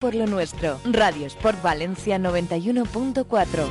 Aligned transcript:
Por 0.00 0.14
lo 0.14 0.28
nuestro, 0.28 0.78
Radio 0.84 1.26
Sport 1.26 1.60
Valencia 1.60 2.18
91.4. 2.18 3.66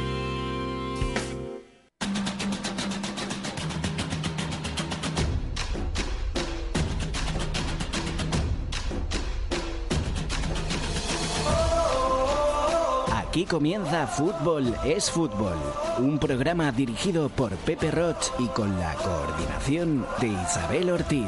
Aquí 13.16 13.46
comienza 13.46 14.06
Fútbol 14.06 14.76
es 14.84 15.10
Fútbol, 15.10 15.56
un 16.00 16.20
programa 16.20 16.74
dirigido 16.74 17.30
por 17.30 17.56
Pepe 17.56 17.90
Roch 17.90 18.34
y 18.38 18.48
con 18.48 18.78
la 18.78 18.96
coordinación 18.96 20.06
de 20.20 20.28
Isabel 20.28 20.90
Ortiz. 20.90 21.28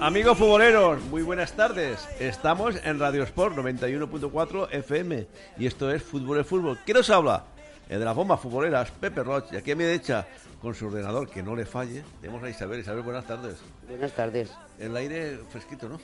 Amigos 0.00 0.36
futboleros, 0.36 1.00
muy 1.04 1.22
buenas 1.22 1.52
tardes. 1.52 2.00
Estamos 2.18 2.74
en 2.84 2.98
Radio 2.98 3.22
Sport 3.22 3.56
91.4 3.56 4.68
FM 4.72 5.26
y 5.58 5.66
esto 5.66 5.92
es 5.92 6.02
Fútbol 6.02 6.40
es 6.40 6.46
Fútbol. 6.46 6.78
¿Quién 6.84 6.96
nos 6.96 7.08
habla? 7.10 7.44
El 7.88 8.00
de 8.00 8.04
las 8.04 8.16
bombas 8.16 8.40
futboleras, 8.40 8.90
Pepe 8.90 9.22
Roch, 9.22 9.52
y 9.52 9.56
aquí 9.56 9.70
a 9.70 9.76
mi 9.76 9.84
derecha, 9.84 10.26
con 10.60 10.74
su 10.74 10.86
ordenador 10.86 11.28
que 11.28 11.42
no 11.42 11.54
le 11.54 11.64
falle, 11.64 12.02
tenemos 12.20 12.42
a 12.42 12.50
Isabel. 12.50 12.80
Isabel, 12.80 13.02
buenas 13.02 13.26
tardes. 13.26 13.58
Buenas 13.88 14.12
tardes. 14.12 14.50
El 14.78 14.96
aire 14.96 15.38
fresquito, 15.50 15.88
¿no? 15.88 16.00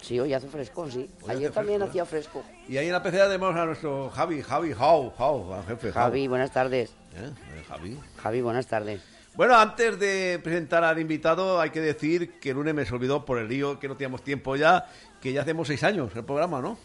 Sí, 0.00 0.18
hoy 0.18 0.32
hace 0.32 0.48
fresco, 0.48 0.90
sí. 0.90 1.10
Hoy 1.22 1.30
Ayer 1.30 1.50
también 1.50 1.80
fresco, 1.80 1.90
hacía 1.90 2.06
fresco. 2.06 2.42
Y 2.68 2.76
ahí 2.76 2.86
en 2.86 2.92
la 2.92 3.02
pecera 3.02 3.26
tenemos 3.26 3.54
a 3.54 3.66
nuestro 3.66 4.10
Javi, 4.10 4.42
Javi, 4.42 4.72
Jau, 4.72 5.12
Jau, 5.16 5.52
al 5.52 5.64
jefe. 5.66 5.92
Jau. 5.92 6.02
Javi, 6.04 6.28
buenas 6.28 6.50
tardes. 6.50 6.90
¿Eh? 7.14 7.30
Eh, 7.30 7.64
Javi. 7.68 7.98
Javi, 8.22 8.40
buenas 8.40 8.66
tardes. 8.66 9.17
Bueno, 9.38 9.54
antes 9.56 10.00
de 10.00 10.40
presentar 10.42 10.82
al 10.82 10.98
invitado, 10.98 11.60
hay 11.60 11.70
que 11.70 11.80
decir 11.80 12.40
que 12.40 12.50
el 12.50 12.56
lunes 12.56 12.74
me 12.74 12.84
se 12.84 12.92
olvidó 12.92 13.24
por 13.24 13.38
el 13.38 13.46
lío 13.46 13.78
que 13.78 13.86
no 13.86 13.96
teníamos 13.96 14.24
tiempo 14.24 14.56
ya, 14.56 14.86
que 15.20 15.32
ya 15.32 15.42
hacemos 15.42 15.68
seis 15.68 15.84
años 15.84 16.10
el 16.16 16.24
programa, 16.24 16.60
¿no? 16.60 16.76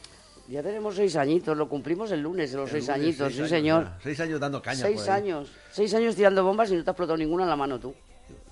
Ya 0.47 0.61
tenemos 0.61 0.95
seis 0.95 1.15
añitos, 1.15 1.57
lo 1.57 1.67
cumplimos 1.67 2.11
el 2.11 2.21
lunes, 2.21 2.53
los 2.53 2.65
El 2.71 2.73
seis 2.83 2.87
lunes, 2.89 3.01
añitos, 3.01 3.25
seis 3.33 3.35
sí 3.35 3.39
años 3.41 3.49
señor. 3.49 3.83
ya. 3.85 3.97
Seis 4.03 4.19
años 4.19 4.39
dando 4.39 4.61
caña. 4.61 4.81
Seis 4.81 5.01
por 5.01 5.09
ahí. 5.09 5.21
años. 5.23 5.51
Seis 5.71 5.93
años 5.95 6.15
tirando 6.15 6.43
bombas 6.43 6.69
y 6.69 6.75
no 6.75 6.83
te 6.83 6.91
ha 6.91 6.93
explotado 6.93 7.17
ninguna 7.17 7.41
en 7.41 7.49
la 7.49 7.55
mano 7.55 7.79
tú. 7.79 7.95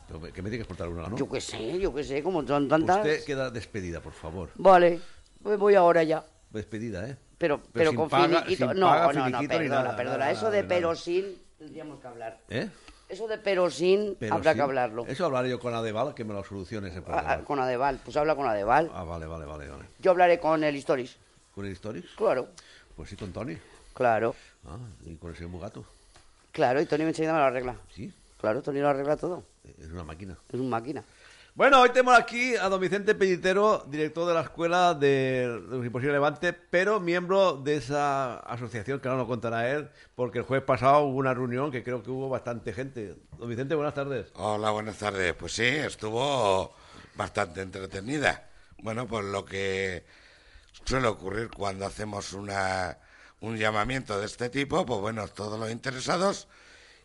Pero 0.08 0.20
Que 0.20 0.42
me 0.42 0.50
tiene 0.50 0.58
que 0.58 0.62
exportar 0.64 0.90
una, 0.90 1.08
¿no? 1.08 1.16
Yo 1.16 1.30
qué 1.30 1.40
sé, 1.40 1.78
yo 1.78 1.94
qué 1.94 2.04
sé, 2.04 2.24
como 2.24 2.42
son 2.48 2.68
tantas. 2.68 2.98
Usted 3.06 3.24
queda 3.24 3.52
despedida, 3.52 4.02
por 4.02 4.14
favor. 4.14 4.50
Vale, 4.56 5.00
pues 5.44 5.60
voy 5.60 5.76
ahora 5.76 6.02
ya. 6.02 6.26
Despedida, 6.50 7.08
¿eh? 7.08 7.18
Pero, 7.38 7.62
pero, 7.72 7.92
sin 7.92 8.00
con 8.00 8.10
paga- 8.10 8.42
finiquito. 8.42 8.72
sin 8.72 8.80
No, 8.80 8.88
paga, 8.88 9.14
no, 9.14 9.30
no, 9.30 9.42
ni 9.42 9.48
perdona, 9.48 9.70
nada, 9.84 9.96
perdona. 9.96 10.18
nada, 10.18 10.32
Eso 10.32 10.46
de 10.50 10.58
de 10.58 10.64
nada. 10.64 10.76
pero 10.76 10.96
sin 10.96 11.26
tendríamos 11.60 12.00
que 12.00 12.08
hablar. 12.08 12.40
¿Eh? 12.50 12.68
Eso 13.12 13.28
de 13.28 13.38
pero 13.38 13.70
sin 13.70 14.16
Pero 14.18 14.36
habrá 14.36 14.56
que 14.56 14.62
hablarlo. 14.62 15.06
Eso 15.06 15.26
hablaré 15.26 15.50
yo 15.50 15.60
con 15.60 15.74
Adeval, 15.74 16.14
que 16.16 16.24
me 16.24 16.34
lo 16.34 16.46
solucione 16.46 16.88
ese 16.88 17.00
Ah, 17.00 17.04
problema. 17.04 17.34
ah, 17.34 17.40
con 17.44 17.60
Adeval, 17.60 18.00
pues 18.06 18.16
habla 18.16 18.36
con 18.38 18.48
Adeval. 18.48 18.90
Ah, 18.94 19.04
vale, 19.04 19.26
vale, 19.26 19.46
vale, 19.46 19.68
vale. 19.68 19.84
Yo 20.00 20.12
hablaré 20.12 20.40
con 20.40 20.64
el 20.64 20.74
Historis. 20.78 21.18
¿Con 21.54 21.66
el 21.66 21.74
Stories? 21.74 22.06
Claro, 22.16 22.48
Pues 22.96 23.10
sí, 23.10 23.18
con 23.18 23.34
Tony. 23.34 23.58
claro, 23.94 24.34
Ah, 24.66 24.78
y 25.06 25.16
con 25.16 25.32
el 25.32 25.36
señor 25.36 25.52
Mugato. 25.52 25.84
claro. 26.54 26.80
Y 26.82 26.86
Tony 26.86 27.04
enseguida 27.04 27.34
me 27.34 27.40
lo 27.40 27.46
arregla. 27.46 27.76
Sí, 27.94 28.14
Claro, 28.40 28.62
Tony 28.62 28.80
lo 28.80 28.88
arregla 28.88 29.18
todo. 29.18 29.44
es 29.78 29.90
una 29.92 30.04
máquina. 30.06 30.38
Es 30.48 30.60
una 30.60 30.70
máquina. 30.70 31.04
Bueno, 31.54 31.82
hoy 31.82 31.90
tenemos 31.90 32.18
aquí 32.18 32.56
a 32.56 32.70
don 32.70 32.80
Vicente 32.80 33.14
Pellitero, 33.14 33.86
director 33.90 34.26
de 34.26 34.34
la 34.34 34.40
Escuela 34.40 34.94
de, 34.94 35.62
los 35.68 35.86
Imposibles 35.86 36.14
Levante, 36.14 36.54
pero 36.54 37.02
miembro 37.02 37.58
de 37.58 37.76
esa 37.76 38.40
asociación 38.40 39.02
que 39.02 39.10
ahora 39.10 39.20
nos 39.20 39.28
contará 39.28 39.70
él, 39.70 39.90
porque 40.16 40.40
el 40.40 40.46
jueves 40.46 40.66
pasado 40.66 41.02
hubo 41.02 41.18
una 41.18 41.34
reunión 41.34 41.70
que 41.70 41.84
creo 41.84 42.04
que 42.04 42.10
hubo 42.10 42.30
bastante 42.30 42.72
gente. 42.72 43.18
Don 43.38 43.50
Vicente, 43.50 43.76
buenas 43.76 43.94
tardes. 43.94 44.28
Hola, 44.36 44.72
buenas 44.72 44.98
tardes. 44.98 45.34
Pues 45.34 45.52
sí, 45.52 45.66
estuvo 45.66 46.74
bastante 47.16 47.62
entretenida. 47.62 48.50
Bueno, 48.78 49.06
pues 49.06 49.26
lo 49.26 49.44
que 49.44 50.06
suele 50.86 51.08
ocurrir 51.08 51.50
cuando 51.50 51.86
hacemos 51.86 52.32
una, 52.32 52.98
un 53.42 53.58
llamamiento 53.58 54.18
de 54.18 54.26
este 54.26 54.50
tipo, 54.50 54.86
pues 54.86 55.02
bueno, 55.02 55.28
todos 55.28 55.60
los 55.60 55.70
interesados 55.70 56.48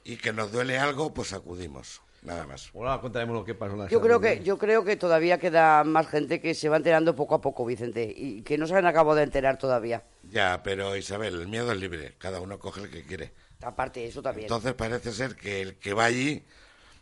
y 0.05 0.19
que 0.19 0.33
nos 0.33 0.53
duele 0.53 0.79
algo, 0.79 1.13
pues 1.13 1.33
acudimos. 1.33 2.06
Nada 2.27 2.45
más. 2.45 2.73
Ahora 2.75 3.01
contaremos 3.01 3.37
lo 3.37 3.45
que 3.45 3.55
pasó 3.55 3.75
en 3.75 3.79
la 3.79 3.89
Yo 3.89 4.01
creo 4.01 4.21
que 4.21 4.43
yo 4.43 4.59
creo 4.59 4.85
que 4.85 4.97
todavía 4.97 5.39
queda 5.39 5.85
más 5.85 6.09
gente 6.09 6.41
que 6.41 6.55
se 6.55 6.69
va 6.69 6.77
enterando 6.77 7.15
poco 7.15 7.37
a 7.37 7.41
poco, 7.41 7.65
Vicente, 7.65 8.13
y 8.15 8.43
que 8.43 8.59
no 8.59 8.67
se 8.67 8.75
han 8.75 8.85
acabado 8.85 9.17
de 9.17 9.23
enterar 9.23 9.59
todavía. 9.59 10.03
Ya, 10.25 10.61
pero 10.65 10.97
Isabel, 10.97 11.41
el 11.41 11.47
miedo 11.47 11.71
es 11.71 11.79
libre. 11.79 12.17
Cada 12.19 12.41
uno 12.41 12.59
coge 12.59 12.83
el 12.83 12.91
que 12.91 13.05
quiere. 13.05 13.33
Aparte 13.63 14.01
de 14.01 14.07
eso 14.07 14.23
también. 14.23 14.47
Entonces 14.47 14.75
parece 14.75 15.13
ser 15.13 15.37
que 15.37 15.63
el 15.63 15.77
que 15.77 15.95
va 15.95 16.07
allí 16.07 16.45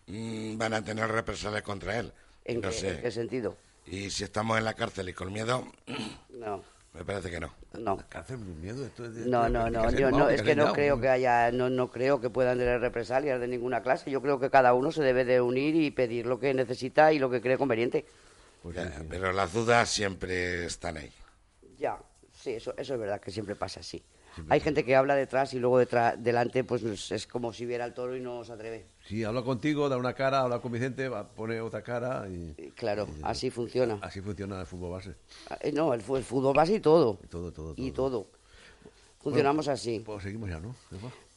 mm, 0.08 0.58
van 0.58 0.74
a 0.74 0.84
tener 0.84 1.08
represalias 1.10 1.62
contra 1.62 1.98
él. 1.98 2.12
¿En, 2.44 2.60
no 2.60 2.68
qué, 2.68 2.74
sé. 2.74 2.88
en 2.90 3.00
qué 3.00 3.10
sentido? 3.10 3.56
Y 3.86 4.10
si 4.10 4.24
estamos 4.24 4.58
en 4.58 4.64
la 4.64 4.74
cárcel 4.74 5.08
y 5.08 5.14
con 5.14 5.32
miedo, 5.32 5.66
No, 6.28 6.62
me 6.94 7.05
parece 7.05 7.31
que 7.31 7.41
no. 7.41 7.53
no. 7.78 7.99
Cáncer, 8.09 8.38
miedo, 8.38 8.87
esto 8.87 9.05
es 9.05 9.15
de- 9.16 9.27
No, 9.27 9.49
no, 9.49 9.69
no, 9.69 9.91
yo 9.91 10.10
no, 10.10 10.28
es 10.28 10.43
que 10.43 10.55
no 10.55 10.72
creo 10.72 11.00
que 11.00 11.09
haya, 11.09 11.50
no, 11.50 11.69
no 11.69 11.91
creo 11.91 12.21
que 12.21 12.31
puedan 12.31 12.56
tener 12.59 12.81
represalias 12.81 13.41
de 13.41 13.49
ninguna 13.49 13.82
clase. 13.82 14.10
Yo 14.10 14.22
creo 14.22 14.38
que 14.38 14.49
cada 14.49 14.75
uno 14.75 14.93
se 14.93 15.03
debe 15.03 15.25
de 15.25 15.41
unir 15.41 15.75
y 15.75 15.91
pedir 15.91 16.27
lo 16.27 16.38
que 16.38 16.55
necesita 16.55 17.12
y 17.12 17.19
lo 17.19 17.28
que 17.31 17.41
cree 17.41 17.59
conveniente. 17.59 18.06
Pues 18.62 18.77
Ya, 18.77 18.87
sí, 18.87 18.93
sí. 18.99 19.06
Pero 19.10 19.32
las 19.32 19.53
dudas 19.53 19.88
siempre 19.91 20.65
están 20.66 20.97
ahí. 20.97 21.12
Ya, 21.77 21.99
sí, 22.32 22.53
eso, 22.53 22.75
eso 22.78 22.94
es 22.94 23.00
verdad 23.00 23.21
que 23.21 23.31
siempre 23.32 23.56
pasa 23.56 23.81
así. 23.81 24.03
Hay 24.48 24.60
gente 24.60 24.84
que 24.84 24.96
habla 24.96 25.14
detrás 25.14 25.54
y 25.54 25.58
luego 25.58 25.78
detrás, 25.78 26.22
delante, 26.22 26.64
pues 26.64 26.82
es 27.12 27.26
como 27.26 27.52
si 27.52 27.66
viera 27.66 27.84
al 27.84 27.94
toro 27.94 28.16
y 28.16 28.20
no 28.20 28.44
se 28.44 28.52
atreve. 28.52 28.86
Sí, 29.06 29.22
habla 29.24 29.42
contigo, 29.42 29.88
da 29.88 29.96
una 29.96 30.14
cara, 30.14 30.40
habla 30.40 30.60
con 30.60 30.72
Vicente, 30.72 31.08
va, 31.08 31.28
pone 31.28 31.60
otra 31.60 31.82
cara 31.82 32.26
y 32.28 32.54
Y 32.58 32.70
Claro, 32.70 33.06
así 33.22 33.50
funciona. 33.50 33.98
así 34.02 34.20
funciona 34.20 34.60
el 34.60 34.66
fútbol 34.66 34.92
base. 34.92 35.14
Eh, 35.60 35.72
No, 35.72 35.92
el, 35.94 36.00
fútbol 36.02 36.54
base 36.54 36.74
y 36.74 36.80
todo. 36.80 37.18
Y 37.22 37.26
todo, 37.26 37.52
todo, 37.52 37.74
Y 37.76 37.90
todo. 37.90 38.10
todo. 38.10 38.26
Funcionamos 39.22 39.68
así. 39.68 40.00
Pues 40.04 40.22
seguimos 40.22 40.50
ya, 40.50 40.60
¿no? 40.60 40.74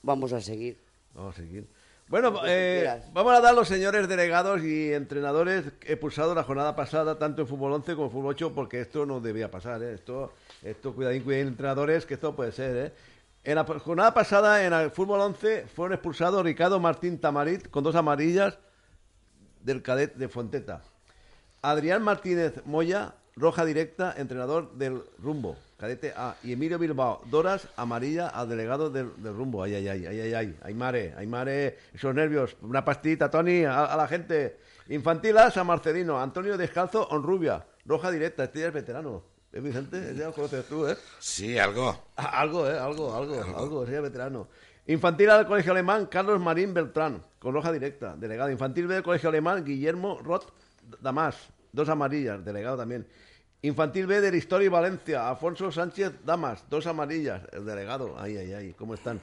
Vamos 0.04 0.34
a 0.34 0.42
seguir. 0.42 0.78
Vamos 1.14 1.36
a 1.36 1.42
seguir. 1.42 1.68
Bueno, 2.10 2.40
eh, 2.46 3.02
vamos 3.12 3.34
a 3.34 3.42
dar 3.42 3.54
los 3.54 3.68
señores 3.68 4.08
delegados 4.08 4.64
y 4.64 4.94
entrenadores 4.94 5.66
expulsados 5.82 6.34
la 6.38 6.44
jornada 6.44 6.74
pasada, 6.74 7.20
tanto 7.20 7.42
en 7.42 7.50
fútbol 7.50 7.74
11 7.74 7.96
como 7.96 8.06
en 8.06 8.12
fútbol 8.12 8.28
8, 8.28 8.54
porque 8.56 8.80
esto 8.80 9.06
no 9.06 9.20
debía 9.20 9.52
pasar, 9.52 9.84
¿eh? 9.84 9.96
Esto, 9.96 10.32
esto 10.64 10.96
cuidadín, 10.96 11.24
cuidadín, 11.24 11.50
entrenadores, 11.50 12.06
que 12.06 12.14
esto 12.14 12.34
puede 12.34 12.54
ser, 12.54 12.78
¿eh? 12.78 12.94
En 13.44 13.56
la 13.56 13.66
jornada 13.66 14.14
pasada, 14.14 14.66
en 14.66 14.72
el 14.72 14.90
fútbol 14.92 15.20
11, 15.20 15.68
fueron 15.68 15.96
expulsados 15.96 16.42
Ricardo 16.46 16.80
Martín 16.80 17.20
Tamarit 17.20 17.70
con 17.70 17.84
dos 17.84 17.96
amarillas 17.96 18.58
del 19.62 19.82
cadet 19.82 20.16
de 20.16 20.30
Fonteta. 20.30 20.84
Adrián 21.62 22.04
Martínez 22.04 22.66
Moya, 22.66 23.16
roja 23.36 23.66
directa, 23.66 24.14
entrenador 24.16 24.72
del 24.76 25.04
Rumbo, 25.20 25.58
cadete 25.78 26.14
A. 26.16 26.36
Y 26.44 26.54
Emilio 26.54 26.78
Bilbao, 26.80 27.22
Doras, 27.26 27.68
amarilla 27.76 28.28
al 28.28 28.50
delegado 28.50 28.90
del, 28.90 29.12
del 29.22 29.36
Rumbo. 29.36 29.64
Ay, 29.64 29.76
ay, 29.76 29.88
ay, 29.88 30.06
ay, 30.08 30.20
ay, 30.20 30.34
ay, 30.34 30.58
Aymare, 30.64 31.14
Aymare, 31.18 31.78
esos 31.94 32.14
nervios. 32.14 32.58
Una 32.62 32.84
pastita, 32.84 33.30
Tony, 33.30 33.64
a, 33.64 33.86
a 33.86 33.96
la 33.98 34.08
gente. 34.08 34.60
Infantil 34.90 35.38
A, 35.38 35.52
San 35.52 35.68
Marcelino, 35.68 36.20
Antonio 36.20 36.58
Descalzo, 36.58 37.08
Onrubia, 37.10 37.66
roja 37.86 38.10
directa, 38.12 38.46
este 38.46 38.62
ya 38.62 38.68
es 38.68 38.74
veterano. 38.74 39.24
¿Eh, 39.54 39.60
Vicente? 39.62 40.14
Ya 40.16 40.26
lo 40.26 40.34
conoces 40.34 40.66
tú, 40.66 40.88
¿eh? 40.88 40.98
Sí, 41.20 41.58
algo. 41.58 42.06
Ah, 42.16 42.42
Algo, 42.42 42.68
¿eh? 42.70 42.78
Algo, 42.78 43.16
algo, 43.16 43.42
algo, 43.58 43.84
ese 43.84 43.94
ya 43.94 43.98
es 44.00 44.04
veterano. 44.04 44.48
Infantil 44.88 45.30
A 45.30 45.38
del 45.38 45.48
Colegio 45.48 45.72
Alemán, 45.74 46.06
Carlos 46.06 46.40
Marín 46.40 46.74
Beltrán, 46.74 47.22
con 47.40 47.54
roja 47.54 47.72
directa, 47.72 48.16
delegado. 48.18 48.50
Infantil 48.50 48.88
B 48.88 48.94
del 48.96 49.04
Colegio 49.04 49.30
Alemán, 49.30 49.66
Guillermo 49.66 50.20
Roth 50.24 50.50
Damas, 51.02 51.36
dos 51.74 51.90
amarillas, 51.90 52.44
delegado 52.46 52.78
también. 52.78 53.06
Infantil 53.64 54.06
B 54.06 54.22
del 54.22 54.36
Histori 54.36 54.68
Valencia, 54.68 55.30
Afonso 55.30 55.72
Sánchez 55.72 56.12
Damas, 56.24 56.64
dos 56.70 56.86
amarillas, 56.86 57.42
el 57.52 57.66
delegado. 57.66 58.16
Ay, 58.18 58.38
ay, 58.38 58.54
ay, 58.54 58.74
¿cómo 58.78 58.94
están? 58.94 59.20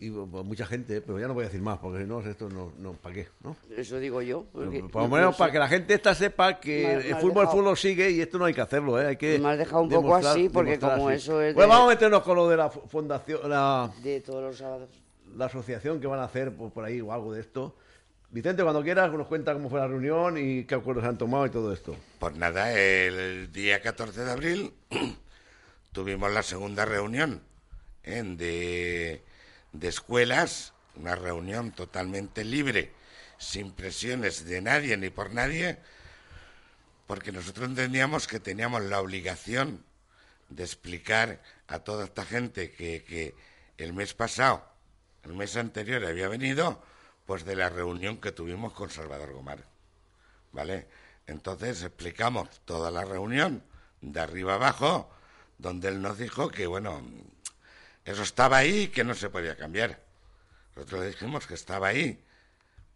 Y 0.00 0.10
pues, 0.10 0.44
mucha 0.44 0.64
gente, 0.64 1.00
pero 1.00 1.18
ya 1.18 1.26
no 1.26 1.34
voy 1.34 1.42
a 1.42 1.46
decir 1.48 1.60
más, 1.60 1.78
porque 1.78 2.02
si 2.02 2.04
no, 2.08 2.20
esto 2.20 2.48
no, 2.48 2.72
no 2.78 2.92
¿para 2.92 3.16
qué? 3.16 3.28
¿no? 3.42 3.56
Eso 3.76 3.98
digo 3.98 4.22
yo. 4.22 4.44
porque- 4.52 4.84
Por 4.84 5.02
lo 5.02 5.08
menos 5.08 5.36
para 5.36 5.52
que 5.52 5.58
la 5.58 5.68
gente 5.68 5.92
esta 5.92 6.14
sepa 6.14 6.58
que 6.60 6.82
Me- 6.82 6.96
me 6.96 7.08
el 7.08 7.16
fútbol, 7.16 7.28
el 7.30 7.34
dejado- 7.34 7.50
fútbol 7.56 7.76
sigue 7.76 8.10
y 8.10 8.20
esto 8.20 8.38
no 8.38 8.44
hay 8.46 8.54
que 8.54 8.60
hacerlo, 8.60 9.00
¿eh? 9.02 9.08
Hay 9.08 9.16
que 9.16 9.38
Me 9.38 9.48
has 9.50 9.58
dejado 9.58 9.82
un 9.82 9.88
poco 9.90 10.14
así, 10.14 10.48
porque 10.48 10.78
como 10.78 11.08
así. 11.08 11.16
eso 11.16 11.42
es 11.42 11.54
Bueno, 11.54 11.68
de- 11.72 11.76
vamos 11.78 11.90
a 11.92 11.94
meternos 11.94 12.22
con 12.22 12.36
lo 12.36 12.48
de 12.48 12.56
la 12.56 12.70
fu- 12.70 12.86
fundación, 12.88 13.50
la, 13.50 13.90
De 14.02 14.20
todos 14.20 14.42
los 14.42 14.56
sábados. 14.56 14.88
la 15.36 15.46
asociación 15.46 16.00
que 16.00 16.06
van 16.06 16.20
a 16.20 16.24
hacer 16.24 16.54
por, 16.56 16.70
por 16.70 16.84
ahí 16.84 17.00
o 17.00 17.12
algo 17.12 17.32
de 17.34 17.40
esto. 17.40 17.74
Vicente, 18.30 18.62
cuando 18.62 18.82
quieras, 18.82 19.10
nos 19.10 19.26
cuenta 19.26 19.54
cómo 19.54 19.70
fue 19.70 19.80
la 19.80 19.88
reunión 19.88 20.36
y 20.36 20.64
qué 20.64 20.74
acuerdos 20.74 21.04
han 21.04 21.16
tomado 21.16 21.46
y 21.46 21.50
todo 21.50 21.72
esto. 21.72 21.96
Pues 22.18 22.34
nada, 22.34 22.72
el 22.74 23.50
día 23.52 23.80
14 23.80 24.22
de 24.22 24.30
abril 24.30 24.74
tuvimos 25.92 26.30
la 26.30 26.42
segunda 26.42 26.84
reunión 26.84 27.40
¿eh? 28.04 28.22
de, 28.22 29.22
de 29.72 29.88
escuelas, 29.88 30.74
una 30.96 31.14
reunión 31.14 31.72
totalmente 31.72 32.44
libre, 32.44 32.92
sin 33.38 33.72
presiones 33.72 34.44
de 34.44 34.60
nadie 34.60 34.98
ni 34.98 35.08
por 35.08 35.32
nadie, 35.32 35.78
porque 37.06 37.32
nosotros 37.32 37.66
entendíamos 37.66 38.26
que 38.26 38.40
teníamos 38.40 38.82
la 38.82 39.00
obligación 39.00 39.82
de 40.50 40.64
explicar 40.64 41.40
a 41.66 41.78
toda 41.78 42.04
esta 42.04 42.26
gente 42.26 42.72
que, 42.72 43.04
que 43.04 43.34
el 43.78 43.94
mes 43.94 44.12
pasado, 44.12 44.62
el 45.24 45.32
mes 45.32 45.56
anterior 45.56 46.04
había 46.04 46.28
venido, 46.28 46.82
pues 47.28 47.44
de 47.44 47.56
la 47.56 47.68
reunión 47.68 48.16
que 48.16 48.32
tuvimos 48.32 48.72
con 48.72 48.88
Salvador 48.88 49.34
Gomar. 49.34 49.62
¿Vale? 50.50 50.88
Entonces 51.26 51.82
explicamos 51.82 52.48
toda 52.64 52.90
la 52.90 53.04
reunión, 53.04 53.62
de 54.00 54.18
arriba 54.18 54.54
abajo, 54.54 55.10
donde 55.58 55.88
él 55.88 56.00
nos 56.00 56.16
dijo 56.16 56.48
que, 56.48 56.66
bueno, 56.66 57.02
eso 58.06 58.22
estaba 58.22 58.56
ahí 58.56 58.84
y 58.84 58.88
que 58.88 59.04
no 59.04 59.14
se 59.14 59.28
podía 59.28 59.58
cambiar. 59.58 60.02
Nosotros 60.74 61.02
le 61.02 61.08
dijimos 61.08 61.46
que 61.46 61.52
estaba 61.52 61.88
ahí 61.88 62.24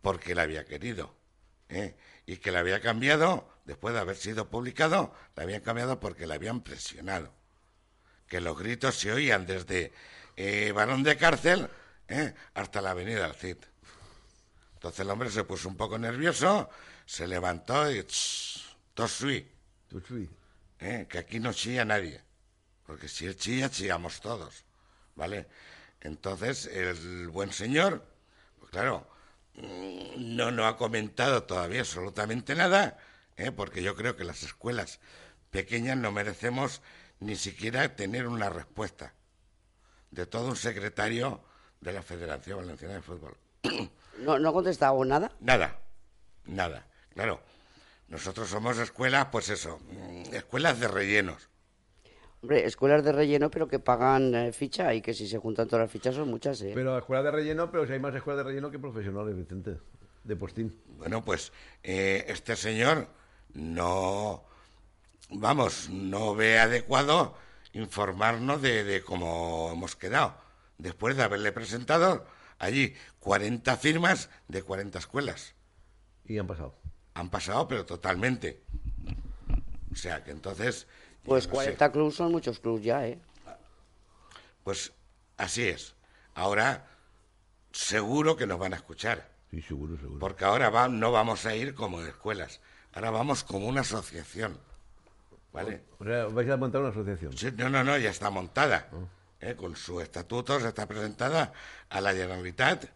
porque 0.00 0.34
la 0.34 0.44
había 0.44 0.64
querido. 0.64 1.14
¿eh? 1.68 1.94
Y 2.24 2.38
que 2.38 2.52
la 2.52 2.60
había 2.60 2.80
cambiado, 2.80 3.46
después 3.66 3.92
de 3.92 4.00
haber 4.00 4.16
sido 4.16 4.48
publicado, 4.48 5.14
la 5.36 5.42
habían 5.42 5.60
cambiado 5.60 6.00
porque 6.00 6.26
la 6.26 6.36
habían 6.36 6.62
presionado. 6.62 7.34
Que 8.28 8.40
los 8.40 8.58
gritos 8.58 8.98
se 8.98 9.12
oían 9.12 9.44
desde 9.44 9.92
eh, 10.36 10.72
Barón 10.72 11.02
de 11.02 11.18
Cárcel 11.18 11.68
¿eh? 12.08 12.32
hasta 12.54 12.80
la 12.80 12.92
avenida 12.92 13.24
del 13.24 13.34
Cid. 13.34 13.58
Entonces 14.82 14.98
el 14.98 15.10
hombre 15.12 15.30
se 15.30 15.44
puso 15.44 15.68
un 15.68 15.76
poco 15.76 15.96
nervioso, 15.96 16.68
se 17.06 17.28
levantó 17.28 17.88
y... 17.88 18.04
Tosui. 18.94 19.48
¿eh? 20.80 21.06
Que 21.08 21.18
aquí 21.18 21.38
no 21.38 21.52
chilla 21.52 21.84
nadie. 21.84 22.20
Porque 22.84 23.06
si 23.06 23.26
él 23.26 23.36
chilla, 23.36 23.70
chillamos 23.70 24.20
todos. 24.20 24.64
¿Vale? 25.14 25.46
Entonces 26.00 26.66
el 26.66 27.28
buen 27.28 27.52
señor, 27.52 28.04
pues 28.58 28.72
claro, 28.72 29.06
mm, 29.54 30.34
no, 30.34 30.50
no 30.50 30.66
ha 30.66 30.76
comentado 30.76 31.44
todavía 31.44 31.82
absolutamente 31.82 32.56
nada, 32.56 32.98
¿eh? 33.36 33.52
porque 33.52 33.84
yo 33.84 33.94
creo 33.94 34.16
que 34.16 34.24
las 34.24 34.42
escuelas 34.42 34.98
pequeñas 35.52 35.96
no 35.96 36.10
merecemos 36.10 36.82
ni 37.20 37.36
siquiera 37.36 37.94
tener 37.94 38.26
una 38.26 38.50
respuesta 38.50 39.14
de 40.10 40.26
todo 40.26 40.48
un 40.48 40.56
secretario 40.56 41.40
de 41.80 41.92
la 41.92 42.02
Federación 42.02 42.58
Valenciana 42.58 42.94
de 42.94 43.02
Fútbol. 43.02 43.36
¿No, 44.18 44.38
no 44.38 44.48
ha 44.50 44.52
contestado 44.52 45.04
nada? 45.04 45.32
Nada, 45.40 45.78
nada. 46.44 46.86
Claro, 47.14 47.40
nosotros 48.08 48.48
somos 48.48 48.78
escuelas, 48.78 49.28
pues 49.32 49.48
eso, 49.48 49.78
mm, 49.90 50.34
escuelas 50.34 50.78
de 50.80 50.88
rellenos. 50.88 51.48
Hombre, 52.42 52.66
escuelas 52.66 53.04
de 53.04 53.12
relleno, 53.12 53.50
pero 53.50 53.68
que 53.68 53.78
pagan 53.78 54.34
eh, 54.34 54.52
ficha 54.52 54.92
y 54.94 55.00
que 55.00 55.14
si 55.14 55.28
se 55.28 55.38
juntan 55.38 55.68
todas 55.68 55.84
las 55.84 55.90
fichas 55.92 56.16
son 56.16 56.28
muchas, 56.28 56.60
¿eh? 56.62 56.72
Pero 56.74 56.98
escuelas 56.98 57.24
de 57.24 57.30
relleno, 57.30 57.70
pero 57.70 57.86
si 57.86 57.92
hay 57.92 58.00
más 58.00 58.14
escuelas 58.14 58.44
de 58.44 58.50
relleno 58.50 58.70
que 58.70 58.80
profesionales, 58.80 59.36
Vicente, 59.36 59.78
de 60.24 60.36
postín. 60.36 60.76
Bueno, 60.98 61.24
pues 61.24 61.52
eh, 61.84 62.24
este 62.26 62.56
señor 62.56 63.06
no, 63.54 64.42
vamos, 65.30 65.88
no 65.90 66.34
ve 66.34 66.58
adecuado 66.58 67.36
informarnos 67.74 68.60
de, 68.60 68.82
de 68.82 69.02
cómo 69.02 69.70
hemos 69.72 69.94
quedado, 69.94 70.34
después 70.78 71.16
de 71.16 71.22
haberle 71.22 71.52
presentado 71.52 72.26
allí 72.62 72.94
40 73.20 73.76
firmas 73.76 74.30
de 74.48 74.62
40 74.62 74.98
escuelas. 74.98 75.54
Y 76.24 76.38
han 76.38 76.46
pasado. 76.46 76.74
Han 77.14 77.28
pasado, 77.28 77.68
pero 77.68 77.84
totalmente. 77.84 78.62
O 79.92 79.96
sea, 79.96 80.24
que 80.24 80.30
entonces... 80.30 80.86
Pues 81.24 81.46
no 81.46 81.54
40 81.54 81.86
sé. 81.86 81.92
clubs 81.92 82.14
son 82.16 82.32
muchos 82.32 82.58
clubs 82.58 82.82
ya, 82.82 83.06
¿eh? 83.06 83.18
Pues 84.64 84.92
así 85.36 85.68
es. 85.68 85.94
Ahora 86.34 86.86
seguro 87.72 88.36
que 88.36 88.46
nos 88.46 88.58
van 88.58 88.72
a 88.72 88.76
escuchar. 88.76 89.30
Sí, 89.50 89.60
seguro, 89.62 89.96
seguro. 89.98 90.18
Porque 90.18 90.44
ahora 90.44 90.70
va- 90.70 90.88
no 90.88 91.12
vamos 91.12 91.44
a 91.46 91.54
ir 91.54 91.74
como 91.74 92.00
escuelas. 92.02 92.60
Ahora 92.94 93.10
vamos 93.10 93.44
como 93.44 93.66
una 93.66 93.82
asociación. 93.82 94.58
¿Vale? 95.52 95.82
O 95.98 96.04
sea, 96.04 96.24
vais 96.26 96.48
a 96.48 96.56
montar 96.56 96.80
una 96.80 96.90
asociación. 96.90 97.36
Sí, 97.36 97.48
no, 97.56 97.68
no, 97.68 97.84
no, 97.84 97.98
ya 97.98 98.08
está 98.10 98.30
montada. 98.30 98.88
¿Eh? 99.42 99.54
Con 99.56 99.76
su 99.76 100.00
estatuto 100.00 100.58
se 100.60 100.68
está 100.68 100.86
presentada 100.86 101.52
a 101.90 102.00
la 102.00 102.12
Generalitat. 102.12 102.86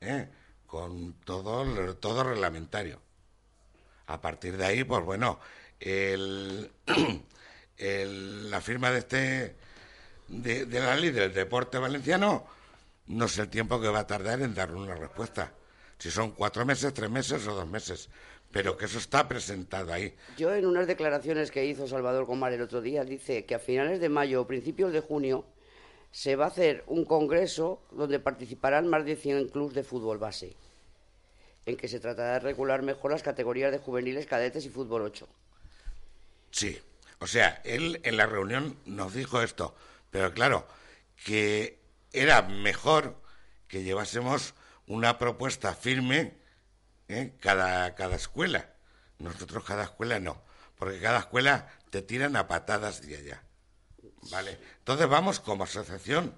¿eh? 0.00 0.28
Con 0.66 1.14
todo, 1.24 1.94
todo 1.96 2.24
reglamentario. 2.24 3.00
A 4.06 4.20
partir 4.20 4.56
de 4.56 4.64
ahí, 4.66 4.84
pues 4.84 5.04
bueno, 5.04 5.38
el- 5.80 6.70
la 8.50 8.60
firma 8.60 8.90
de 8.90 8.98
este 8.98 9.56
de, 10.28 10.66
de 10.66 10.80
la 10.80 10.96
ley 10.96 11.10
del 11.10 11.32
deporte 11.34 11.78
valenciano 11.78 12.46
no 13.08 13.28
sé 13.28 13.42
el 13.42 13.48
tiempo 13.50 13.80
que 13.80 13.88
va 13.88 14.00
a 14.00 14.06
tardar 14.06 14.40
en 14.42 14.54
dar 14.54 14.72
una 14.74 14.94
respuesta. 14.94 15.52
Si 15.98 16.10
son 16.10 16.32
cuatro 16.32 16.64
meses, 16.66 16.94
tres 16.94 17.10
meses 17.10 17.46
o 17.46 17.54
dos 17.54 17.68
meses. 17.68 18.08
Pero 18.52 18.76
que 18.76 18.84
eso 18.84 18.98
está 18.98 19.26
presentado 19.26 19.92
ahí. 19.92 20.14
Yo 20.36 20.54
en 20.54 20.66
unas 20.66 20.86
declaraciones 20.86 21.50
que 21.50 21.64
hizo 21.64 21.88
Salvador 21.88 22.26
Comar 22.26 22.52
el 22.52 22.62
otro 22.62 22.82
día 22.82 23.04
dice 23.04 23.44
que 23.46 23.54
a 23.54 23.58
finales 23.58 23.98
de 23.98 24.08
mayo 24.08 24.42
o 24.42 24.46
principios 24.46 24.92
de 24.92 25.00
junio 25.00 25.46
se 26.10 26.36
va 26.36 26.44
a 26.44 26.48
hacer 26.48 26.84
un 26.86 27.06
congreso 27.06 27.82
donde 27.90 28.20
participarán 28.20 28.88
más 28.88 29.04
de 29.06 29.16
100 29.16 29.48
clubes 29.48 29.74
de 29.74 29.82
fútbol 29.82 30.18
base, 30.18 30.54
en 31.64 31.78
que 31.78 31.88
se 31.88 32.00
tratará 32.00 32.34
de 32.34 32.40
regular 32.40 32.82
mejor 32.82 33.12
las 33.12 33.22
categorías 33.22 33.72
de 33.72 33.78
juveniles, 33.78 34.26
cadetes 34.26 34.66
y 34.66 34.68
fútbol 34.68 35.02
8. 35.02 35.26
Sí, 36.50 36.78
o 37.18 37.26
sea, 37.26 37.62
él 37.64 38.00
en 38.02 38.18
la 38.18 38.26
reunión 38.26 38.76
nos 38.84 39.14
dijo 39.14 39.40
esto, 39.40 39.74
pero 40.10 40.34
claro, 40.34 40.66
que 41.24 41.78
era 42.12 42.42
mejor 42.42 43.16
que 43.68 43.82
llevásemos 43.82 44.52
una 44.86 45.18
propuesta 45.18 45.74
firme 45.74 46.34
¿eh? 47.12 47.34
cada, 47.40 47.94
cada 47.94 48.16
escuela. 48.16 48.70
Nosotros 49.18 49.64
cada 49.64 49.84
escuela 49.84 50.18
no, 50.18 50.42
porque 50.76 51.00
cada 51.00 51.20
escuela 51.20 51.68
te 51.90 52.02
tiran 52.02 52.36
a 52.36 52.48
patadas 52.48 53.06
de 53.06 53.16
allá. 53.16 53.42
¿Vale? 54.30 54.58
Entonces 54.78 55.08
vamos 55.08 55.40
como 55.40 55.64
asociación 55.64 56.34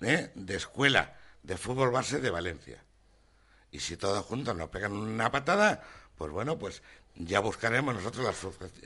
¿eh? 0.00 0.30
de 0.34 0.56
escuela 0.56 1.16
de 1.42 1.56
fútbol 1.56 1.90
base 1.90 2.20
de 2.20 2.30
Valencia. 2.30 2.82
Y 3.70 3.80
si 3.80 3.96
todos 3.96 4.24
juntos 4.24 4.56
nos 4.56 4.70
pegan 4.70 4.92
una 4.92 5.30
patada, 5.30 5.82
pues 6.16 6.30
bueno, 6.30 6.58
pues 6.58 6.82
ya 7.16 7.40
buscaremos 7.40 7.94
nosotros 7.94 8.36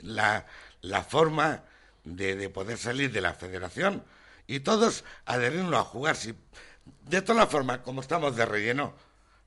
la, 0.01 0.45
la, 0.81 1.03
forma 1.03 1.63
de, 2.03 2.35
de 2.35 2.49
poder 2.49 2.77
salir 2.77 3.11
de 3.11 3.21
la 3.21 3.33
federación 3.33 4.03
y 4.47 4.61
todos 4.61 5.03
adherirnos 5.25 5.79
a 5.79 5.83
jugar. 5.83 6.15
Si, 6.15 6.35
de 7.05 7.21
todas 7.21 7.49
formas, 7.49 7.79
como 7.79 8.01
estamos 8.01 8.35
de 8.35 8.45
relleno, 8.45 8.93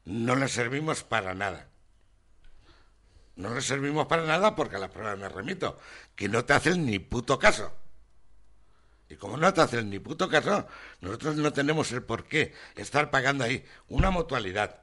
no 0.05 0.37
le 0.37 0.49
servimos 0.49 1.03
para 1.03 1.35
nada. 1.35 1.69
No 3.37 3.55
le 3.55 3.61
servimos 3.63 4.07
para 4.07 4.25
nada 4.25 4.55
porque 4.55 4.77
a 4.77 4.79
las 4.79 4.91
pruebas 4.91 5.19
me 5.19 5.29
remito, 5.29 5.79
que 6.15 6.29
no 6.29 6.45
te 6.45 6.53
hacen 6.53 6.85
ni 6.85 6.99
puto 6.99 7.39
caso. 7.39 7.75
Y 9.09 9.17
como 9.17 9.37
no 9.37 9.53
te 9.53 9.61
hacen 9.63 9.91
ni 9.91 9.99
puto 9.99 10.29
caso, 10.29 10.67
nosotros 11.01 11.37
no 11.37 11.53
tenemos 11.53 11.93
el 11.93 12.03
por 12.03 12.25
qué 12.25 12.55
estar 12.77 13.11
pagando 13.11 13.45
ahí 13.45 13.65
una 13.89 14.11
mutualidad. 14.11 14.81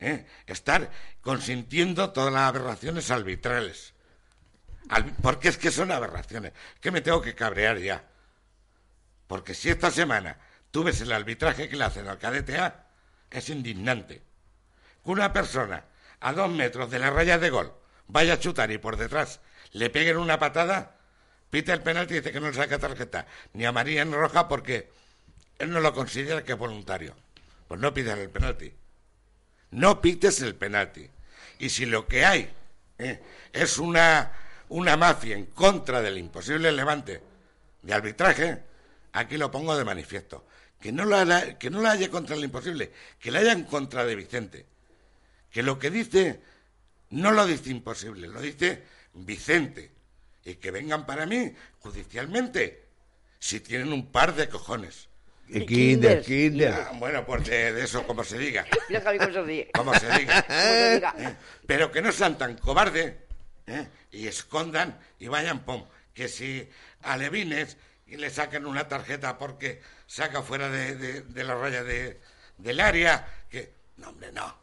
¿eh? 0.00 0.26
Estar 0.46 0.90
consintiendo 1.20 2.10
todas 2.12 2.32
las 2.32 2.42
aberraciones 2.48 3.10
arbitrales. 3.10 3.94
Al- 4.88 5.12
porque 5.22 5.48
es 5.48 5.56
que 5.58 5.70
son 5.70 5.90
aberraciones. 5.92 6.52
Que 6.80 6.90
me 6.90 7.00
tengo 7.00 7.20
que 7.22 7.34
cabrear 7.34 7.78
ya. 7.78 8.04
Porque 9.26 9.54
si 9.54 9.70
esta 9.70 9.90
semana 9.90 10.38
tú 10.70 10.84
ves 10.84 11.00
el 11.00 11.12
arbitraje 11.12 11.68
que 11.68 11.76
le 11.76 11.84
hacen 11.84 12.06
al 12.08 12.18
cadete 12.18 12.58
A, 12.58 12.86
es 13.30 13.48
indignante. 13.48 14.22
Que 15.04 15.10
una 15.10 15.32
persona 15.32 15.84
a 16.20 16.32
dos 16.32 16.50
metros 16.50 16.90
de 16.90 16.98
la 16.98 17.10
raya 17.10 17.38
de 17.38 17.50
gol 17.50 17.72
vaya 18.14 18.34
a 18.34 18.38
chutar 18.38 18.70
y 18.70 18.78
por 18.78 18.96
detrás 18.96 19.40
le 19.72 19.90
peguen 19.90 20.18
una 20.18 20.38
patada, 20.38 20.94
pita 21.50 21.72
el 21.72 21.82
penalti 21.82 22.14
y 22.14 22.16
dice 22.18 22.30
que 22.30 22.38
no 22.38 22.46
le 22.46 22.54
saca 22.54 22.78
tarjeta 22.78 23.26
ni 23.54 23.64
amarilla 23.66 24.04
ni 24.04 24.12
roja 24.12 24.46
porque 24.46 24.88
él 25.58 25.72
no 25.72 25.80
lo 25.80 25.92
considera 25.92 26.44
que 26.44 26.52
es 26.52 26.58
voluntario. 26.58 27.16
Pues 27.66 27.80
no 27.80 27.92
pidas 27.92 28.16
el 28.20 28.30
penalti. 28.30 28.72
No 29.72 30.00
pites 30.00 30.40
el 30.42 30.54
penalti. 30.54 31.10
Y 31.58 31.70
si 31.70 31.86
lo 31.86 32.06
que 32.06 32.24
hay 32.24 32.52
eh, 32.98 33.20
es 33.52 33.78
una, 33.78 34.30
una 34.68 34.96
mafia 34.96 35.36
en 35.36 35.46
contra 35.46 36.00
del 36.00 36.16
imposible 36.16 36.70
levante 36.70 37.20
de 37.82 37.94
arbitraje, 37.94 38.62
aquí 39.12 39.36
lo 39.38 39.50
pongo 39.50 39.76
de 39.76 39.84
manifiesto. 39.84 40.46
Que 40.80 40.92
no, 40.92 41.04
la, 41.04 41.58
que 41.58 41.68
no 41.68 41.80
la 41.80 41.92
haya 41.92 42.10
contra 42.10 42.36
el 42.36 42.44
imposible, 42.44 42.92
que 43.18 43.32
la 43.32 43.40
haya 43.40 43.52
en 43.52 43.64
contra 43.64 44.04
de 44.04 44.14
Vicente. 44.14 44.66
Que 45.50 45.64
lo 45.64 45.80
que 45.80 45.90
dice 45.90 46.40
no 47.14 47.32
lo 47.32 47.46
dice 47.46 47.70
imposible, 47.70 48.28
lo 48.28 48.40
dice 48.40 48.82
Vicente. 49.14 49.90
Y 50.44 50.56
que 50.56 50.70
vengan 50.70 51.06
para 51.06 51.24
mí 51.26 51.54
judicialmente, 51.80 52.84
si 53.38 53.60
tienen 53.60 53.92
un 53.92 54.10
par 54.12 54.34
de 54.34 54.48
cojones. 54.48 55.08
Y 55.48 55.64
Kinder. 56.22 56.22
Ah, 56.74 56.92
bueno, 56.98 57.24
pues 57.26 57.46
de, 57.46 57.72
de 57.72 57.84
eso 57.84 58.06
como 58.06 58.24
se 58.24 58.38
diga. 58.38 58.64
Como 59.74 59.94
se 59.94 60.06
diga. 60.10 60.42
Cómo 60.46 60.54
se 60.58 60.94
diga. 60.94 61.14
¿eh? 61.18 61.36
Pero 61.66 61.90
que 61.92 62.00
no 62.02 62.12
sean 62.12 62.36
tan 62.38 62.56
cobardes 62.56 63.14
¿eh? 63.66 63.88
y 64.10 64.26
escondan 64.26 64.98
y 65.18 65.28
vayan, 65.28 65.64
pum, 65.64 65.84
que 66.14 66.28
si 66.28 66.68
alevines 67.02 67.76
y 68.06 68.16
le 68.16 68.30
saquen 68.30 68.66
una 68.66 68.88
tarjeta 68.88 69.36
porque 69.38 69.80
saca 70.06 70.42
fuera 70.42 70.68
de, 70.70 70.94
de- 70.96 71.22
de 71.22 71.44
la 71.44 71.54
raya 71.54 71.82
de, 71.84 72.20
del 72.58 72.80
área, 72.80 73.26
que... 73.50 73.72
No, 73.98 74.08
hombre, 74.10 74.32
no. 74.32 74.56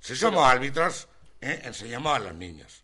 Si 0.00 0.14
somos 0.16 0.46
árbitros, 0.46 1.08
¿eh? 1.40 1.60
enseñamos 1.64 2.14
a 2.16 2.18
los 2.20 2.34
niños. 2.34 2.82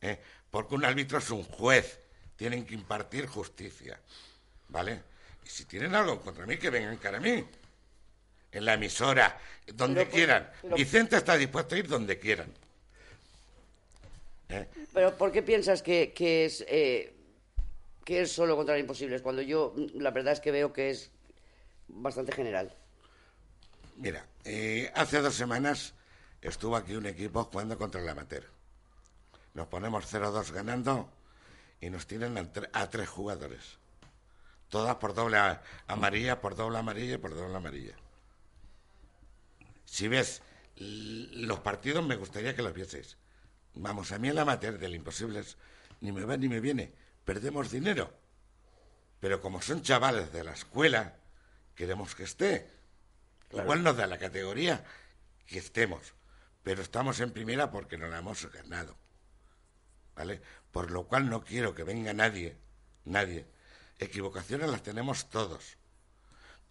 ¿eh? 0.00 0.18
Porque 0.50 0.74
un 0.74 0.84
árbitro 0.84 1.18
es 1.18 1.30
un 1.30 1.42
juez, 1.44 1.98
tienen 2.36 2.64
que 2.64 2.74
impartir 2.74 3.26
justicia, 3.26 3.98
¿vale? 4.68 5.02
Y 5.44 5.48
si 5.48 5.64
tienen 5.64 5.94
algo 5.94 6.20
contra 6.20 6.46
mí, 6.46 6.56
que 6.56 6.70
vengan 6.70 6.96
cara 6.96 7.18
a 7.18 7.20
mí. 7.20 7.44
En 8.52 8.64
la 8.64 8.74
emisora, 8.74 9.38
donde 9.74 10.00
Pero, 10.00 10.10
pues, 10.10 10.14
quieran. 10.14 10.50
pero- 10.62 10.76
Vicente 10.76 11.16
está 11.16 11.36
dispuesto 11.36 11.74
a 11.74 11.78
ir 11.78 11.88
donde 11.88 12.18
quieran. 12.18 12.52
¿Eh? 14.48 14.66
Pero 14.94 15.16
¿por 15.16 15.32
qué 15.32 15.42
piensas 15.42 15.82
que, 15.82 16.12
que 16.12 16.44
es 16.44 16.64
eh, 16.68 17.12
que 18.04 18.22
es 18.22 18.32
solo 18.32 18.56
contra 18.56 18.74
los 18.76 18.80
imposibles? 18.80 19.20
Cuando 19.20 19.42
yo 19.42 19.74
mm, 19.76 20.00
la 20.00 20.10
verdad 20.12 20.32
es 20.32 20.40
que 20.40 20.52
veo 20.52 20.72
que 20.72 20.90
es 20.90 21.10
bastante 21.88 22.32
general. 22.32 22.72
Mira, 23.96 24.24
eh, 24.44 24.90
hace 24.94 25.20
dos 25.20 25.34
semanas 25.34 25.94
estuvo 26.48 26.76
aquí 26.76 26.94
un 26.94 27.06
equipo 27.06 27.44
jugando 27.44 27.76
contra 27.78 28.00
el 28.00 28.08
amateur. 28.08 28.44
Nos 29.54 29.66
ponemos 29.68 30.12
0-2 30.12 30.50
ganando 30.52 31.08
y 31.80 31.90
nos 31.90 32.06
tienen 32.06 32.36
a, 32.38 32.42
tre- 32.52 32.68
a 32.72 32.88
tres 32.90 33.08
jugadores. 33.08 33.78
Todas 34.68 34.96
por 34.96 35.14
doble 35.14 35.38
amarilla, 35.86 36.40
por 36.40 36.56
doble 36.56 36.78
amarilla 36.78 37.14
y 37.14 37.18
por 37.18 37.34
doble 37.34 37.56
amarilla. 37.56 37.94
Si 39.84 40.08
ves 40.08 40.42
los 40.76 41.60
partidos, 41.60 42.04
me 42.04 42.16
gustaría 42.16 42.54
que 42.54 42.62
los 42.62 42.74
vieseis. 42.74 43.16
Vamos, 43.74 44.12
a 44.12 44.18
mí 44.18 44.28
el 44.28 44.38
amateur 44.38 44.78
del 44.78 44.94
Imposibles 44.94 45.56
ni 46.00 46.12
me 46.12 46.24
va 46.24 46.36
ni 46.36 46.48
me 46.48 46.60
viene. 46.60 46.92
Perdemos 47.24 47.70
dinero. 47.70 48.12
Pero 49.20 49.40
como 49.40 49.62
son 49.62 49.82
chavales 49.82 50.32
de 50.32 50.44
la 50.44 50.52
escuela, 50.52 51.16
queremos 51.74 52.14
que 52.14 52.24
esté. 52.24 52.70
Igual 53.52 53.82
nos 53.82 53.96
da 53.96 54.06
la 54.06 54.18
categoría 54.18 54.84
que 55.46 55.58
estemos, 55.58 56.12
pero 56.66 56.82
estamos 56.82 57.20
en 57.20 57.30
primera 57.30 57.70
porque 57.70 57.96
no 57.96 58.08
la 58.08 58.18
hemos 58.18 58.44
ganado. 58.50 58.96
¿Vale? 60.16 60.42
Por 60.72 60.90
lo 60.90 61.06
cual 61.06 61.30
no 61.30 61.44
quiero 61.44 61.76
que 61.76 61.84
venga 61.84 62.12
nadie, 62.12 62.56
nadie. 63.04 63.46
Equivocaciones 64.00 64.68
las 64.68 64.82
tenemos 64.82 65.30
todos. 65.30 65.76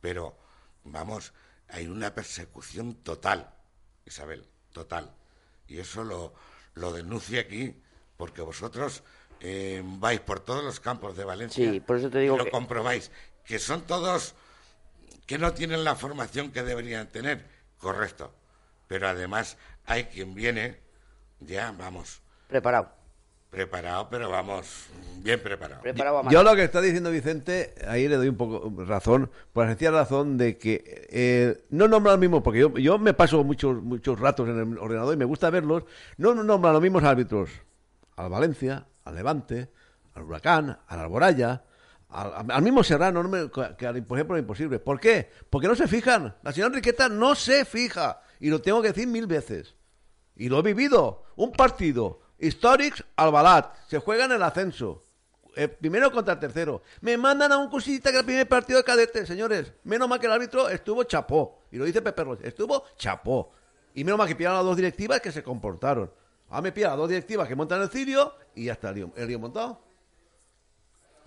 Pero, 0.02 0.38
vamos, 0.84 1.32
hay 1.70 1.88
una 1.88 2.14
persecución 2.14 2.96
total, 3.04 3.56
Isabel, 4.06 4.46
total. 4.74 5.16
Y 5.66 5.80
eso 5.80 6.04
lo, 6.04 6.34
lo 6.74 6.92
denuncio 6.92 7.40
aquí 7.40 7.82
porque 8.18 8.42
vosotros 8.42 9.02
eh, 9.40 9.82
vais 9.82 10.20
por 10.20 10.42
todos 10.42 10.62
los 10.62 10.82
campos 10.82 11.16
de 11.16 11.24
Valencia. 11.24 11.72
Sí, 11.72 11.80
por 11.80 11.96
eso 11.96 12.10
te 12.10 12.20
digo 12.20 12.36
y 12.36 12.40
lo 12.40 12.44
que- 12.44 12.52
comprobáis. 12.52 13.12
Que 13.46 13.60
son 13.60 13.84
todos 13.88 14.36
que 15.26 15.38
no 15.38 15.54
tienen 15.54 15.86
la 15.86 15.96
formación 15.96 16.52
que 16.52 16.64
deberían 16.64 17.08
tener, 17.14 17.48
correcto. 17.78 18.36
Pero 18.88 19.08
además 19.08 19.58
hay 19.86 20.06
quien 20.06 20.34
viene, 20.36 20.80
ya 21.40 21.74
vamos, 21.78 22.22
Preparado. 22.48 22.90
preparado, 23.50 24.08
pero 24.10 24.30
vamos, 24.30 24.88
bien 25.24 25.42
preparado. 25.42 25.82
Preparado 25.82 26.20
a 26.20 26.30
Yo 26.30 26.44
lo 26.44 26.56
que 26.56 26.64
está 26.64 26.82
diciendo 26.82 27.10
Vicente, 27.10 27.74
ahí 27.88 28.08
le 28.08 28.18
doy 28.18 28.28
un 28.30 28.38
poco 28.38 28.72
razón, 28.86 29.32
por 29.54 29.64
la 29.66 29.72
sencilla 29.72 29.92
razón 29.92 30.38
de 30.38 30.58
que 30.58 31.08
eh, 31.10 31.66
no 31.70 31.88
nombra 31.88 32.12
lo 32.14 32.18
mismo, 32.18 32.44
porque 32.44 32.60
yo, 32.60 32.78
yo 32.78 32.98
me 33.00 33.14
paso 33.14 33.44
muchos 33.44 33.82
muchos 33.82 34.20
ratos 34.20 34.50
en 34.50 34.60
el 34.60 34.78
ordenador 34.78 35.14
y 35.14 35.18
me 35.18 35.26
gusta 35.26 35.50
verlos, 35.50 35.84
no 36.18 36.34
nombra 36.36 36.72
los 36.74 36.82
mismos 36.82 37.04
árbitros 37.04 37.50
al 38.18 38.30
Valencia, 38.30 38.86
al 39.04 39.16
Levante, 39.16 39.70
al 40.14 40.24
Huracán, 40.24 40.78
al 40.88 41.00
Alboraya, 41.00 41.64
al, 42.10 42.50
al 42.52 42.62
mismo 42.62 42.84
Serrano, 42.84 43.22
no 43.24 43.30
me- 43.30 43.50
que 43.78 43.86
al, 43.88 44.04
por 44.04 44.18
ejemplo, 44.18 44.38
Imposible. 44.38 44.80
¿Por 44.80 45.00
qué? 45.00 45.30
Porque 45.50 45.68
no 45.68 45.76
se 45.76 45.88
fijan. 45.88 46.36
La 46.44 46.52
señora 46.54 46.70
Enriqueta 46.70 47.10
no 47.10 47.36
se 47.36 47.66
fija. 47.66 48.22
Y 48.46 48.50
lo 48.52 48.62
tengo 48.62 48.80
que 48.80 48.90
decir 48.90 49.08
mil 49.08 49.26
veces. 49.26 49.74
Y 50.36 50.50
lo 50.50 50.60
he 50.60 50.62
vivido. 50.62 51.24
Un 51.36 51.52
partido. 51.52 52.20
Historics 52.38 53.04
Albalat. 53.16 53.74
Se 53.88 53.98
juega 53.98 54.26
en 54.26 54.34
el 54.34 54.44
ascenso. 54.44 55.02
El 55.56 55.72
primero 55.72 56.12
contra 56.12 56.36
el 56.36 56.40
tercero. 56.40 56.84
Me 57.02 57.18
mandan 57.18 57.52
a 57.54 57.58
un 57.58 57.72
cosita 57.72 58.12
que 58.12 58.20
el 58.20 58.24
primer 58.24 58.48
partido 58.48 58.78
de 58.78 58.84
cadete, 58.84 59.26
señores. 59.26 59.74
Menos 59.84 60.08
mal 60.08 60.20
que 60.20 60.28
el 60.28 60.32
árbitro 60.32 60.70
estuvo 60.70 61.04
chapó. 61.06 61.64
Y 61.72 61.78
lo 61.78 61.86
dice 61.86 62.04
Pepe 62.04 62.24
Roche. 62.24 62.48
Estuvo 62.48 62.84
chapó. 62.98 63.52
Y 63.96 64.04
menos 64.04 64.20
mal 64.20 64.28
que 64.28 64.36
pillaron 64.36 64.58
las 64.58 64.66
dos 64.66 64.78
directivas 64.78 65.22
que 65.22 65.32
se 65.32 65.42
comportaron. 65.42 66.12
Ahora 66.50 66.62
me 66.62 66.72
pillan 66.72 66.92
a 66.92 66.98
dos 66.98 67.10
directivas 67.10 67.48
que 67.48 67.56
montan 67.56 67.82
el 67.82 67.90
cirio 67.90 68.36
y 68.54 68.66
ya 68.66 68.74
está 68.74 68.90
el 68.90 68.96
lío, 68.96 69.12
el 69.16 69.28
lío 69.28 69.40
montado. 69.40 69.82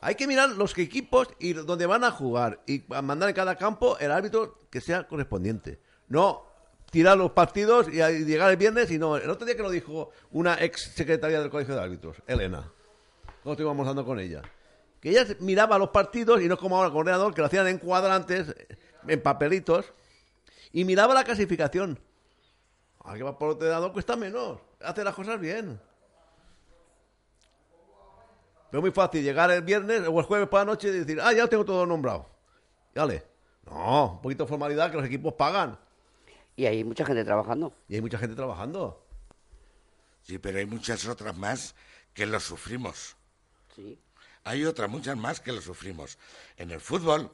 Hay 0.00 0.14
que 0.14 0.28
mirar 0.28 0.50
los 0.50 0.78
equipos 0.78 1.26
y 1.40 1.54
donde 1.54 1.84
van 1.86 2.04
a 2.04 2.12
jugar 2.12 2.62
y 2.64 2.84
mandar 3.02 3.28
en 3.28 3.34
cada 3.34 3.56
campo 3.56 3.98
el 3.98 4.12
árbitro 4.12 4.56
que 4.70 4.80
sea 4.80 5.08
correspondiente. 5.08 5.80
No 6.06 6.47
tirar 6.90 7.18
los 7.18 7.32
partidos 7.32 7.88
y 7.88 7.96
llegar 8.24 8.50
el 8.50 8.56
viernes 8.56 8.90
y 8.90 8.98
no. 8.98 9.16
El 9.16 9.30
otro 9.30 9.46
día 9.46 9.56
que 9.56 9.62
lo 9.62 9.70
dijo 9.70 10.10
una 10.30 10.62
ex 10.62 10.82
secretaria 10.94 11.40
del 11.40 11.50
Colegio 11.50 11.74
de 11.74 11.82
Árbitros, 11.82 12.16
Elena, 12.26 12.70
cuando 13.42 13.52
estuvimos 13.52 13.80
hablando 13.80 14.04
con 14.04 14.18
ella, 14.18 14.42
que 15.00 15.10
ella 15.10 15.26
miraba 15.40 15.78
los 15.78 15.90
partidos 15.90 16.40
y 16.42 16.48
no 16.48 16.56
como 16.56 16.76
ahora 16.76 16.90
con 16.90 17.00
ordenador, 17.00 17.34
que 17.34 17.40
lo 17.40 17.46
hacían 17.46 17.68
en 17.68 17.78
cuadrantes, 17.78 18.54
en 19.06 19.22
papelitos, 19.22 19.92
y 20.72 20.84
miraba 20.84 21.14
la 21.14 21.24
clasificación. 21.24 21.98
Ahora 23.00 23.16
que 23.16 23.24
va 23.24 23.38
por 23.38 23.50
ordenador 23.50 23.92
cuesta 23.92 24.16
menos, 24.16 24.58
hace 24.80 25.04
las 25.04 25.14
cosas 25.14 25.40
bien. 25.40 25.80
Pero 28.70 28.82
muy 28.82 28.90
fácil 28.90 29.22
llegar 29.22 29.50
el 29.50 29.62
viernes 29.62 30.02
o 30.06 30.18
el 30.18 30.26
jueves 30.26 30.48
por 30.48 30.60
la 30.60 30.66
noche 30.66 30.88
y 30.88 30.92
decir, 30.92 31.18
ah, 31.22 31.32
ya 31.32 31.42
lo 31.42 31.48
tengo 31.48 31.64
todo 31.64 31.86
nombrado. 31.86 32.26
Dale. 32.94 33.24
No, 33.64 34.12
un 34.12 34.20
poquito 34.20 34.44
de 34.44 34.48
formalidad 34.48 34.90
que 34.90 34.96
los 34.96 35.06
equipos 35.06 35.32
pagan. 35.34 35.78
Y 36.58 36.66
hay 36.66 36.82
mucha 36.82 37.06
gente 37.06 37.24
trabajando. 37.24 37.72
Y 37.88 37.94
hay 37.94 38.00
mucha 38.00 38.18
gente 38.18 38.34
trabajando. 38.34 39.06
Sí, 40.22 40.38
pero 40.38 40.58
hay 40.58 40.66
muchas 40.66 41.06
otras 41.06 41.36
más 41.36 41.76
que 42.12 42.26
lo 42.26 42.40
sufrimos. 42.40 43.14
Sí. 43.76 43.96
Hay 44.42 44.64
otras 44.64 44.90
muchas 44.90 45.16
más 45.16 45.38
que 45.38 45.52
lo 45.52 45.62
sufrimos. 45.62 46.18
En 46.56 46.72
el 46.72 46.80
fútbol, 46.80 47.30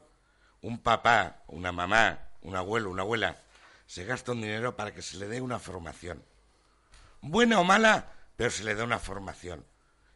un 0.61 0.77
papá, 0.77 1.41
una 1.47 1.71
mamá, 1.71 2.19
un 2.43 2.55
abuelo, 2.55 2.91
una 2.91 3.01
abuela, 3.01 3.41
se 3.87 4.05
gasta 4.05 4.33
un 4.33 4.41
dinero 4.41 4.75
para 4.75 4.93
que 4.93 5.01
se 5.01 5.17
le 5.17 5.27
dé 5.27 5.41
una 5.41 5.57
formación. 5.57 6.23
Buena 7.19 7.59
o 7.59 7.63
mala, 7.63 8.13
pero 8.35 8.51
se 8.51 8.63
le 8.63 8.75
da 8.75 8.83
una 8.83 8.99
formación. 8.99 9.65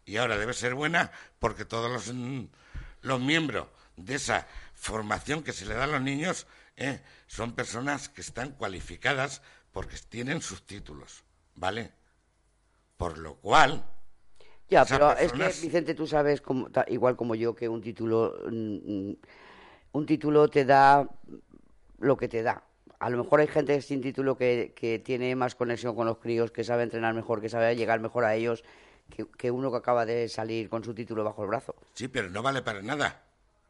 Y 0.06 0.18
ahora 0.18 0.38
debe 0.38 0.54
ser 0.54 0.76
buena 0.76 1.12
porque 1.40 1.66
todos 1.66 1.90
los, 1.90 2.14
los 3.02 3.20
miembros 3.20 3.70
de 3.98 4.14
esa 4.14 4.46
formación 4.76 5.42
que 5.42 5.52
se 5.52 5.66
le 5.66 5.74
da 5.74 5.86
a 5.86 5.88
los 5.88 6.02
niños 6.02 6.46
eh, 6.80 7.02
son 7.28 7.54
personas 7.54 8.10
que 8.10 8.22
están 8.22 8.52
cualificadas 8.52 9.42
porque 9.72 9.98
tienen 10.10 10.42
sus 10.42 10.66
títulos, 10.66 11.24
¿vale? 11.56 11.92
Por 12.98 13.18
lo 13.18 13.36
cual, 13.36 13.84
Ya, 14.70 14.86
pero 14.86 15.10
personas- 15.10 15.22
es 15.54 15.60
que, 15.62 15.68
Vicente, 15.68 15.94
tú 15.94 16.08
sabes, 16.08 16.42
como, 16.42 16.70
igual 16.88 17.16
como 17.16 17.36
yo, 17.36 17.56
que 17.56 17.68
un 17.68 17.82
título, 17.82 18.36
mm, 18.52 19.10
mm, 19.10 19.18
un 19.94 20.06
título 20.06 20.48
te 20.48 20.66
da 20.66 21.08
lo 22.00 22.18
que 22.18 22.28
te 22.28 22.44
da. 22.44 22.64
A 23.00 23.10
lo 23.10 23.18
mejor 23.24 23.40
hay 23.40 23.48
gente 23.48 23.82
sin 23.82 24.02
título 24.02 24.36
que, 24.38 24.74
que 24.76 25.00
tiene 25.00 25.36
más 25.36 25.56
conexión 25.56 25.96
con 25.96 26.06
los 26.08 26.18
críos, 26.18 26.52
que 26.52 26.64
sabe 26.64 26.84
entrenar 26.84 27.14
mejor, 27.14 27.42
que 27.42 27.50
sabe 27.50 27.76
llegar 27.76 28.00
mejor 28.00 28.26
a 28.26 28.36
ellos, 28.36 28.64
que, 29.10 29.26
que 29.38 29.50
uno 29.52 29.72
que 29.72 29.78
acaba 29.78 30.06
de 30.06 30.28
salir 30.30 30.70
con 30.70 30.84
su 30.84 30.94
título 30.94 31.24
bajo 31.24 31.42
el 31.44 31.48
brazo. 31.50 31.76
Sí, 31.94 32.08
pero 32.08 32.30
no 32.30 32.42
vale 32.44 32.62
para 32.62 32.82
nada. 32.82 33.24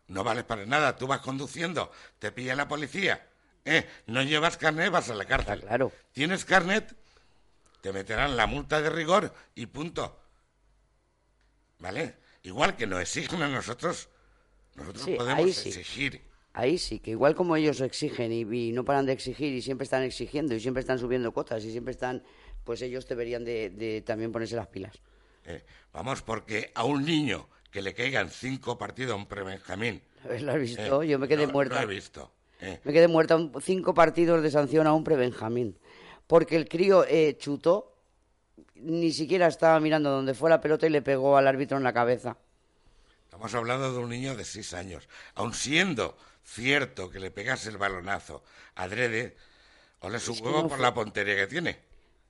No 0.09 0.23
vale 0.23 0.43
para 0.43 0.65
nada. 0.65 0.95
Tú 0.97 1.07
vas 1.07 1.21
conduciendo, 1.21 1.91
te 2.19 2.31
pilla 2.31 2.55
la 2.55 2.67
policía. 2.67 3.25
¿eh? 3.63 3.87
No 4.07 4.21
llevas 4.23 4.57
carnet, 4.57 4.91
vas 4.91 5.09
a 5.09 5.15
la 5.15 5.25
cárcel. 5.25 5.61
Claro. 5.61 5.91
Tienes 6.11 6.43
carnet, 6.45 6.93
te 7.81 7.93
meterán 7.93 8.35
la 8.35 8.45
multa 8.47 8.81
de 8.81 8.89
rigor 8.89 9.33
y 9.55 9.67
punto. 9.67 10.19
¿Vale? 11.79 12.15
Igual 12.43 12.75
que 12.75 12.87
nos 12.87 12.99
exigen 13.01 13.41
a 13.41 13.47
nosotros, 13.47 14.09
nosotros 14.75 15.05
Sí, 15.05 15.15
podemos 15.15 15.45
ahí 15.45 15.53
sí. 15.53 15.69
exigir. 15.69 16.21
Ahí 16.53 16.77
sí, 16.77 16.99
que 16.99 17.11
igual 17.11 17.35
como 17.35 17.55
ellos 17.55 17.79
exigen 17.79 18.31
y, 18.33 18.41
y 18.41 18.71
no 18.71 18.83
paran 18.83 19.05
de 19.05 19.13
exigir 19.13 19.53
y 19.53 19.61
siempre 19.61 19.83
están 19.83 20.03
exigiendo 20.03 20.55
y 20.55 20.59
siempre 20.59 20.81
están 20.81 20.99
subiendo 20.99 21.31
cotas 21.31 21.63
y 21.63 21.71
siempre 21.71 21.91
están, 21.91 22.23
pues 22.63 22.81
ellos 22.81 23.07
deberían 23.07 23.45
de, 23.45 23.69
de 23.69 24.01
también 24.01 24.31
ponerse 24.31 24.55
las 24.55 24.67
pilas. 24.67 24.99
¿eh? 25.45 25.63
Vamos, 25.93 26.21
porque 26.23 26.71
a 26.75 26.83
un 26.85 27.05
niño 27.05 27.47
que 27.71 27.81
le 27.81 27.93
caigan 27.93 28.29
cinco 28.29 28.77
partidos 28.77 29.13
a 29.13 29.15
un 29.15 29.27
prebenjamín. 29.27 30.01
¿Lo 30.41 30.51
has 30.51 30.59
visto? 30.59 31.01
¿eh? 31.03 31.07
Yo 31.07 31.19
me 31.19 31.27
quedé 31.27 31.45
No, 31.47 31.53
muerta. 31.53 31.75
Lo 31.83 31.91
he 31.91 31.93
visto. 31.95 32.31
¿eh? 32.61 32.79
Me 32.83 32.91
quedé 32.93 33.07
muerta 33.07 33.37
cinco 33.61 33.93
partidos 33.93 34.41
de 34.43 34.51
sanción 34.51 34.87
a 34.87 34.93
un 34.93 35.03
prebenjamín. 35.03 35.77
Porque 36.27 36.55
el 36.55 36.67
crío 36.67 37.05
eh, 37.07 37.37
chutó, 37.39 37.95
ni 38.75 39.11
siquiera 39.11 39.47
estaba 39.47 39.79
mirando 39.79 40.09
donde 40.11 40.33
fue 40.33 40.49
la 40.49 40.61
pelota 40.61 40.87
y 40.87 40.89
le 40.89 41.01
pegó 41.01 41.37
al 41.37 41.47
árbitro 41.47 41.77
en 41.77 41.83
la 41.83 41.93
cabeza. 41.93 42.37
Estamos 43.23 43.53
hablando 43.53 43.93
de 43.93 43.99
un 43.99 44.09
niño 44.09 44.35
de 44.35 44.43
seis 44.45 44.73
años. 44.73 45.07
Aun 45.35 45.53
siendo 45.53 46.17
cierto 46.43 47.09
que 47.09 47.19
le 47.19 47.31
pegase 47.31 47.69
el 47.69 47.77
balonazo 47.77 48.43
adrede, 48.75 49.35
o 50.01 50.09
le 50.09 50.19
su 50.19 50.33
huevo 50.33 50.63
no 50.63 50.67
por 50.67 50.79
la 50.79 50.93
puntería 50.93 51.35
que 51.35 51.47
tiene. 51.47 51.79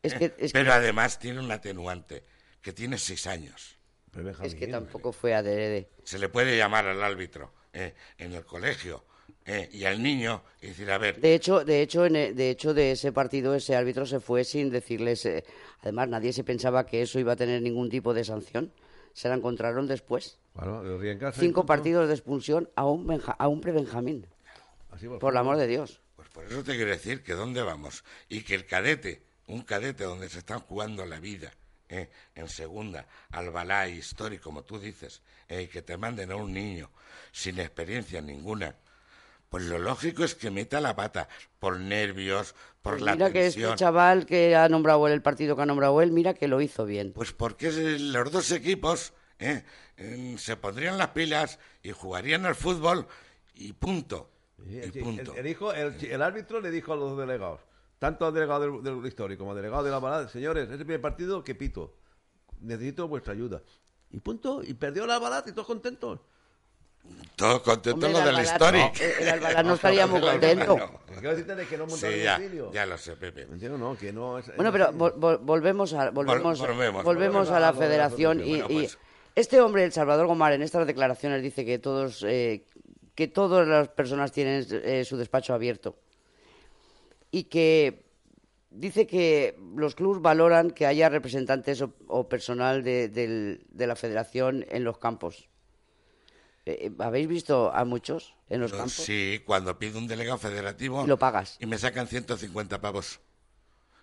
Es 0.04 0.14
que- 0.14 0.34
es 0.38 0.52
Pero 0.52 0.66
que- 0.66 0.72
además 0.78 1.20
tiene 1.20 1.40
un 1.40 1.52
atenuante, 1.52 2.24
que 2.62 2.74
tiene 2.74 2.98
seis 2.98 3.28
años. 3.28 3.78
Es 4.44 4.56
que 4.56 4.68
tampoco 4.68 5.12
fue 5.12 5.34
adrede. 5.34 5.90
Se 6.04 6.20
le 6.20 6.30
puede 6.30 6.58
llamar 6.58 6.88
al 6.88 7.02
árbitro 7.04 7.54
¿eh? 7.74 7.94
en 8.18 8.34
el 8.34 8.44
colegio 8.46 9.04
¿eh? 9.46 9.70
y 9.72 9.86
al 9.86 10.02
niño 10.02 10.44
y 10.62 10.68
decir, 10.68 10.90
a 10.92 10.98
ver, 10.98 11.20
De 11.22 11.34
hecho, 11.36 11.64
de 11.64 11.82
hecho, 11.82 12.06
en 12.06 12.16
e- 12.16 12.34
de 12.34 12.50
hecho, 12.50 12.74
de 12.74 12.92
ese 12.92 13.12
partido 13.12 13.54
ese 13.56 13.76
árbitro 13.76 14.06
se 14.06 14.20
fue 14.20 14.44
sin 14.44 14.70
decirles. 14.70 15.26
eh, 15.26 15.44
además, 15.82 16.10
nadie 16.10 16.34
se 16.34 16.44
pensaba 16.44 16.86
que 16.86 17.02
eso 17.02 17.20
iba 17.20 17.34
a 17.34 17.36
tener 17.36 17.62
ningún 17.62 17.90
tipo 17.90 18.14
de 18.14 18.24
sanción. 18.24 18.72
Se 19.14 19.28
la 19.30 19.36
encontraron 19.36 19.88
después. 19.88 20.38
Ría 20.56 21.12
en 21.12 21.20
casa 21.20 21.40
Cinco 21.40 21.66
partidos 21.66 22.08
de 22.08 22.14
expulsión 22.14 22.70
a 22.76 22.86
un, 22.86 23.08
Benja- 23.08 23.36
a 23.38 23.48
un 23.48 23.60
pre-Benjamín. 23.62 24.26
Así 24.92 25.08
Por 25.08 25.34
el 25.34 25.38
amor 25.38 25.58
de 25.58 25.68
Dios. 25.68 26.02
Pues 26.16 26.30
por 26.30 26.46
eso 26.46 26.64
te 26.64 26.76
quiero 26.76 26.92
decir 26.92 27.24
que 27.24 27.34
dónde 27.34 27.62
vamos. 27.62 28.04
Y 28.28 28.42
que 28.42 28.56
el 28.56 28.66
cadete, 28.66 29.22
un 29.48 29.62
cadete 29.62 30.04
donde 30.04 30.30
se 30.30 30.40
están 30.40 30.60
jugando 30.60 31.06
la 31.06 31.20
vida, 31.20 31.52
¿eh? 31.90 32.10
en 32.36 32.48
segunda, 32.48 33.06
al 33.32 33.50
balá 33.52 33.88
histórico, 33.88 34.44
como 34.46 34.64
tú 34.64 34.80
dices, 34.80 35.22
¿eh? 35.48 35.64
y 35.64 35.68
que 35.68 35.82
te 35.82 35.98
manden 35.98 36.32
a 36.32 36.36
un 36.36 36.54
niño 36.54 36.90
sin 37.32 37.60
experiencia 37.60 38.22
ninguna, 38.22 38.76
pues 39.50 39.64
lo 39.64 39.80
lógico 39.80 40.24
es 40.24 40.36
que 40.36 40.52
meta 40.52 40.80
la 40.80 40.96
pata 40.96 41.28
por 41.60 41.80
nervios, 41.80 42.54
por 42.82 42.94
Pues 42.94 43.02
la 43.02 43.14
mira 43.14 43.32
que 43.32 43.48
este 43.48 43.60
tensión. 43.60 43.78
chaval 43.78 44.26
que 44.28 44.56
ha 44.56 44.70
nombrado 44.70 45.08
él, 45.08 45.14
el 45.14 45.22
partido 45.24 45.56
que 45.56 45.64
ha 45.64 45.66
nombrado 45.66 46.02
él, 46.02 46.12
mira 46.12 46.34
que 46.36 46.48
lo 46.48 46.62
hizo 46.62 46.86
bien. 46.86 47.12
Pues 47.14 47.32
porque 47.34 47.68
es- 47.70 48.00
los 48.02 48.32
dos 48.32 48.52
equipos 48.52 49.14
¿eh? 49.40 49.64
Eh, 49.98 50.36
se 50.38 50.56
pondrían 50.58 50.98
las 50.98 51.10
pilas 51.10 51.60
y 51.82 51.92
jugarían 51.92 52.46
al 52.46 52.56
fútbol 52.56 53.08
y 53.56 53.72
punto. 53.74 54.30
Y 54.68 54.82
punto. 55.02 55.32
el, 55.34 55.40
el 55.40 55.48
hijo- 55.48 55.74
el- 55.74 55.96
el 56.06 56.22
árbitro 56.22 56.60
le 56.62 56.70
dijo 56.72 56.92
a 56.94 56.98
los 56.98 57.18
delegados, 57.18 57.62
tanto 58.00 58.26
al 58.26 58.34
delegado 58.34 58.62
del, 58.62 58.84
del 58.84 59.06
histórico 59.06 59.40
como 59.42 59.52
al 59.52 59.58
delegado 59.58 59.84
de 59.84 59.92
la 59.92 60.00
balada, 60.00 60.28
señores, 60.30 60.64
este 60.70 60.78
primer 60.86 61.02
partido 61.02 61.44
que 61.44 61.54
pito, 61.54 61.94
necesito 62.62 63.08
vuestra 63.08 63.34
ayuda. 63.34 63.62
Y 64.12 64.20
punto, 64.20 64.62
y 64.64 64.74
perdió 64.74 65.06
la 65.06 65.20
balada 65.20 65.44
y 65.48 65.52
todos 65.52 65.68
contentos. 65.68 66.20
Todos 67.36 67.62
contentos 67.62 68.12
los 68.12 68.22
el 68.22 68.36
del 68.36 68.44
histórico. 68.44 68.92
el 69.22 69.30
Albalá 69.30 69.64
no 69.64 69.74
estaría 69.76 70.06
muy 70.08 70.20
contento. 70.20 70.78
no. 70.78 71.00
Quiero 71.14 71.30
decirte 71.32 71.56
de 71.56 71.66
que 71.66 71.78
no 71.78 71.90
Sí, 71.90 72.08
ya, 72.24 72.34
domicilio. 72.38 72.72
ya 72.74 72.86
lo 72.86 72.98
sé, 72.98 73.16
Pepe. 73.16 73.46
¿Me 73.48 73.54
entiendes? 73.54 73.80
No, 73.80 73.96
que 73.98 74.12
no 74.12 74.38
es... 74.40 74.54
Bueno, 74.56 74.72
pero 74.72 74.86
así. 74.90 74.98
vol- 74.98 75.14
vol- 75.16 75.40
volvemos 75.42 75.94
a 75.94 76.10
volvemos, 76.12 76.60
volvemos, 76.60 77.04
volvemos 77.04 77.04
a 77.04 77.04
la 77.04 77.04
volvemos 77.04 77.50
a 77.50 77.54
lo 77.54 77.56
de 77.56 77.62
la 77.62 77.74
federación 77.74 78.40
y, 78.42 78.44
y 78.44 78.50
Bueno, 78.62 78.68
pues. 78.68 78.98
este 79.36 79.62
hombre, 79.62 79.86
el 79.86 79.94
Salvador 79.94 80.28
Gomar, 80.28 80.52
en 80.54 80.62
estas 80.62 80.86
declaraciones 80.86 81.42
dice 81.42 81.66
que 81.66 81.80
todos 81.80 82.24
eh, 82.28 82.66
que 83.16 83.28
todas 83.30 83.66
las 83.68 83.88
personas 83.90 84.32
tienen 84.34 84.66
eh, 84.70 85.06
su 85.06 85.16
despacho 85.18 85.54
abierto 85.54 85.98
y 87.32 87.46
que 87.46 88.06
dice 88.70 89.08
que 89.08 89.58
los 89.76 89.96
clubes 89.96 90.22
valoran 90.22 90.72
que 90.72 90.86
haya 90.86 91.10
representantes 91.10 91.82
o, 91.82 91.94
o 92.08 92.30
personal 92.30 92.84
de, 92.84 93.10
de 93.10 93.88
la 93.88 93.96
federación 93.96 94.66
en 94.70 94.84
los 94.84 94.98
campos. 94.98 95.50
Eh, 96.66 96.92
¿Habéis 97.00 97.28
visto 97.28 97.72
a 97.74 97.84
muchos 97.86 98.36
en 98.50 98.62
los 98.62 98.72
campos? 98.72 98.94
Sí, 98.94 99.42
cuando 99.46 99.80
pido 99.80 99.98
un 99.98 100.08
delegado 100.08 100.38
federativo. 100.38 101.06
Lo 101.08 101.18
pagas. 101.18 101.58
Y 101.60 101.66
me 101.66 101.78
sacan 101.78 102.08
150 102.08 102.80
pavos. 102.80 103.20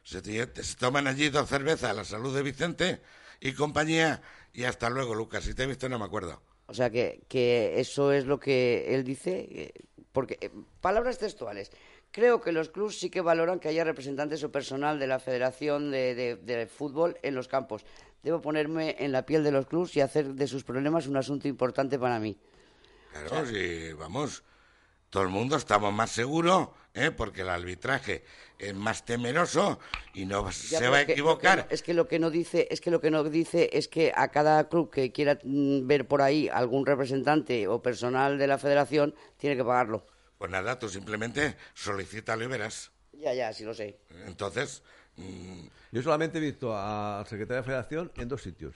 Se, 0.02 0.20
se 0.22 0.76
toman 0.76 1.06
allí 1.06 1.28
dos 1.28 1.48
cervezas, 1.48 1.94
la 1.94 2.04
salud 2.04 2.34
de 2.34 2.42
Vicente 2.42 3.00
y 3.40 3.52
compañía. 3.52 4.22
Y 4.52 4.64
hasta 4.64 4.90
luego, 4.90 5.14
Lucas. 5.14 5.44
Si 5.44 5.54
te 5.54 5.64
he 5.64 5.66
visto, 5.66 5.88
no 5.88 5.98
me 5.98 6.04
acuerdo. 6.04 6.42
O 6.66 6.74
sea 6.74 6.90
que, 6.90 7.22
que 7.28 7.78
eso 7.78 8.12
es 8.12 8.26
lo 8.26 8.40
que 8.40 8.94
él 8.94 9.04
dice, 9.04 9.46
eh, 9.50 9.72
porque 10.12 10.38
eh, 10.40 10.50
palabras 10.80 11.18
textuales. 11.18 11.70
Creo 12.16 12.40
que 12.40 12.50
los 12.50 12.70
clubes 12.70 12.98
sí 12.98 13.10
que 13.10 13.20
valoran 13.20 13.60
que 13.60 13.68
haya 13.68 13.84
representantes 13.84 14.40
o 14.42 14.48
personal 14.50 14.98
de 14.98 15.06
la 15.06 15.18
Federación 15.20 15.90
de, 15.90 16.14
de- 16.14 16.36
de 16.36 16.66
Fútbol 16.66 17.18
en 17.22 17.34
los 17.34 17.46
campos. 17.46 17.84
Debo 18.22 18.40
ponerme 18.40 18.96
en 18.98 19.12
la 19.12 19.26
piel 19.26 19.44
de 19.44 19.52
los 19.52 19.66
clubes 19.66 19.94
y 19.96 20.00
hacer 20.00 20.32
de 20.32 20.46
sus 20.46 20.64
problemas 20.64 21.06
un 21.08 21.18
asunto 21.18 21.46
importante 21.46 21.98
para 21.98 22.18
mí. 22.18 22.38
Claro, 23.12 23.44
sí, 23.44 23.92
vamos. 23.92 24.42
Todo 25.10 25.24
el 25.24 25.28
mundo 25.28 25.56
estamos 25.56 25.92
más 25.92 26.10
seguros, 26.10 26.68
¿eh? 26.94 27.10
porque 27.10 27.42
el 27.42 27.50
arbitraje 27.50 28.24
es 28.58 28.74
más 28.74 29.04
temeroso 29.04 29.78
y 30.14 30.24
no 30.24 30.46
Ya, 30.46 30.52
se 30.52 30.88
va 30.88 31.00
a 31.00 31.04
que- 31.06 31.12
equivocar. 31.12 31.68
que 31.68 31.74
es 31.74 31.82
que 31.82 31.92
lo 31.92 32.08
que 32.08 32.18
no 32.18 32.30
dice, 32.30 32.66
es 32.70 32.80
que 32.80 32.90
lo 32.90 33.02
que 33.02 33.10
no 33.10 33.24
dice 33.24 33.68
es 33.74 33.88
que 33.88 34.14
a 34.16 34.28
cada 34.28 34.70
club 34.70 34.88
que 34.90 35.12
quiera 35.12 35.38
mm, 35.44 35.86
ver 35.86 36.08
por 36.08 36.22
ahí 36.22 36.48
algún 36.48 36.86
representante 36.86 37.68
o 37.68 37.82
personal 37.82 38.38
de 38.38 38.46
la 38.46 38.56
Federación 38.56 39.14
tiene 39.36 39.54
que 39.54 39.64
pagarlo. 39.64 40.06
Pues 40.38 40.50
nada, 40.50 40.78
tú 40.78 40.88
simplemente 40.88 41.56
solicítalo 41.74 42.44
y 42.44 42.46
verás. 42.46 42.90
Ya, 43.12 43.32
ya, 43.32 43.52
sí 43.52 43.64
lo 43.64 43.72
sé. 43.74 43.98
Entonces, 44.26 44.82
mm, 45.16 45.66
Yo 45.92 46.02
solamente 46.02 46.36
he 46.38 46.40
visto 46.42 46.76
al 46.76 47.26
secretario 47.26 47.62
de 47.62 47.66
Federación 47.66 48.12
en 48.16 48.28
dos 48.28 48.42
sitios. 48.42 48.74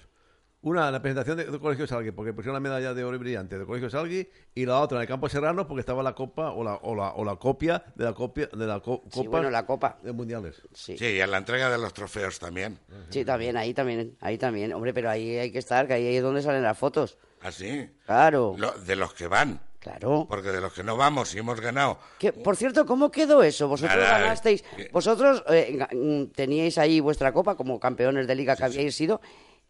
Una 0.63 0.87
en 0.87 0.93
la 0.93 1.03
presentación 1.03 1.37
de- 1.39 1.45
del 1.47 1.59
Colegio 1.61 1.87
Salgui, 1.87 2.11
porque 2.13 2.33
pusieron 2.33 2.55
la 2.55 2.61
medalla 2.61 2.95
de 2.95 3.03
oro 3.05 3.17
y 3.17 3.19
brillante 3.19 3.57
del 3.59 3.67
Colegio 3.67 3.91
Salgui, 3.91 4.29
y 4.55 4.65
la 4.67 4.79
otra 4.81 4.99
en 4.99 5.03
el 5.03 5.09
Campo 5.09 5.29
Serrano, 5.29 5.67
porque 5.67 5.81
estaba 5.81 6.03
la 6.03 6.15
copa 6.15 6.51
o 6.53 6.63
la, 6.65 6.75
o 6.77 6.95
la, 6.95 7.09
o 7.13 7.25
la 7.25 7.37
copia 7.37 7.83
de 7.95 8.05
la 8.05 8.13
copia 8.15 8.47
de 8.47 8.67
la 8.67 8.81
co- 8.81 9.03
Sí, 9.11 9.19
copa 9.19 9.31
bueno, 9.31 9.51
la 9.51 9.67
copa. 9.67 9.99
de 10.03 10.13
mundiales. 10.13 10.63
Sí. 10.73 10.97
sí, 10.97 11.07
y 11.07 11.21
a 11.21 11.27
la 11.27 11.39
entrega 11.39 11.69
de 11.71 11.79
los 11.79 11.93
trofeos 11.93 12.39
también. 12.39 12.79
Sí, 13.11 13.25
también, 13.25 13.57
ahí 13.57 13.75
también, 13.75 14.17
ahí 14.21 14.39
también. 14.39 14.73
Hombre, 14.73 14.95
pero 14.95 15.11
ahí 15.11 15.37
hay 15.37 15.51
que 15.51 15.59
estar, 15.59 15.87
que 15.87 15.95
ahí 15.95 16.17
es 16.17 16.23
donde 16.23 16.41
salen 16.43 16.63
las 16.63 16.77
fotos. 16.79 17.19
Así. 17.43 17.91
Claro, 18.07 18.55
Lo- 18.59 18.73
de 18.73 18.97
los 18.97 19.13
que 19.15 19.27
van. 19.27 19.61
Claro. 19.81 20.27
Porque 20.29 20.51
de 20.53 20.61
los 20.61 20.73
que 20.73 20.85
no 20.85 20.97
vamos 20.97 21.35
y 21.35 21.39
hemos 21.39 21.61
ganado. 21.61 21.99
Que, 22.19 22.33
por 22.33 22.57
cierto, 22.57 22.87
¿cómo 22.87 23.11
quedó 23.11 23.43
eso? 23.43 23.67
Vosotros 23.67 23.97
Nada, 23.99 24.19
ganasteis, 24.21 24.63
eh, 24.79 24.89
vosotros 24.93 25.43
eh, 25.49 25.79
mm, 25.93 26.27
teníais 26.33 26.79
ahí 26.79 27.01
vuestra 27.01 27.33
copa 27.33 27.57
como 27.57 27.81
campeones 27.81 28.27
de 28.29 28.35
liga 28.37 28.55
que 28.57 28.65
habíais 28.65 28.95
sido 28.95 29.21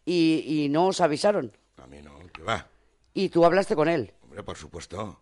y, 0.05 0.45
y 0.47 0.69
no 0.69 0.89
os 0.89 1.01
avisaron. 1.01 1.57
A 1.79 1.87
mí 1.87 2.03
no, 2.03 2.19
que 2.33 2.43
va. 2.43 2.67
Y 3.15 3.29
tú 3.31 3.45
hablaste 3.45 3.75
con 3.75 3.89
él. 3.89 4.13
Hombre, 4.23 4.43
por 4.43 4.57
supuesto. 4.57 5.21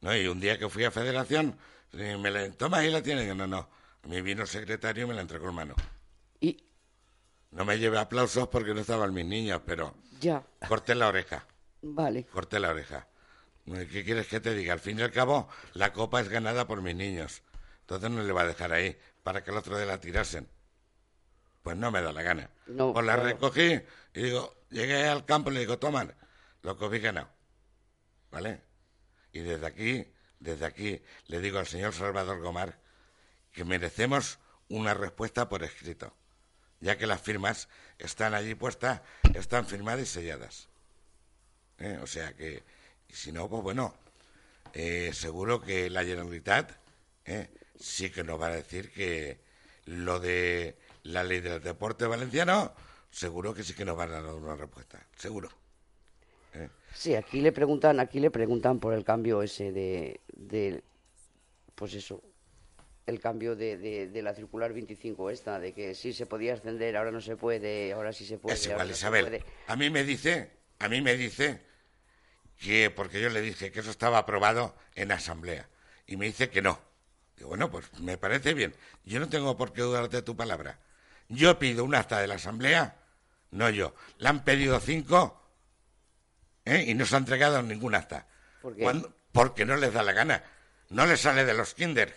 No, 0.00 0.16
y 0.16 0.26
un 0.26 0.40
día 0.40 0.58
que 0.58 0.68
fui 0.68 0.84
a 0.84 0.90
Federación, 0.90 1.56
me 1.92 2.30
la, 2.30 2.50
toma, 2.52 2.78
ahí 2.78 2.90
la 2.90 3.02
tienen. 3.02 3.36
No, 3.38 3.46
no. 3.46 3.68
A 4.04 4.08
mí 4.08 4.20
vino 4.20 4.42
el 4.42 4.48
secretario 4.48 5.04
y 5.04 5.08
me 5.08 5.14
la 5.14 5.20
entregó 5.22 5.48
en 5.50 5.54
mano. 5.54 5.74
Y 6.40 6.56
No 7.52 7.64
me 7.64 7.78
llevé 7.78 7.98
aplausos 7.98 8.48
porque 8.48 8.74
no 8.74 8.80
estaban 8.80 9.14
mis 9.14 9.24
niños, 9.24 9.60
pero 9.64 9.94
ya, 10.20 10.42
corté 10.66 10.94
la 10.96 11.06
oreja. 11.08 11.46
vale. 11.82 12.24
Corté 12.24 12.58
la 12.58 12.70
oreja. 12.70 13.06
¿Qué 13.64 14.04
quieres 14.04 14.26
que 14.26 14.40
te 14.40 14.54
diga? 14.54 14.72
Al 14.72 14.80
fin 14.80 14.98
y 14.98 15.02
al 15.02 15.12
cabo, 15.12 15.48
la 15.74 15.92
copa 15.92 16.20
es 16.20 16.28
ganada 16.28 16.66
por 16.66 16.82
mis 16.82 16.96
niños. 16.96 17.42
Entonces 17.80 18.10
no 18.10 18.22
le 18.22 18.32
va 18.32 18.42
a 18.42 18.46
dejar 18.46 18.72
ahí 18.72 18.98
para 19.22 19.44
que 19.44 19.50
el 19.50 19.56
otro 19.56 19.76
día 19.76 19.86
la 19.86 20.00
tirasen. 20.00 20.48
Pues 21.62 21.76
no 21.76 21.90
me 21.90 22.02
da 22.02 22.12
la 22.12 22.22
gana. 22.22 22.50
No, 22.66 22.92
pues 22.92 23.06
la 23.06 23.14
claro. 23.14 23.28
recogí 23.28 23.80
y 24.14 24.22
digo, 24.22 24.54
llegué 24.70 25.06
al 25.06 25.24
campo 25.24 25.50
y 25.50 25.54
le 25.54 25.60
digo, 25.60 25.78
toman, 25.78 26.14
lo 26.62 26.76
que 26.76 26.84
habéis 26.84 27.02
ganado. 27.04 27.28
¿Vale? 28.30 28.62
Y 29.32 29.40
desde 29.40 29.66
aquí, 29.66 30.12
desde 30.40 30.66
aquí, 30.66 31.02
le 31.26 31.40
digo 31.40 31.58
al 31.58 31.66
señor 31.66 31.92
Salvador 31.92 32.40
Gomar 32.40 32.78
que 33.52 33.64
merecemos 33.64 34.38
una 34.68 34.94
respuesta 34.94 35.48
por 35.48 35.62
escrito, 35.62 36.16
ya 36.80 36.96
que 36.96 37.06
las 37.06 37.20
firmas 37.20 37.68
están 37.98 38.34
allí 38.34 38.54
puestas, 38.54 39.02
están 39.34 39.66
firmadas 39.66 40.02
y 40.02 40.06
selladas. 40.06 40.68
¿eh? 41.78 41.98
O 42.02 42.06
sea 42.06 42.34
que, 42.34 42.64
y 43.12 43.16
si 43.16 43.30
no, 43.30 43.48
pues 43.48 43.62
bueno, 43.62 43.94
eh, 44.72 45.10
seguro 45.12 45.60
que 45.60 45.90
la 45.90 46.02
Generalitat 46.02 46.72
¿eh? 47.26 47.48
sí 47.78 48.10
que 48.10 48.24
nos 48.24 48.40
va 48.40 48.46
a 48.46 48.56
decir 48.56 48.90
que 48.90 49.38
lo 49.84 50.18
de 50.18 50.76
la 51.04 51.22
ley 51.22 51.40
del 51.40 51.62
deporte 51.62 52.06
valenciano, 52.06 52.72
seguro 53.10 53.52
que 53.52 53.64
sí 53.64 53.74
que 53.74 53.84
nos 53.84 53.96
van 53.96 54.12
a 54.12 54.22
dar 54.22 54.34
una 54.34 54.56
respuesta, 54.56 55.06
seguro. 55.16 55.50
Sí, 56.94 57.14
aquí 57.14 57.40
le 57.40 57.52
preguntan, 57.52 58.00
aquí 58.00 58.20
le 58.20 58.30
preguntan 58.30 58.78
por 58.78 58.92
el 58.92 59.02
cambio 59.02 59.42
ese 59.42 59.72
de, 59.72 60.20
de 60.34 60.82
pues 61.74 61.94
eso, 61.94 62.22
el 63.06 63.18
cambio 63.18 63.56
de, 63.56 63.78
de, 63.78 64.08
de 64.08 64.22
la 64.22 64.34
circular 64.34 64.74
25 64.74 65.30
esta, 65.30 65.58
de 65.58 65.72
que 65.72 65.94
sí 65.94 66.12
se 66.12 66.26
podía 66.26 66.52
ascender, 66.54 66.96
ahora 66.96 67.10
no 67.10 67.22
se 67.22 67.36
puede, 67.36 67.92
ahora 67.92 68.12
sí 68.12 68.26
se 68.26 68.36
puede. 68.36 68.56
es 68.56 68.68
no 68.68 69.10
puede. 69.10 69.42
A 69.68 69.76
mí 69.76 69.88
me 69.88 70.04
dice, 70.04 70.50
a 70.78 70.88
mí 70.88 71.00
me 71.00 71.16
dice 71.16 71.71
que, 72.62 72.90
porque 72.90 73.20
yo 73.20 73.28
le 73.28 73.40
dije 73.40 73.72
que 73.72 73.80
eso 73.80 73.90
estaba 73.90 74.18
aprobado 74.18 74.74
en 74.94 75.10
asamblea, 75.12 75.68
y 76.06 76.16
me 76.16 76.26
dice 76.26 76.48
que 76.48 76.62
no. 76.62 76.80
Digo, 77.36 77.48
bueno, 77.50 77.70
pues 77.70 77.92
me 78.00 78.16
parece 78.16 78.54
bien. 78.54 78.74
Yo 79.04 79.18
no 79.18 79.28
tengo 79.28 79.56
por 79.56 79.72
qué 79.72 79.82
dudar 79.82 80.08
de 80.08 80.22
tu 80.22 80.36
palabra. 80.36 80.78
Yo 81.28 81.58
pido 81.58 81.84
un 81.84 81.94
acta 81.94 82.20
de 82.20 82.26
la 82.28 82.34
asamblea, 82.34 82.96
no 83.50 83.68
yo. 83.70 83.94
Le 84.18 84.28
han 84.28 84.44
pedido 84.44 84.78
cinco 84.80 85.42
¿eh? 86.64 86.84
y 86.86 86.94
no 86.94 87.04
se 87.04 87.16
ha 87.16 87.18
entregado 87.18 87.62
ningún 87.62 87.94
acta. 87.94 88.26
¿Por 88.60 88.76
qué? 88.76 88.82
Cuando- 88.82 89.12
Porque 89.32 89.64
no 89.64 89.76
les 89.76 89.92
da 89.92 90.02
la 90.02 90.12
gana. 90.12 90.44
No 90.90 91.06
les 91.06 91.20
sale 91.20 91.44
de 91.44 91.54
los 91.54 91.74
kinder. 91.74 92.16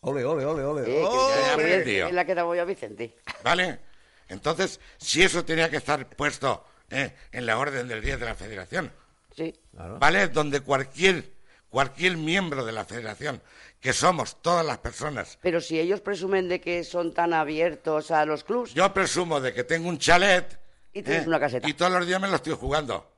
Ole, 0.00 0.24
ole, 0.24 0.44
ole, 0.44 0.62
ole. 0.64 1.00
Eh, 1.00 1.04
¡Oh! 1.06 1.30
es 1.56 2.12
la 2.12 2.24
que 2.24 2.34
te 2.34 2.42
voy 2.42 2.58
a 2.58 2.64
Vicente. 2.64 3.16
¿Vale? 3.44 3.80
Entonces, 4.28 4.80
si 4.98 5.22
eso 5.22 5.44
tenía 5.44 5.70
que 5.70 5.76
estar 5.76 6.06
puesto 6.08 6.64
¿eh? 6.90 7.14
en 7.32 7.46
la 7.46 7.58
orden 7.58 7.88
del 7.88 8.02
día 8.02 8.16
de 8.16 8.26
la 8.26 8.34
federación, 8.34 8.92
Sí. 9.34 9.54
Claro. 9.70 9.98
¿vale? 9.98 10.28
Donde 10.28 10.60
cualquier, 10.60 11.32
cualquier 11.68 12.16
miembro 12.16 12.64
de 12.64 12.72
la 12.72 12.84
federación, 12.84 13.40
que 13.80 13.92
somos 13.92 14.42
todas 14.42 14.66
las 14.66 14.78
personas. 14.78 15.38
Pero 15.40 15.60
si 15.60 15.78
ellos 15.78 16.00
presumen 16.00 16.48
de 16.48 16.60
que 16.60 16.82
son 16.82 17.14
tan 17.14 17.32
abiertos 17.32 18.10
a 18.10 18.24
los 18.24 18.42
clubs 18.42 18.74
Yo 18.74 18.92
presumo 18.92 19.40
de 19.40 19.52
que 19.54 19.62
tengo 19.64 19.88
un 19.88 19.98
chalet. 19.98 20.52
¿eh? 20.52 20.58
Y 20.94 21.02
tienes 21.02 21.26
una 21.26 21.38
caseta. 21.38 21.68
Y 21.68 21.74
todos 21.74 21.92
los 21.92 22.06
días 22.06 22.20
me 22.20 22.28
lo 22.28 22.36
estoy 22.36 22.54
jugando. 22.54 23.12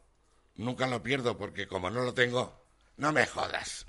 Nunca 0.56 0.86
lo 0.86 1.02
pierdo 1.02 1.38
porque 1.38 1.66
como 1.66 1.88
no 1.88 2.02
lo 2.02 2.12
tengo, 2.12 2.62
no 2.98 3.12
me 3.12 3.24
jodas. 3.26 3.86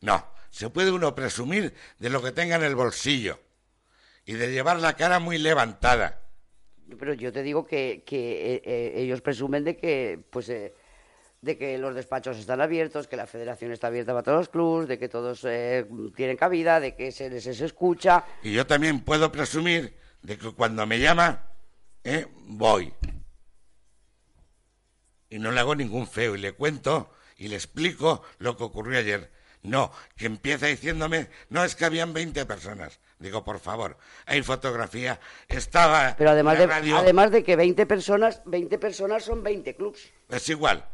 No, 0.00 0.24
se 0.50 0.70
puede 0.70 0.92
uno 0.92 1.14
presumir 1.14 1.74
de 1.98 2.10
lo 2.10 2.22
que 2.22 2.30
tenga 2.30 2.56
en 2.56 2.62
el 2.62 2.76
bolsillo 2.76 3.40
y 4.24 4.34
de 4.34 4.52
llevar 4.52 4.78
la 4.78 4.94
cara 4.94 5.18
muy 5.18 5.38
levantada. 5.38 6.20
Pero 6.98 7.14
yo 7.14 7.32
te 7.32 7.42
digo 7.42 7.64
que, 7.66 8.02
que 8.04 8.54
eh, 8.54 8.62
eh, 8.64 8.92
ellos 8.96 9.20
presumen 9.20 9.64
de 9.64 9.76
que, 9.76 10.20
pues, 10.30 10.48
eh, 10.48 10.74
de 11.42 11.58
que 11.58 11.76
los 11.76 11.94
despachos 11.94 12.38
están 12.38 12.60
abiertos, 12.60 13.08
que 13.08 13.16
la 13.16 13.26
federación 13.26 13.72
está 13.72 13.88
abierta 13.88 14.12
para 14.12 14.22
todos 14.22 14.38
los 14.38 14.48
clubs, 14.48 14.88
de 14.88 14.98
que 14.98 15.08
todos 15.08 15.44
eh, 15.44 15.84
tienen 16.14 16.36
cabida, 16.36 16.78
de 16.78 16.94
que 16.94 17.10
se 17.10 17.28
les 17.28 17.46
escucha. 17.46 18.24
Y 18.44 18.52
yo 18.52 18.64
también 18.64 19.00
puedo 19.00 19.30
presumir 19.32 19.92
de 20.22 20.38
que 20.38 20.52
cuando 20.52 20.86
me 20.86 21.00
llama, 21.00 21.44
eh, 22.04 22.28
voy. 22.46 22.94
Y 25.30 25.38
no 25.40 25.50
le 25.50 25.60
hago 25.60 25.74
ningún 25.74 26.06
feo 26.06 26.36
y 26.36 26.38
le 26.38 26.52
cuento 26.52 27.12
y 27.36 27.48
le 27.48 27.56
explico 27.56 28.22
lo 28.38 28.56
que 28.56 28.64
ocurrió 28.64 28.98
ayer. 28.98 29.32
No, 29.62 29.92
que 30.16 30.26
empieza 30.26 30.66
diciéndome, 30.66 31.28
no 31.48 31.64
es 31.64 31.74
que 31.74 31.84
habían 31.84 32.12
20 32.12 32.46
personas. 32.46 33.00
Digo, 33.22 33.44
por 33.44 33.60
favor, 33.60 33.96
hay 34.26 34.42
fotografía, 34.42 35.18
estaba 35.48 36.14
Pero 36.18 36.30
además 36.30 36.54
la 36.54 36.60
de, 36.60 36.66
radio, 36.66 36.96
además 36.98 37.30
de 37.30 37.44
que 37.44 37.56
20 37.56 37.86
personas, 37.86 38.42
20 38.44 38.78
personas 38.78 39.24
son 39.24 39.42
20 39.42 39.74
clubs. 39.76 40.10
es 40.28 40.48
igual. 40.48 40.84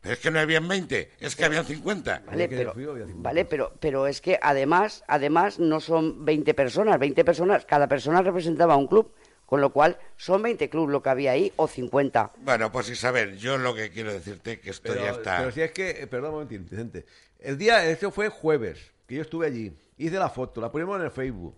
Pero 0.00 0.14
es 0.14 0.20
que 0.20 0.30
no 0.30 0.38
habían 0.38 0.68
20, 0.68 1.10
es 1.18 1.34
que 1.34 1.44
habían 1.44 1.64
50. 1.64 2.22
Vale, 2.26 2.48
pero, 2.48 2.72
vale 3.16 3.44
pero, 3.44 3.72
pero 3.80 4.06
es 4.06 4.20
que 4.20 4.38
además, 4.40 5.02
además 5.08 5.58
no 5.58 5.80
son 5.80 6.24
20 6.24 6.54
personas, 6.54 6.98
20 7.00 7.24
personas, 7.24 7.64
cada 7.64 7.88
persona 7.88 8.22
representaba 8.22 8.76
un 8.76 8.86
club, 8.86 9.12
con 9.44 9.60
lo 9.60 9.72
cual 9.72 9.98
son 10.16 10.42
20 10.42 10.70
clubes 10.70 10.92
lo 10.92 11.02
que 11.02 11.08
había 11.08 11.32
ahí, 11.32 11.52
o 11.56 11.66
50. 11.66 12.32
Bueno, 12.36 12.70
pues 12.70 12.90
Isabel, 12.90 13.38
yo 13.38 13.58
lo 13.58 13.74
que 13.74 13.90
quiero 13.90 14.12
decirte 14.12 14.52
es 14.52 14.58
que 14.60 14.70
esto 14.70 14.92
Pero, 14.92 15.04
ya 15.04 15.10
está. 15.10 15.38
pero 15.38 15.50
si 15.50 15.62
es 15.62 15.72
que, 15.72 15.90
eh, 15.90 16.06
perdón 16.06 16.28
un 16.28 16.34
momentín, 16.34 16.64
Vicente. 16.64 17.04
El 17.40 17.58
día, 17.58 17.84
este 17.84 18.10
fue 18.12 18.28
jueves, 18.28 18.92
que 19.06 19.16
yo 19.16 19.22
estuve 19.22 19.46
allí. 19.46 19.76
Hice 19.96 20.16
la 20.16 20.28
foto, 20.28 20.60
la 20.60 20.70
ponemos 20.70 20.96
en 20.98 21.06
el 21.06 21.10
Facebook. 21.10 21.56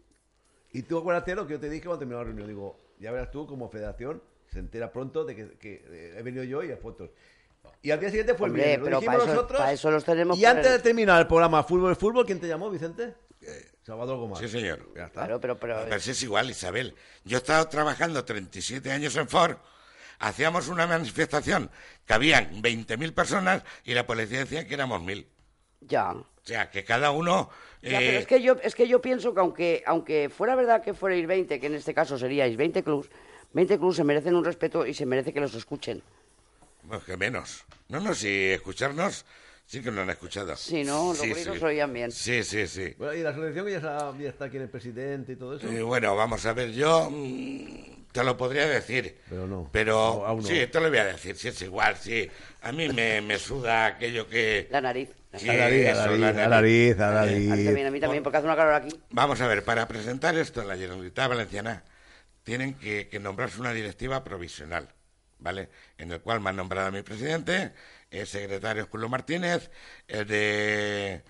Y 0.73 0.83
tú 0.83 0.99
acuérdate 0.99 1.35
lo 1.35 1.47
que 1.47 1.55
yo 1.55 1.61
te 1.61 1.69
dije 1.69 1.85
cuando 1.85 1.99
terminó 1.99 2.19
la 2.19 2.25
reunión. 2.25 2.47
Digo, 2.47 2.79
ya 2.99 3.11
verás 3.11 3.31
tú 3.31 3.47
como 3.47 3.69
federación, 3.69 4.23
se 4.53 4.59
entera 4.59 4.93
pronto 4.93 5.25
de 5.25 5.35
que, 5.35 5.51
que, 5.59 5.85
eh, 5.87 6.15
he 6.19 6.23
venido 6.23 6.45
yo 6.45 6.63
y 6.63 6.71
hay 6.71 6.77
fotos. 6.77 7.11
Y 7.83 7.91
al 7.91 8.01
día 8.01 8.09
siguiente 8.11 8.35
fue 8.35 8.49
Hombre, 8.49 8.63
el 8.63 8.69
viernes. 8.81 8.91
Lo 8.91 9.01
dijimos 9.01 9.17
para 9.17 9.25
eso- 9.25 9.35
nosotros. 9.35 9.61
para 9.61 9.73
eso 9.73 9.91
los 9.91 10.05
tenemos 10.05 10.39
Y 10.39 10.45
antes 10.45 10.71
de 10.71 10.79
terminar 10.79 11.21
el 11.21 11.27
programa 11.27 11.63
Fútbol 11.63 11.97
Fútbol, 11.97 12.25
¿quién 12.27 12.41
te 12.41 12.49
llamó, 12.49 12.71
Vicente? 12.71 13.15
Salvador 13.83 14.19
Gómez. 14.19 14.39
Sí, 14.39 14.49
señor. 14.49 14.87
Ya 14.95 15.07
está. 15.07 15.21
Claro, 15.25 15.41
pero, 15.41 15.59
pero, 15.59 15.81
Pero 15.89 16.01
si 16.01 16.11
es 16.11 16.23
igual, 16.23 16.51
Isabel. 16.51 16.95
Yo 17.25 17.39
he 17.39 17.41
estado 17.41 17.67
trabajando 17.69 18.25
37 18.25 18.93
años 18.93 19.17
en 19.17 19.29
Ford. 19.29 19.57
Hacíamos 20.19 20.69
una 20.69 20.87
manifestación 20.87 21.71
que 22.07 22.13
habían 22.13 22.61
20.000 22.63 23.15
personas 23.15 23.63
y 23.85 23.95
la 23.95 24.07
policía 24.07 24.41
decía 24.41 24.67
que 24.67 24.75
éramos 24.75 25.01
1.000. 25.03 25.27
ya. 25.81 26.13
O 26.13 26.27
sea, 26.43 26.71
que 26.71 26.85
cada 26.85 27.11
uno... 27.11 27.51
Ya, 27.83 27.99
eh, 28.01 28.05
pero 28.07 28.19
es 28.19 28.27
que 28.27 28.43
yo 28.43 28.57
es 28.62 28.75
que 28.75 28.87
yo 28.88 29.01
pienso 29.01 29.33
que 29.35 29.40
aunque 29.40 29.83
aunque 29.87 30.29
fuera 30.29 30.55
verdad 30.55 30.83
que 30.83 30.93
fuerais 30.95 31.27
20, 31.27 31.59
que 31.61 31.66
en 31.66 31.75
este 31.75 31.95
caso 31.95 32.19
seríais 32.19 32.57
20 32.57 32.83
clubs, 32.83 33.09
20 33.53 33.79
clubs 33.79 33.97
se 33.97 34.05
merecen 34.05 34.35
un 34.35 34.45
respeto 34.45 34.87
y 34.87 34.93
se 34.95 35.07
merece 35.07 35.33
que 35.33 35.40
los 35.40 35.55
escuchen. 35.55 36.03
Pues 36.88 37.05
que 37.05 37.16
menos. 37.16 37.64
No, 37.88 38.01
no, 38.01 38.14
si 38.14 38.29
escucharnos, 38.51 39.25
sí 39.66 39.81
que 39.83 39.90
lo 39.90 40.03
han 40.03 40.11
escuchado. 40.11 40.57
Sí, 40.57 40.85
¿no? 40.85 41.09
Los 41.09 41.19
Sí, 41.21 41.29
gritos 41.33 41.59
sí. 41.59 41.64
oían 41.64 41.93
bien. 41.93 42.11
Sí, 42.11 42.43
sí, 42.45 42.66
sí. 42.66 42.95
Bueno, 42.99 43.14
y 43.14 43.23
la 43.23 43.35
selección 43.35 43.66
que 43.66 43.73
ya, 43.73 43.81
sa- 43.81 44.12
ya 44.19 44.29
está 44.29 44.47
aquí 44.47 44.57
en 44.57 44.62
el 44.64 44.69
presidente 44.69 45.33
y 45.33 45.37
todo 45.37 45.57
eso. 45.57 45.66
Eh, 45.69 45.83
bueno, 45.83 46.14
vamos 46.16 46.45
a 46.47 46.53
ver, 46.53 46.73
yo 46.73 47.09
mm, 47.11 48.05
te 48.12 48.25
lo 48.25 48.37
podría 48.37 48.66
decir. 48.69 49.19
Pero 49.29 49.47
no. 49.47 49.69
Pero 49.73 49.93
No, 50.21 50.27
aún 50.27 50.43
no. 50.43 50.49
sí, 50.49 50.66
te 50.66 50.81
lo 50.81 50.88
voy 50.88 50.99
a 50.99 51.05
decir, 51.07 51.37
si 51.37 51.49
es 51.49 51.62
igual, 51.62 51.97
sí. 51.97 52.29
A 52.62 52.73
mí 52.73 52.88
me, 52.88 53.21
me 53.21 53.38
suda 53.38 53.87
aquello 53.87 54.27
que... 54.29 54.69
La 54.71 54.81
nariz. 54.81 55.11
A 55.33 55.38
nariz, 55.38 55.87
a 55.88 55.95
la 55.95 56.29
a 56.29 56.33
nariz. 56.33 56.49
nariz, 56.49 57.01
a 57.01 57.09
mí 57.11 57.49
nariz. 57.49 57.64
también, 57.64 57.87
a 57.87 57.90
mí 57.90 58.01
también, 58.01 58.23
porque 58.23 58.38
hace 58.38 58.47
una 58.47 58.57
calor 58.57 58.75
aquí. 58.75 59.01
Vamos 59.11 59.40
a 59.40 59.47
ver, 59.47 59.64
para 59.64 59.87
presentar 59.87 60.37
esto 60.37 60.62
en 60.62 60.69
la 60.69 60.77
Generalitat 60.77 61.29
Valenciana 61.29 61.85
tienen 62.43 62.75
que, 62.75 63.09
que 63.09 63.21
nombrarse 63.21 63.61
una 63.61 63.73
directiva 63.73 64.25
provisional, 64.25 64.88
¿vale? 65.38 65.69
En 65.99 66.11
el 66.11 66.21
cual 66.21 66.40
me 66.40 66.51
han 66.51 66.57
nombrado 66.57 66.88
a 66.88 66.90
mi 66.90 67.03
presidente, 67.03 67.73
el 68.11 68.27
secretario 68.27 68.88
Julio 68.90 69.09
Martínez, 69.09 69.71
el 70.09 70.27
de 70.27 71.23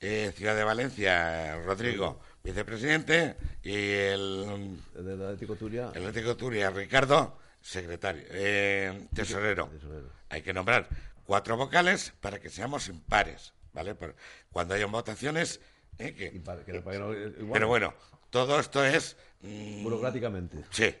eh, 0.00 0.32
Ciudad 0.34 0.56
de 0.56 0.64
Valencia, 0.64 1.56
Rodrigo, 1.66 2.20
vicepresidente, 2.42 3.36
y 3.62 3.74
el, 3.74 4.78
El 4.96 5.04
del 5.04 5.22
Atlético 5.22 5.56
Turia. 5.56 5.90
el 5.94 6.06
Atlético 6.06 6.36
Turia, 6.36 6.70
Ricardo, 6.70 7.38
secretario, 7.60 8.22
eh, 8.30 9.06
tesorero. 9.14 9.66
Tesorero. 9.68 10.08
Hay 10.30 10.40
que 10.42 10.52
nombrar 10.54 10.88
cuatro 11.24 11.56
vocales 11.56 12.12
para 12.20 12.38
que 12.40 12.50
seamos 12.50 12.88
impares, 12.88 13.52
¿vale? 13.72 13.94
Por- 13.94 14.14
cuando 14.50 14.74
haya 14.74 14.86
votaciones, 14.86 15.60
eh, 15.98 16.14
que, 16.14 16.30
que 16.30 16.38
no- 16.38 16.44
para 16.44 16.64
que 16.64 16.72
no- 16.98 17.12
igual, 17.12 17.52
pero 17.52 17.68
bueno, 17.68 17.94
todo 18.30 18.58
esto 18.60 18.84
es... 18.84 19.16
mm, 19.42 19.82
Burocráticamente. 19.82 20.64
Sí, 20.70 20.94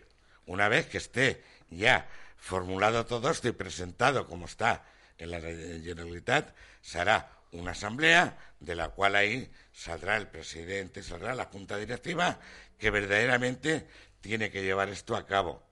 una 0.46 0.68
vez 0.68 0.86
que 0.86 0.98
esté 0.98 1.42
ya 1.70 2.08
formulado 2.36 3.06
todo 3.06 3.30
esto 3.30 3.48
y 3.48 3.52
presentado 3.52 4.26
como 4.26 4.46
está 4.46 4.84
en 5.18 5.30
la 5.30 5.40
Generalitat, 5.40 6.54
se 6.82 6.98
hará 7.00 7.30
una 7.52 7.70
asamblea 7.70 8.36
de 8.60 8.74
la 8.74 8.88
cual 8.90 9.14
ahí 9.16 9.50
saldrá 9.72 10.16
el 10.16 10.26
presidente, 10.28 11.02
saldrá 11.02 11.34
la 11.34 11.44
junta 11.46 11.76
directiva 11.76 12.38
que 12.78 12.90
verdaderamente 12.90 13.86
tiene 14.20 14.50
que 14.50 14.62
llevar 14.62 14.88
esto 14.88 15.14
a 15.16 15.24
cabo. 15.26 15.62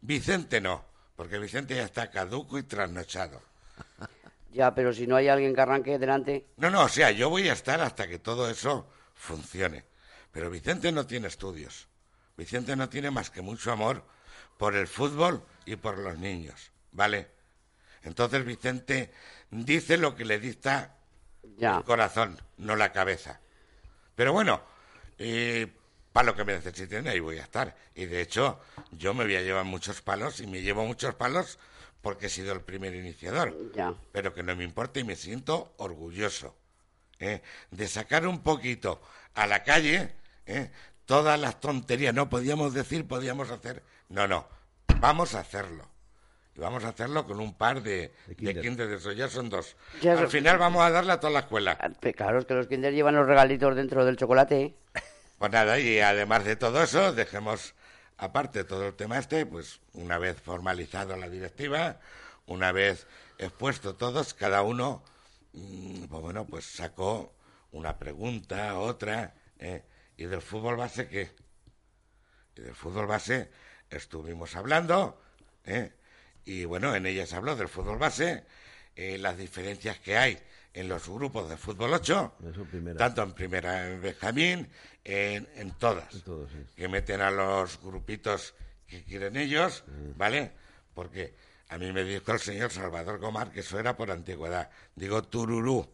Vicente 0.00 0.60
no, 0.60 0.84
porque 1.16 1.38
Vicente 1.38 1.74
ya 1.74 1.82
está 1.84 2.10
caduco 2.10 2.58
y 2.58 2.62
trasnochado. 2.62 3.42
Ya, 4.52 4.72
pero 4.72 4.92
si 4.92 5.08
no 5.08 5.16
hay 5.16 5.26
alguien 5.26 5.52
que 5.52 5.60
arranque 5.60 5.98
delante, 5.98 6.46
No, 6.58 6.70
no, 6.70 6.84
o 6.84 6.88
sea, 6.88 7.10
yo 7.10 7.28
voy 7.28 7.48
a 7.48 7.52
estar 7.52 7.80
hasta 7.80 8.06
que 8.06 8.20
todo 8.20 8.48
eso 8.48 8.88
funcione. 9.12 9.84
Pero 10.30 10.48
Vicente 10.48 10.92
no 10.92 11.06
tiene 11.06 11.26
estudios. 11.26 11.88
Vicente 12.36 12.76
no 12.76 12.88
tiene 12.88 13.10
más 13.10 13.30
que 13.30 13.42
mucho 13.42 13.72
amor 13.72 14.04
por 14.56 14.76
el 14.76 14.86
fútbol 14.86 15.44
y 15.66 15.74
por 15.74 15.98
los 15.98 16.18
niños, 16.18 16.70
¿vale? 16.92 17.28
Entonces 18.02 18.44
Vicente 18.44 19.12
dice 19.50 19.96
lo 19.96 20.14
que 20.14 20.24
le 20.24 20.38
dicta 20.38 20.98
ya. 21.56 21.78
el 21.78 21.84
corazón, 21.84 22.40
no 22.58 22.76
la 22.76 22.92
cabeza. 22.92 23.40
Pero 24.14 24.32
bueno, 24.32 24.62
eh, 25.18 25.66
para 26.12 26.26
lo 26.26 26.36
que 26.36 26.44
me 26.44 26.52
necesiten 26.52 27.08
ahí 27.08 27.18
voy 27.18 27.38
a 27.38 27.42
estar. 27.42 27.76
Y 27.94 28.06
de 28.06 28.20
hecho, 28.20 28.60
yo 28.92 29.14
me 29.14 29.24
voy 29.24 29.34
a 29.34 29.42
llevar 29.42 29.64
muchos 29.64 30.00
palos 30.00 30.38
y 30.38 30.46
me 30.46 30.62
llevo 30.62 30.86
muchos 30.86 31.14
palos 31.16 31.58
porque 32.04 32.26
he 32.26 32.28
sido 32.28 32.52
el 32.52 32.60
primer 32.60 32.94
iniciador. 32.94 33.56
Ya. 33.74 33.94
Pero 34.12 34.34
que 34.34 34.42
no 34.42 34.54
me 34.54 34.62
importa 34.62 35.00
y 35.00 35.04
me 35.04 35.16
siento 35.16 35.72
orgulloso 35.78 36.54
¿eh? 37.18 37.40
de 37.70 37.88
sacar 37.88 38.26
un 38.26 38.40
poquito 38.42 39.00
a 39.34 39.46
la 39.46 39.64
calle 39.64 40.12
¿eh? 40.46 40.70
todas 41.06 41.40
las 41.40 41.58
tonterías. 41.60 42.14
No 42.14 42.28
podíamos 42.28 42.74
decir, 42.74 43.08
podíamos 43.08 43.50
hacer. 43.50 43.82
No, 44.10 44.28
no, 44.28 44.46
vamos 45.00 45.34
a 45.34 45.40
hacerlo. 45.40 45.88
Y 46.54 46.60
vamos 46.60 46.84
a 46.84 46.90
hacerlo 46.90 47.24
con 47.26 47.40
un 47.40 47.54
par 47.54 47.82
de, 47.82 48.12
de 48.26 48.36
kinder. 48.36 48.60
kinder 48.60 48.86
de 48.88 48.96
eso. 48.96 49.10
Ya 49.12 49.28
son 49.28 49.48
dos. 49.48 49.74
Ya 50.02 50.12
Al 50.12 50.28
final 50.28 50.58
vamos 50.58 50.82
a 50.84 50.90
darle 50.90 51.12
a 51.12 51.18
toda 51.20 51.32
la 51.32 51.40
escuela. 51.40 51.78
Ah, 51.80 51.88
Claro, 52.12 52.38
es 52.38 52.44
que 52.44 52.54
los 52.54 52.68
kinder 52.68 52.92
llevan 52.92 53.16
los 53.16 53.26
regalitos 53.26 53.74
dentro 53.74 54.04
del 54.04 54.16
chocolate. 54.18 54.60
¿eh? 54.62 54.74
Pues 55.38 55.50
nada, 55.50 55.80
y 55.80 55.98
además 56.00 56.44
de 56.44 56.54
todo 56.56 56.82
eso, 56.82 57.12
dejemos 57.12 57.74
aparte 58.18 58.64
todo 58.64 58.88
el 58.88 58.94
tema 58.94 59.18
este, 59.18 59.46
pues 59.46 59.80
una 59.92 60.18
vez 60.18 60.40
formalizado 60.40 61.16
la 61.16 61.28
directiva, 61.28 62.00
una 62.46 62.72
vez 62.72 63.06
expuesto 63.38 63.96
todos, 63.96 64.34
cada 64.34 64.62
uno, 64.62 65.02
mm, 65.52 66.04
pues 66.04 66.22
bueno, 66.22 66.46
pues 66.46 66.64
sacó 66.64 67.34
una 67.72 67.98
pregunta, 67.98 68.78
otra, 68.78 69.34
¿eh? 69.58 69.82
y 70.16 70.24
del 70.24 70.42
fútbol 70.42 70.76
base, 70.76 71.08
¿qué? 71.08 71.32
Y 72.56 72.60
del 72.62 72.74
fútbol 72.74 73.06
base 73.06 73.50
estuvimos 73.90 74.54
hablando, 74.56 75.20
¿eh? 75.64 75.92
y 76.44 76.64
bueno, 76.64 76.94
en 76.94 77.06
ellas 77.06 77.32
habló 77.32 77.56
del 77.56 77.68
fútbol 77.68 77.98
base, 77.98 78.44
eh, 78.96 79.18
las 79.18 79.36
diferencias 79.36 79.98
que 79.98 80.16
hay 80.16 80.38
en 80.74 80.88
los 80.88 81.08
grupos 81.08 81.48
de 81.48 81.56
fútbol 81.56 81.94
8, 81.94 82.34
Eso 82.50 82.64
primera. 82.64 82.98
tanto 82.98 83.22
en 83.22 83.32
primera 83.32 83.88
en 83.90 84.00
Benjamín, 84.02 84.68
en, 85.04 85.48
en 85.54 85.70
todas, 85.78 86.12
En 86.14 86.20
todas, 86.22 86.50
sí. 86.50 86.58
que 86.76 86.88
meten 86.88 87.20
a 87.20 87.30
los 87.30 87.80
grupitos 87.80 88.54
que 88.86 89.02
quieren 89.04 89.36
ellos, 89.36 89.84
Mm. 89.86 90.18
¿vale? 90.18 90.52
Porque 90.94 91.34
a 91.68 91.78
mí 91.78 91.92
me 91.92 92.04
dijo 92.04 92.30
el 92.32 92.40
señor 92.40 92.70
Salvador 92.70 93.18
Gomar 93.18 93.50
que 93.50 93.60
eso 93.60 93.78
era 93.78 93.96
por 93.96 94.10
antigüedad. 94.10 94.68
Digo 94.94 95.22
tururú. 95.22 95.88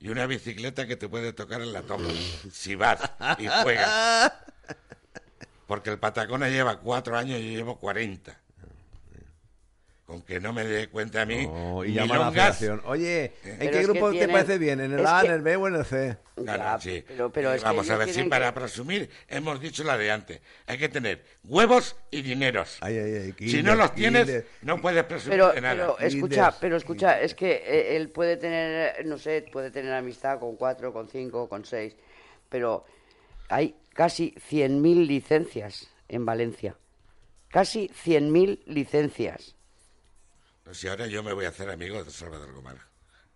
Y 0.00 0.10
una 0.10 0.26
bicicleta 0.26 0.86
que 0.86 0.96
te 0.96 1.08
puede 1.08 1.32
tocar 1.32 1.60
en 1.60 1.72
la 1.72 1.82
toma, 1.82 2.08
si 2.52 2.74
vas 2.76 3.00
y 3.38 3.48
juegas. 3.48 4.32
Porque 5.66 5.90
el 5.90 5.98
Patacona 5.98 6.48
lleva 6.48 6.78
cuatro 6.80 7.16
años 7.16 7.40
y 7.40 7.52
yo 7.52 7.58
llevo 7.58 7.78
cuarenta. 7.78 8.40
Con 10.08 10.14
aunque 10.16 10.40
no 10.40 10.54
me 10.54 10.64
dé 10.64 10.88
cuenta 10.88 11.20
a 11.20 11.26
mí, 11.26 11.46
Oh, 11.50 11.84
y 11.84 11.92
llama 11.92 12.28
a 12.28 12.30
la. 12.30 12.80
Oye, 12.86 13.24
¿en 13.44 13.58
Pero 13.58 13.58
qué 13.58 13.70
que 13.70 13.82
grupo 13.82 14.10
te 14.10 14.26
parece 14.26 14.56
bien? 14.56 14.80
¿En 14.80 14.94
el 14.94 15.06
A, 15.06 15.20
que- 15.20 15.26
en 15.26 15.32
el 15.34 15.42
B 15.42 15.56
o 15.56 15.68
en 15.68 15.74
el 15.74 15.84
C? 15.84 16.16
Claro, 16.34 16.62
Ya, 16.62 16.80
sí. 16.80 17.04
pero- 17.06 17.30
pero 17.30 17.52
Eh, 17.52 17.56
es 17.56 17.60
que 17.62 17.68
Vamos 17.68 17.90
a 17.90 17.96
ver 17.98 18.08
si 18.08 18.14
tienen 18.14 18.30
para 18.30 18.46
que- 18.54 18.58
presumir 18.58 19.10
hemos 19.28 19.60
dicho 19.60 19.84
la 19.84 19.98
de 19.98 20.10
antes. 20.10 20.40
Hay 20.66 20.78
que 20.78 20.88
tener 20.88 21.22
huevos 21.44 21.94
y 22.10 22.22
dineros. 22.22 22.78
Ay, 22.80 22.96
ay, 22.96 23.34
ay, 23.38 23.48
si 23.50 23.62
no 23.62 23.74
los 23.74 23.94
tienes, 23.94 24.24
Kinder. 24.24 24.46
no 24.62 24.80
puedes 24.80 25.04
presumir 25.04 25.40
Pero, 25.40 25.52
de 25.52 25.60
nada. 25.60 25.74
pero 25.74 25.98
escucha, 25.98 26.54
pero 26.58 26.76
escucha, 26.78 27.20
es 27.20 27.34
que 27.34 27.62
eh, 27.66 27.96
él 27.96 28.08
puede 28.08 28.38
tener, 28.38 29.04
no 29.04 29.18
sé, 29.18 29.44
puede 29.52 29.70
tener 29.70 29.92
amistad 29.92 30.38
con 30.40 30.56
cuatro, 30.56 30.90
con 30.90 31.10
cinco, 31.10 31.50
con 31.50 31.66
seis, 31.66 31.94
pero 32.48 32.86
hay 33.50 33.74
casi 33.92 34.34
100.000 34.48 35.06
licencias 35.06 35.90
en 36.08 36.24
Valencia. 36.24 36.76
Casi 37.50 37.88
100.000 37.92 38.62
licencias. 38.64 39.54
Si 40.72 40.88
ahora 40.88 41.06
yo 41.06 41.22
me 41.22 41.32
voy 41.32 41.44
a 41.44 41.48
hacer 41.48 41.70
amigo 41.70 42.02
de 42.04 42.10
Salvador 42.10 42.52
Gomar. 42.52 42.76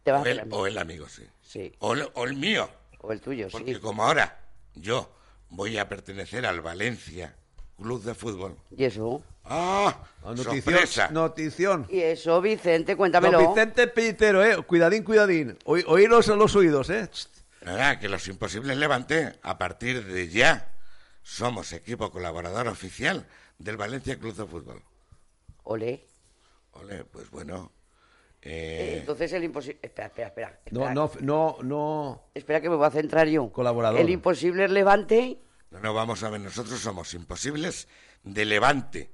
Te 0.03 0.11
vas 0.13 0.19
a 0.19 0.21
O 0.21 0.23
hacer 0.23 0.33
el, 0.33 0.41
amigo. 0.41 0.57
o 0.59 0.67
el 0.67 0.79
amigo, 0.79 1.09
sí. 1.09 1.27
Sí, 1.43 1.73
O 1.79 1.93
el, 1.95 2.09
o 2.15 2.25
el 2.25 2.35
mío. 2.37 2.69
o 3.01 3.13
el 3.13 3.21
tuyo, 3.21 3.49
Porque 3.51 3.75
sí. 3.75 3.81
como 3.81 4.05
ahora 4.05 4.41
yo 4.75 5.13
voy 5.51 5.79
a 5.79 5.89
pertenecer 5.89 6.45
al 6.47 6.61
Valencia 6.61 7.35
Club 7.77 8.03
de 8.03 8.15
Fútbol. 8.15 8.57
¿Y 8.77 8.85
eso? 8.85 9.23
¡Ah! 9.45 10.05
Ah, 10.25 10.35
Notición. 10.35 10.63
¡Sorpresa! 10.63 11.09
Notición. 11.11 11.87
¿Y 11.91 12.01
eso, 12.01 12.41
Vicente? 12.41 12.93
Don 12.93 12.99
Cuéntamelo. 12.99 13.49
Vicente 13.49 13.87
Pellitero, 13.89 14.45
eh. 14.45 14.57
Cuidadín, 14.65 15.03
cuidadín. 15.03 15.59
Oí- 15.65 15.85
Oíros 15.89 16.29
en 16.29 16.39
los 16.39 16.55
oídos, 16.55 16.91
eh. 16.91 17.09
Nada, 17.63 17.99
que 17.99 18.09
los 18.09 18.27
imposibles 18.29 18.77
levante, 18.77 19.39
a 19.43 19.59
partir 19.59 20.05
de 20.05 20.29
ya, 20.29 20.73
somos 21.23 21.73
equipo 21.73 22.11
colaborador 22.11 22.69
oficial 22.69 23.27
del 23.59 23.77
Valencia 23.77 24.17
Club 24.19 24.35
de 24.37 24.47
Fútbol. 24.47 24.83
Ole. 25.65 26.05
Ole, 26.73 27.05
pues 27.05 27.31
bueno. 27.31 27.73
Eh, 28.41 28.99
Entonces 29.01 29.33
el 29.33 29.45
imposible... 29.45 29.79
Espera, 29.83 30.09
espera, 30.09 30.29
espera. 30.29 30.61
No, 30.71 30.81
espera. 30.81 30.95
no, 30.95 31.11
no, 31.21 31.57
no. 31.63 32.25
Espera 32.35 32.61
que 32.61 32.69
me 32.69 32.77
voy 32.77 32.87
a 32.87 32.91
centrar 32.91 33.29
yo. 33.29 33.53
Colaborador. 33.53 34.01
El 34.01 34.11
imposible 34.11 34.67
levante... 34.69 35.39
no, 35.71 35.81
no, 35.81 35.95
vamos 35.95 36.23
a 36.23 36.31
ver, 36.31 36.41
nosotros 36.41 36.81
somos 36.81 37.15
imposibles 37.15 37.89
de 38.25 38.45
Levante, 38.45 39.13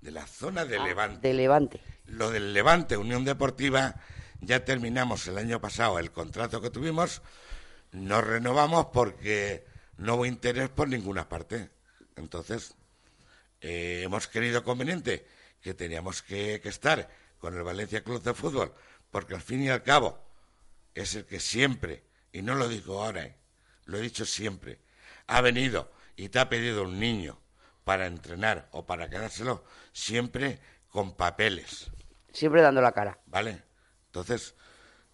de 0.00 0.10
la 0.10 0.26
zona 0.26 0.64
de 0.64 0.78
Levante. 0.78 1.28
De 1.28 1.34
levante. 1.34 1.80
Lo 2.06 2.30
del 2.30 2.52
Levante 2.52 2.96
Unión 2.96 3.24
Deportiva, 3.24 3.96
ya 4.40 4.64
terminamos 4.64 5.26
el 5.26 5.38
año 5.38 5.60
pasado 5.60 5.98
el 5.98 6.12
contrato 6.12 6.60
que 6.60 6.70
tuvimos, 6.70 7.22
no 7.92 8.20
renovamos 8.20 8.86
porque 8.92 9.64
no 9.96 10.16
hubo 10.16 10.26
interés 10.26 10.68
por 10.68 10.88
ninguna 10.88 11.28
parte. 11.28 11.70
Entonces, 12.16 12.74
eh, 13.60 14.02
hemos 14.04 14.28
querido 14.28 14.62
conveniente 14.62 15.26
que 15.64 15.72
teníamos 15.72 16.20
que, 16.20 16.60
que 16.60 16.68
estar 16.68 17.08
con 17.38 17.56
el 17.56 17.62
Valencia 17.62 18.04
Club 18.04 18.22
de 18.22 18.34
Fútbol, 18.34 18.74
porque 19.10 19.34
al 19.34 19.40
fin 19.40 19.62
y 19.62 19.70
al 19.70 19.82
cabo 19.82 20.22
es 20.94 21.14
el 21.14 21.24
que 21.24 21.40
siempre, 21.40 22.04
y 22.32 22.42
no 22.42 22.54
lo 22.54 22.68
digo 22.68 23.02
ahora, 23.02 23.22
eh, 23.22 23.34
lo 23.86 23.96
he 23.96 24.02
dicho 24.02 24.26
siempre, 24.26 24.78
ha 25.26 25.40
venido 25.40 25.90
y 26.16 26.28
te 26.28 26.38
ha 26.38 26.50
pedido 26.50 26.82
un 26.82 27.00
niño 27.00 27.40
para 27.82 28.06
entrenar 28.06 28.68
o 28.72 28.84
para 28.84 29.08
quedárselo, 29.08 29.64
siempre 29.94 30.60
con 30.90 31.16
papeles. 31.16 31.90
Siempre 32.30 32.60
dando 32.60 32.82
la 32.82 32.92
cara. 32.92 33.18
¿Vale? 33.24 33.62
Entonces, 34.06 34.54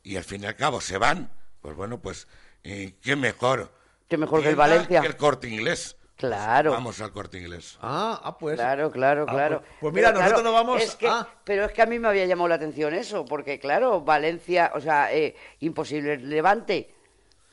y 0.03 0.17
al 0.17 0.25
fin 0.25 0.43
y 0.43 0.47
al 0.47 0.57
cabo 0.57 0.81
se 0.81 0.99
van, 0.99 1.31
pues 1.61 1.77
bueno, 1.77 2.03
pues, 2.03 2.27
qué 2.63 3.17
mejor. 3.17 3.73
Qué 4.09 4.17
mejor 4.17 4.43
que 4.43 4.49
el 4.49 4.57
Valencia. 4.57 5.01
Que 5.01 5.07
el 5.07 5.17
corte 5.17 5.49
inglés. 5.49 5.97
Claro. 6.21 6.71
Pues 6.73 6.79
vamos 6.79 7.01
al 7.01 7.13
corte 7.13 7.39
inglés. 7.39 7.79
Ah, 7.81 8.21
ah, 8.23 8.37
pues. 8.37 8.57
Claro, 8.57 8.91
claro, 8.91 9.25
Ah, 9.27 9.33
claro. 9.33 9.61
pues- 9.61 9.73
pues 9.81 9.95
mira, 9.95 10.09
Pero 10.09 10.19
nosotros 10.21 10.43
claro, 10.43 10.57
nos 10.57 10.67
vamos 10.67 10.83
es 10.83 10.95
que- 10.97 11.09
a- 11.09 11.27
Pero 11.45 11.65
es 11.65 11.73
que 11.73 11.81
a 11.83 11.87
mí 11.87 11.99
me 11.99 12.09
había 12.09 12.27
llamado 12.27 12.49
la 12.49 12.57
atención 12.57 12.93
eso, 12.93 13.25
porque 13.25 13.59
claro, 13.59 14.03
Valencia, 14.03 14.71
o 14.75 14.81
sea, 14.81 15.13
eh, 15.15 15.35
imposible 15.61 16.19
Levante. 16.19 16.95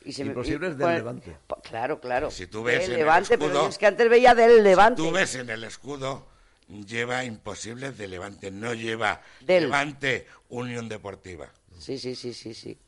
Y 0.04 0.12
se 0.12 0.24
me- 0.24 0.32
y- 0.46 0.50
del 0.58 0.78
Levante. 0.78 1.36
Claro, 1.62 1.98
claro. 2.00 2.30
Si 2.30 2.46
tú 2.46 2.62
ves 2.62 2.80
Del 2.80 2.84
en 2.86 2.92
el 2.92 2.98
Levante, 2.98 3.38
pero 3.38 3.50
escudo- 3.52 3.68
es 3.70 3.78
que 3.78 3.86
antes 3.86 4.08
veía 4.10 4.34
del 4.34 4.62
Levante. 4.62 5.02
Tú 5.02 5.10
ves 5.10 5.34
en 5.34 5.48
el 5.50 5.64
escudo, 5.64 6.26
lleva 6.68 7.24
imposibles 7.24 7.96
de 7.96 8.06
Levante, 8.06 8.50
no 8.50 8.74
lleva 8.74 9.22
Del. 9.40 9.64
Levante 9.64 10.26
Unión 10.50 10.88
Deportiva. 10.88 11.48
Sí, 11.78 11.98
sí, 11.98 12.14
sí, 12.14 12.34
sí, 12.34 12.52
sí. 12.54 12.78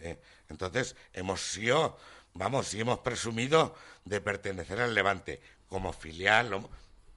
¿eh? 0.00 0.18
Entonces, 0.50 0.96
hemos 1.14 1.40
sido, 1.40 1.96
vamos, 2.34 2.72
y 2.74 2.80
hemos 2.80 2.98
presumido 3.00 3.74
de 4.04 4.20
pertenecer 4.20 4.80
al 4.80 4.94
Levante 4.94 5.40
como 5.68 5.92
filial, 5.92 6.60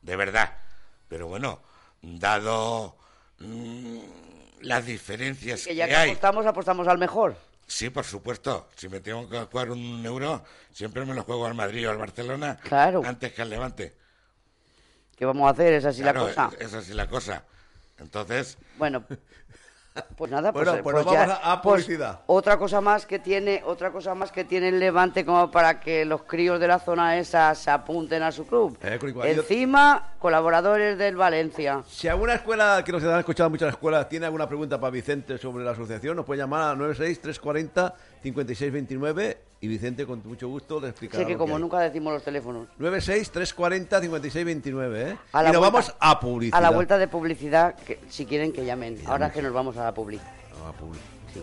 de 0.02 0.16
verdad. 0.16 0.56
Pero 1.10 1.28
bueno, 1.28 1.62
dado 2.02 2.96
mm, 3.40 3.98
las 4.62 4.86
diferencias 4.86 5.64
Que 5.64 5.70
que, 5.72 5.76
ya 5.76 5.88
que 5.88 5.96
hay. 5.96 6.10
apostamos, 6.12 6.46
apostamos 6.46 6.88
al 6.88 6.98
mejor. 6.98 7.36
Sí, 7.68 7.90
por 7.90 8.06
supuesto. 8.06 8.70
Si 8.76 8.88
me 8.88 9.00
tengo 9.02 9.30
que 9.30 9.40
jugar 9.40 9.72
un 9.72 10.06
euro, 10.06 10.44
siempre 10.72 11.06
me 11.06 11.14
lo 11.14 11.24
juego 11.24 11.46
al 11.46 11.54
Madrid 11.54 11.88
o 11.88 11.92
al 11.92 11.98
Barcelona 11.98 12.58
Claro. 12.64 13.02
antes 13.06 13.34
que 13.34 13.42
al 13.42 13.50
Levante. 13.50 13.94
¿Qué 15.18 15.26
vamos 15.26 15.48
a 15.48 15.52
hacer? 15.52 15.74
Es 15.74 15.84
así 15.86 16.02
Claro, 16.02 16.28
la 16.28 16.34
cosa. 16.48 16.52
es 16.60 16.74
así 16.74 16.94
la 16.94 17.08
cosa. 17.08 17.44
Entonces, 17.98 18.58
Bueno, 18.78 19.04
pues 20.16 20.32
nada, 20.32 20.52
pues, 20.52 20.66
Bueno, 20.66 20.80
eh, 20.80 20.84
pues 20.84 20.94
pues 20.94 21.06
nos 21.06 21.14
ya- 21.14 21.20
vamos 21.28 21.40
a- 21.44 21.52
a 21.54 21.62
pues 21.62 21.84
publicidad. 21.84 22.20
otra 22.28 22.58
cosa 22.58 22.82
más 22.82 23.06
que 23.06 23.20
tiene, 23.20 23.62
otra 23.66 23.92
cosa 23.92 24.16
más 24.16 24.32
que 24.32 24.44
tiene 24.44 24.70
el 24.70 24.80
Levante 24.80 25.26
como 25.26 25.50
para 25.52 25.80
que 25.80 26.06
los 26.06 26.24
críos 26.24 26.60
de 26.60 26.68
la 26.68 26.80
zona 26.80 27.18
esa 27.18 27.54
se 27.56 27.70
apunten 27.72 28.24
a 28.24 28.32
su 28.32 28.46
club. 28.48 28.78
Eh, 28.82 29.00
yo- 29.02 29.24
Encima, 29.24 30.14
colaboradores 30.20 30.98
del 30.98 31.16
Valencia. 31.16 31.82
Si 31.88 32.08
alguna 32.08 32.36
escuela 32.36 32.82
que 32.86 32.92
nos 32.92 33.04
han 33.04 33.20
escuchado 33.20 33.50
muchas 33.50 33.70
escuelas 33.70 34.08
tiene 34.10 34.26
alguna 34.26 34.48
pregunta 34.48 34.80
para 34.80 34.92
Vicente 34.92 35.38
sobre 35.38 35.64
la 35.64 35.72
asociación, 35.72 36.16
nos 36.16 36.26
puede 36.26 36.40
llamar 36.40 36.62
al 36.62 36.78
96-340-5629 36.78 39.38
y 39.60 39.68
Vicente 39.68 40.06
con 40.06 40.22
mucho 40.26 40.48
gusto 40.48 40.80
le 40.80 40.90
explicará. 40.90 41.24
Sé 41.24 41.28
que 41.28 41.34
lo 41.34 41.40
como 41.40 41.56
hay. 41.56 41.62
nunca 41.62 41.80
decimos 41.80 42.14
los 42.14 42.24
teléfonos. 42.24 42.68
96-340-5629, 42.80 44.96
¿eh? 44.96 45.18
A 45.34 45.42
y 45.42 45.54
nos 45.54 45.58
vuelta- 45.58 45.60
vamos 45.60 45.96
a 46.00 46.20
publicidad. 46.20 46.58
A 46.60 46.62
la 46.62 46.70
vuelta 46.72 46.98
de 46.98 47.08
publicidad, 47.08 47.76
que, 47.76 48.00
si 48.10 48.26
quieren 48.26 48.52
que 48.54 48.66
llamen. 48.66 49.00
Ahora 49.08 49.32
que 49.32 49.42
nos 49.42 49.54
vamos 49.54 49.76
a 49.78 49.84
la 49.86 49.94
publi. 49.94 50.20
Ah, 50.64 50.72
publi- 50.80 51.00
Sí. 51.34 51.42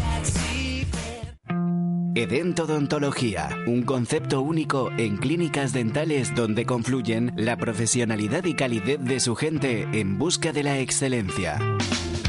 Edentodontología, 2.14 3.48
un 3.66 3.84
concepto 3.84 4.42
único 4.42 4.90
en 4.98 5.16
clínicas 5.16 5.72
dentales 5.72 6.34
donde 6.34 6.66
confluyen 6.66 7.32
la 7.36 7.56
profesionalidad 7.56 8.44
y 8.44 8.52
calidez 8.52 9.00
de 9.00 9.18
su 9.18 9.34
gente 9.34 9.88
en 9.92 10.18
busca 10.18 10.52
de 10.52 10.62
la 10.62 10.78
excelencia. 10.78 11.58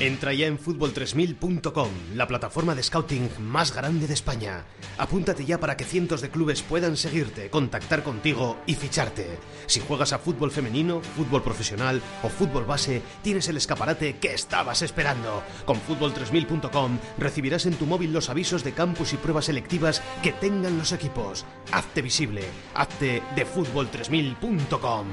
Entra 0.00 0.32
ya 0.32 0.46
en 0.46 0.60
fútbol3000.com, 0.60 1.88
la 2.14 2.28
plataforma 2.28 2.76
de 2.76 2.84
scouting 2.84 3.28
más 3.40 3.74
grande 3.74 4.06
de 4.06 4.14
España. 4.14 4.64
Apúntate 4.96 5.44
ya 5.44 5.58
para 5.58 5.76
que 5.76 5.84
cientos 5.84 6.20
de 6.20 6.30
clubes 6.30 6.62
puedan 6.62 6.96
seguirte, 6.96 7.50
contactar 7.50 8.04
contigo 8.04 8.58
y 8.64 8.76
ficharte. 8.76 9.26
Si 9.66 9.80
juegas 9.80 10.12
a 10.12 10.20
fútbol 10.20 10.52
femenino, 10.52 11.00
fútbol 11.00 11.42
profesional 11.42 12.00
o 12.22 12.28
fútbol 12.28 12.64
base, 12.64 13.02
tienes 13.22 13.48
el 13.48 13.56
escaparate 13.56 14.18
que 14.18 14.34
estabas 14.34 14.82
esperando. 14.82 15.42
Con 15.66 15.78
fútbol3000.com 15.78 16.98
recibirás 17.18 17.66
en 17.66 17.74
tu 17.74 17.84
móvil 17.84 18.12
los 18.12 18.30
avisos 18.30 18.62
de 18.62 18.74
campus 18.74 19.14
y 19.14 19.16
pruebas 19.16 19.46
selectivas 19.46 20.00
que 20.22 20.30
tengan 20.30 20.78
los 20.78 20.92
equipos. 20.92 21.44
Hazte 21.72 22.02
visible, 22.02 22.44
hazte 22.72 23.20
de 23.34 23.44
fútbol3000.com. 23.44 25.06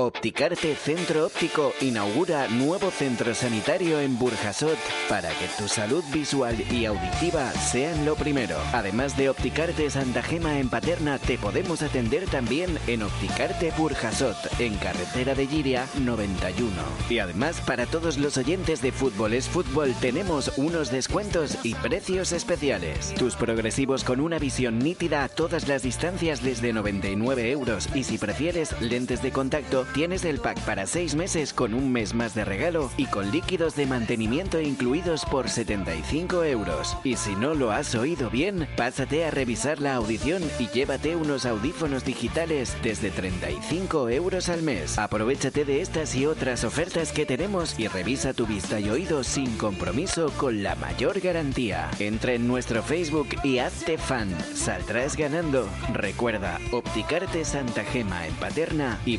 Opticarte 0.00 0.76
Centro 0.76 1.26
Óptico 1.26 1.72
inaugura 1.80 2.46
nuevo 2.46 2.88
centro 2.92 3.34
sanitario 3.34 3.98
en 3.98 4.16
Burjasot 4.16 4.78
para 5.08 5.28
que 5.30 5.48
tu 5.58 5.66
salud 5.66 6.04
visual 6.12 6.54
y 6.70 6.84
auditiva 6.84 7.50
sean 7.50 8.06
lo 8.06 8.14
primero. 8.14 8.56
Además 8.72 9.16
de 9.16 9.28
Opticarte 9.28 9.90
Santa 9.90 10.22
Gema 10.22 10.60
en 10.60 10.68
Paterna, 10.68 11.18
te 11.18 11.36
podemos 11.36 11.82
atender 11.82 12.26
también 12.26 12.78
en 12.86 13.02
Opticarte 13.02 13.72
Burjasot, 13.76 14.36
en 14.60 14.76
carretera 14.76 15.34
de 15.34 15.48
Giria 15.48 15.88
91. 15.98 16.70
Y 17.10 17.18
además, 17.18 17.60
para 17.66 17.84
todos 17.86 18.18
los 18.18 18.36
oyentes 18.36 18.80
de 18.80 18.92
Fútbol 18.92 19.32
es 19.32 19.48
Fútbol, 19.48 19.92
tenemos 20.00 20.52
unos 20.58 20.92
descuentos 20.92 21.58
y 21.64 21.74
precios 21.74 22.30
especiales. 22.30 23.14
Tus 23.14 23.34
progresivos 23.34 24.04
con 24.04 24.20
una 24.20 24.38
visión 24.38 24.78
nítida 24.78 25.24
a 25.24 25.28
todas 25.28 25.66
las 25.66 25.82
distancias 25.82 26.40
desde 26.40 26.72
99 26.72 27.50
euros 27.50 27.88
y 27.96 28.04
si 28.04 28.16
prefieres 28.16 28.80
lentes 28.80 29.22
de 29.22 29.32
contacto, 29.32 29.87
tienes 29.94 30.24
el 30.24 30.38
pack 30.38 30.60
para 30.60 30.86
6 30.86 31.14
meses 31.14 31.52
con 31.52 31.74
un 31.74 31.92
mes 31.92 32.14
más 32.14 32.34
de 32.34 32.44
regalo 32.44 32.90
y 32.96 33.06
con 33.06 33.30
líquidos 33.30 33.76
de 33.76 33.86
mantenimiento 33.86 34.60
incluidos 34.60 35.24
por 35.24 35.48
75 35.48 36.44
euros. 36.44 36.96
Y 37.04 37.16
si 37.16 37.34
no 37.34 37.54
lo 37.54 37.70
has 37.70 37.94
oído 37.94 38.30
bien, 38.30 38.68
pásate 38.76 39.24
a 39.24 39.30
revisar 39.30 39.80
la 39.80 39.94
audición 39.94 40.42
y 40.58 40.68
llévate 40.68 41.16
unos 41.16 41.46
audífonos 41.46 42.04
digitales 42.04 42.76
desde 42.82 43.10
35 43.10 44.10
euros 44.10 44.48
al 44.48 44.62
mes. 44.62 44.98
Aprovechate 44.98 45.64
de 45.64 45.80
estas 45.80 46.14
y 46.14 46.26
otras 46.26 46.64
ofertas 46.64 47.12
que 47.12 47.26
tenemos 47.26 47.78
y 47.78 47.88
revisa 47.88 48.32
tu 48.32 48.46
vista 48.46 48.80
y 48.80 48.88
oído 48.88 49.24
sin 49.24 49.56
compromiso 49.56 50.30
con 50.36 50.62
la 50.62 50.74
mayor 50.76 51.20
garantía. 51.20 51.90
Entra 51.98 52.32
en 52.32 52.46
nuestro 52.46 52.82
Facebook 52.82 53.28
y 53.42 53.58
hazte 53.58 53.98
fan. 53.98 54.28
Saldrás 54.54 55.16
ganando. 55.16 55.68
Recuerda, 55.92 56.58
Opticarte 56.72 57.44
Santa 57.44 57.84
Gema 57.84 58.26
en 58.26 58.34
Paterna 58.34 58.98
y 59.04 59.16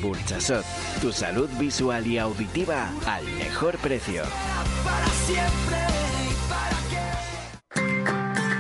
Tu 1.02 1.12
salud 1.12 1.50
visual 1.60 2.06
y 2.08 2.18
auditiva 2.18 2.92
al 3.06 3.26
mejor 3.26 3.78
precio. 3.78 4.24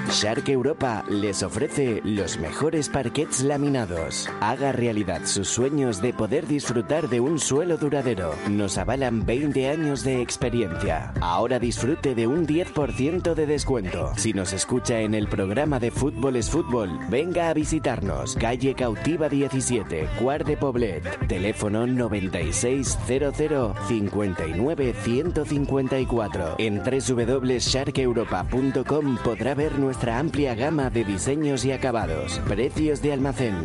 Shark 0.10 0.50
Europa 0.50 1.06
les 1.08 1.44
ofrece 1.44 2.02
los 2.04 2.40
mejores 2.40 2.90
parquets 2.90 3.42
laminados. 3.42 4.28
Haga 4.42 4.72
realidad 4.72 5.22
sus 5.26 5.50
sueños 5.50 6.02
de 6.02 6.14
poder 6.14 6.48
disfrutar 6.48 7.10
de 7.10 7.20
un 7.20 7.38
suelo 7.38 7.78
duradero. 7.78 8.34
Nos 8.50 8.80
avalan 8.80 9.24
20 9.26 9.70
años 9.70 10.04
de 10.04 10.22
experiencia. 10.22 11.14
Ahora 11.22 11.60
disfrute 11.60 12.16
de 12.16 12.26
un 12.26 12.48
10% 12.48 13.36
de 13.36 13.46
descuento. 13.46 14.12
Si 14.18 14.34
nos 14.34 14.52
escucha 14.52 15.00
en 15.00 15.14
el 15.14 15.28
programa 15.28 15.80
de 15.80 15.92
Fútbol 15.92 16.38
es 16.38 16.50
Fútbol, 16.50 16.90
venga 17.10 17.50
a 17.50 17.54
visitarnos. 17.54 18.36
Calle 18.36 18.74
Cautiva 18.74 19.30
17, 19.30 20.10
Cuart 20.20 20.48
de 20.48 20.58
Poblet. 20.58 21.28
Teléfono 21.28 21.86
9600 21.86 23.76
59 23.88 24.96
154. 25.04 26.56
En 26.58 26.80
www.sharkeuropa.com 26.80 29.18
podrá 29.24 29.54
ver 29.54 29.78
nuestra 29.78 29.99
amplia 30.08 30.56
gama 30.56 30.90
de 30.90 31.04
diseños 31.04 31.66
y 31.66 31.72
acabados. 31.72 32.40
Precios 32.48 33.02
de 33.02 33.14
almacén. 33.14 33.56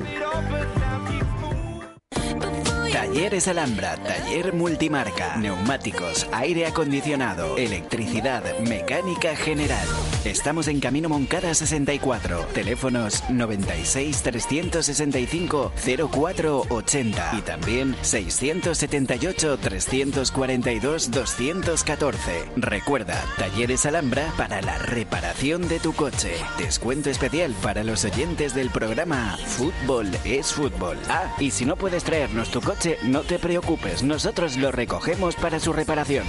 Talleres 2.95 3.49
Alhambra, 3.49 3.97
taller 3.97 4.55
multimarca, 4.55 5.37
neumáticos, 5.37 6.29
aire 6.31 6.67
acondicionado, 6.67 7.57
electricidad, 7.57 8.45
mecánica 8.61 9.35
general. 9.35 9.85
Estamos 10.25 10.69
en 10.69 10.79
Camino 10.79 11.09
Moncada 11.09 11.53
64, 11.55 12.47
teléfonos 12.55 13.29
96 13.29 14.23
365 14.23 15.73
0480 15.75 17.31
y 17.37 17.43
también 17.43 17.97
678 18.01 19.59
342 19.59 21.11
214. 21.11 22.45
Recuerda, 22.57 23.21
Talleres 23.37 23.87
Alhambra 23.87 24.33
para 24.39 24.63
la 24.63 24.79
reparación 24.79 25.67
de 25.67 25.81
tu 25.81 25.95
coche. 25.95 26.37
Descuento 26.59 27.11
especial 27.11 27.53
para 27.61 27.83
los 27.83 28.05
oyentes 28.05 28.55
del 28.55 28.71
programa 28.71 29.37
Fútbol 29.45 30.09
es 30.25 30.53
Fútbol. 30.53 30.97
Ah, 31.09 31.35
y 31.41 31.51
si 31.51 31.65
no 31.65 31.75
puedes 31.75 32.05
traernos 32.05 32.51
tu 32.51 32.61
coche, 32.61 32.84
no 33.05 33.23
te 33.23 33.39
preocupes, 33.39 34.03
nosotros 34.03 34.57
lo 34.57 34.71
recogemos 34.71 35.37
para 35.37 35.59
su 35.59 35.73
reparación. 35.73 36.25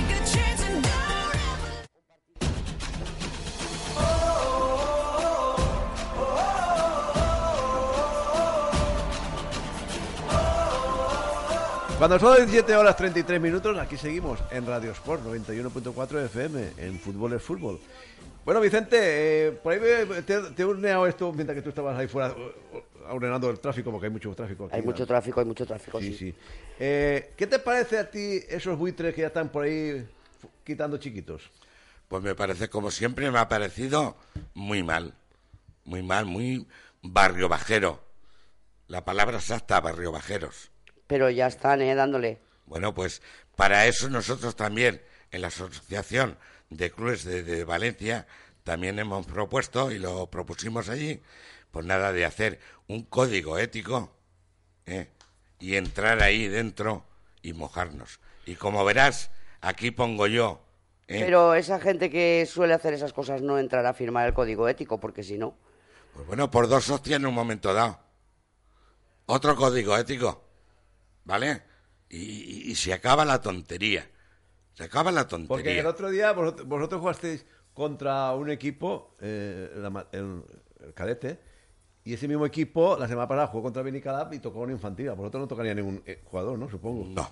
Cuando 11.98 12.20
son 12.20 12.36
17 12.38 12.76
horas 12.76 12.96
33 12.96 13.42
minutos, 13.42 13.78
aquí 13.78 13.98
seguimos 13.98 14.40
en 14.52 14.66
Radio 14.66 14.92
Sport 14.92 15.26
91.4 15.26 16.26
FM, 16.26 16.72
en 16.78 17.00
Fútbol 17.00 17.34
es 17.34 17.42
Fútbol. 17.42 17.80
Bueno, 18.46 18.62
Vicente, 18.62 18.98
eh, 19.48 19.52
por 19.52 19.74
ahí 19.74 19.80
te, 20.26 20.62
he 20.62 20.64
horneado 20.64 21.08
esto 21.08 21.34
mientras 21.34 21.56
que 21.56 21.62
tú 21.62 21.70
estabas 21.70 21.98
ahí 21.98 22.08
fuera 22.08 22.34
ordenando 23.10 23.50
el 23.50 23.60
tráfico, 23.60 23.92
porque 23.92 24.08
hay 24.08 24.12
mucho 24.12 24.34
tráfico. 24.36 24.66
aquí, 24.66 24.76
Hay 24.76 24.82
mucho 24.82 25.04
¿no? 25.04 25.08
tráfico, 25.08 25.40
hay 25.40 25.46
mucho 25.46 25.66
tráfico, 25.66 26.00
Sí, 26.00 26.12
sí. 26.12 26.18
sí. 26.32 26.36
Eh, 26.80 27.34
¿Qué 27.36 27.48
te 27.48 27.60
parece 27.60 27.98
a 28.00 28.10
ti 28.10 28.42
esos 28.50 28.78
buitres 28.78 29.14
que 29.14 29.22
ya 29.22 29.28
están 29.28 29.50
por 29.50 29.64
ahí 29.66 30.06
quitando 30.64 30.98
chiquitos? 30.98 31.50
Pues 32.08 32.22
me 32.24 32.36
parece, 32.36 32.70
como 32.70 32.92
siempre, 32.92 33.30
me 33.32 33.40
ha 33.40 33.48
parecido 33.50 34.16
muy 34.54 34.84
mal. 34.84 35.14
Muy 35.86 36.04
mal, 36.04 36.26
muy 36.26 36.68
barrio 37.02 37.48
bajero. 37.50 38.04
La 38.88 39.04
palabra 39.06 39.38
exacta, 39.38 39.80
barrio 39.82 40.12
bajeros. 40.12 40.72
Pero 41.08 41.30
ya 41.30 41.48
están, 41.48 41.82
¿eh? 41.82 41.96
Dándole. 41.96 42.40
Bueno, 42.66 42.94
pues 42.94 43.22
para 43.56 43.86
eso 43.88 44.10
nosotros 44.10 44.56
también, 44.56 45.02
en 45.32 45.42
la 45.42 45.48
Asociación 45.48 46.38
de 46.70 46.92
clubes 46.92 47.24
de, 47.24 47.44
de 47.44 47.64
Valencia 47.64 48.26
también 48.64 48.98
hemos 48.98 49.26
propuesto 49.28 49.92
y 49.92 50.00
lo 50.00 50.28
propusimos 50.32 50.90
allí, 50.90 51.22
pues 51.76 51.86
nada 51.86 52.14
de 52.14 52.24
hacer 52.24 52.58
un 52.88 53.04
código 53.04 53.58
ético 53.60 54.10
¿eh? 54.86 55.10
y 55.60 55.76
entrar 55.76 56.24
ahí 56.24 56.48
dentro 56.48 57.04
y 57.42 57.52
mojarnos. 57.52 58.22
Y 58.46 58.56
como 58.56 58.86
verás, 58.86 59.30
aquí 59.60 59.92
pongo 59.92 60.26
yo. 60.26 60.62
¿eh? 61.10 61.20
Pero 61.20 61.54
esa 61.54 61.82
gente 61.82 62.10
que 62.10 62.46
suele 62.50 62.74
hacer 62.74 62.94
esas 62.94 63.12
cosas 63.12 63.42
no 63.42 63.60
entrará 63.60 63.90
a 63.90 63.94
firmar 63.94 64.26
el 64.26 64.34
código 64.34 64.70
ético, 64.70 65.02
porque 65.02 65.22
si 65.22 65.38
no. 65.38 65.58
Pues 66.14 66.26
bueno, 66.28 66.50
por 66.50 66.70
dos 66.70 66.90
hostias 66.90 67.20
en 67.20 67.26
un 67.26 67.34
momento 67.34 67.74
dado. 67.74 68.00
Otro 69.26 69.54
código 69.58 69.98
ético. 69.98 70.46
¿Vale? 71.26 71.62
Y, 72.08 72.20
y- 72.20 72.72
y 72.72 72.76
se 72.76 72.94
acaba 72.94 73.26
la 73.26 73.42
tontería. 73.42 74.10
Se 74.76 74.86
acaba 74.86 75.12
la 75.12 75.28
tontería. 75.28 75.48
Porque 75.58 75.80
el 75.80 75.88
otro 75.88 76.10
día 76.10 76.32
vosotros, 76.32 76.70
vosotros 76.70 77.02
jugasteis 77.02 77.46
contra 77.74 78.32
un 78.34 78.50
equipo, 78.50 79.18
eh, 79.20 79.72
la 79.76 79.90
ma- 79.90 80.08
el, 80.14 80.42
el 80.80 80.94
cadete, 80.94 81.54
y 82.06 82.14
ese 82.14 82.28
mismo 82.28 82.46
equipo 82.46 82.98
la 83.00 83.08
semana 83.08 83.28
pasada 83.28 83.48
jugó 83.48 83.64
contra 83.64 83.82
Benicalap 83.82 84.32
y 84.32 84.40
tocó 84.40 84.60
una 84.60 84.74
infantil. 84.74 85.10
A 85.10 85.14
vosotros 85.14 85.42
no 85.42 85.48
tocaría 85.48 85.74
ningún 85.74 86.04
eh, 86.06 86.22
jugador, 86.24 86.58
¿no? 86.60 86.70
Supongo. 86.70 87.04
No, 87.04 87.28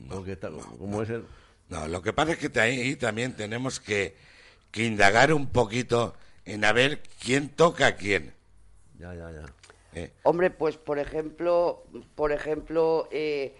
no, 0.00 0.16
Porque 0.16 0.36
como 0.36 1.00
es 1.00 1.10
el... 1.10 1.24
No, 1.68 1.86
lo 1.86 2.02
que 2.02 2.12
pasa 2.12 2.32
es 2.32 2.38
que 2.38 2.60
ahí 2.60 2.96
también 2.96 3.34
tenemos 3.34 3.78
que, 3.78 4.16
que 4.72 4.84
indagar 4.84 5.32
un 5.32 5.46
poquito 5.46 6.14
en 6.44 6.64
a 6.64 6.72
ver 6.72 7.02
quién 7.20 7.50
toca 7.50 7.86
a 7.86 7.96
quién. 7.96 8.34
Ya, 8.98 9.14
ya, 9.14 9.30
ya. 9.30 9.44
¿eh? 9.94 10.12
Hombre, 10.24 10.50
pues 10.50 10.76
por 10.76 10.98
ejemplo, 10.98 11.84
por 12.16 12.32
ejemplo, 12.32 13.08
eh, 13.12 13.54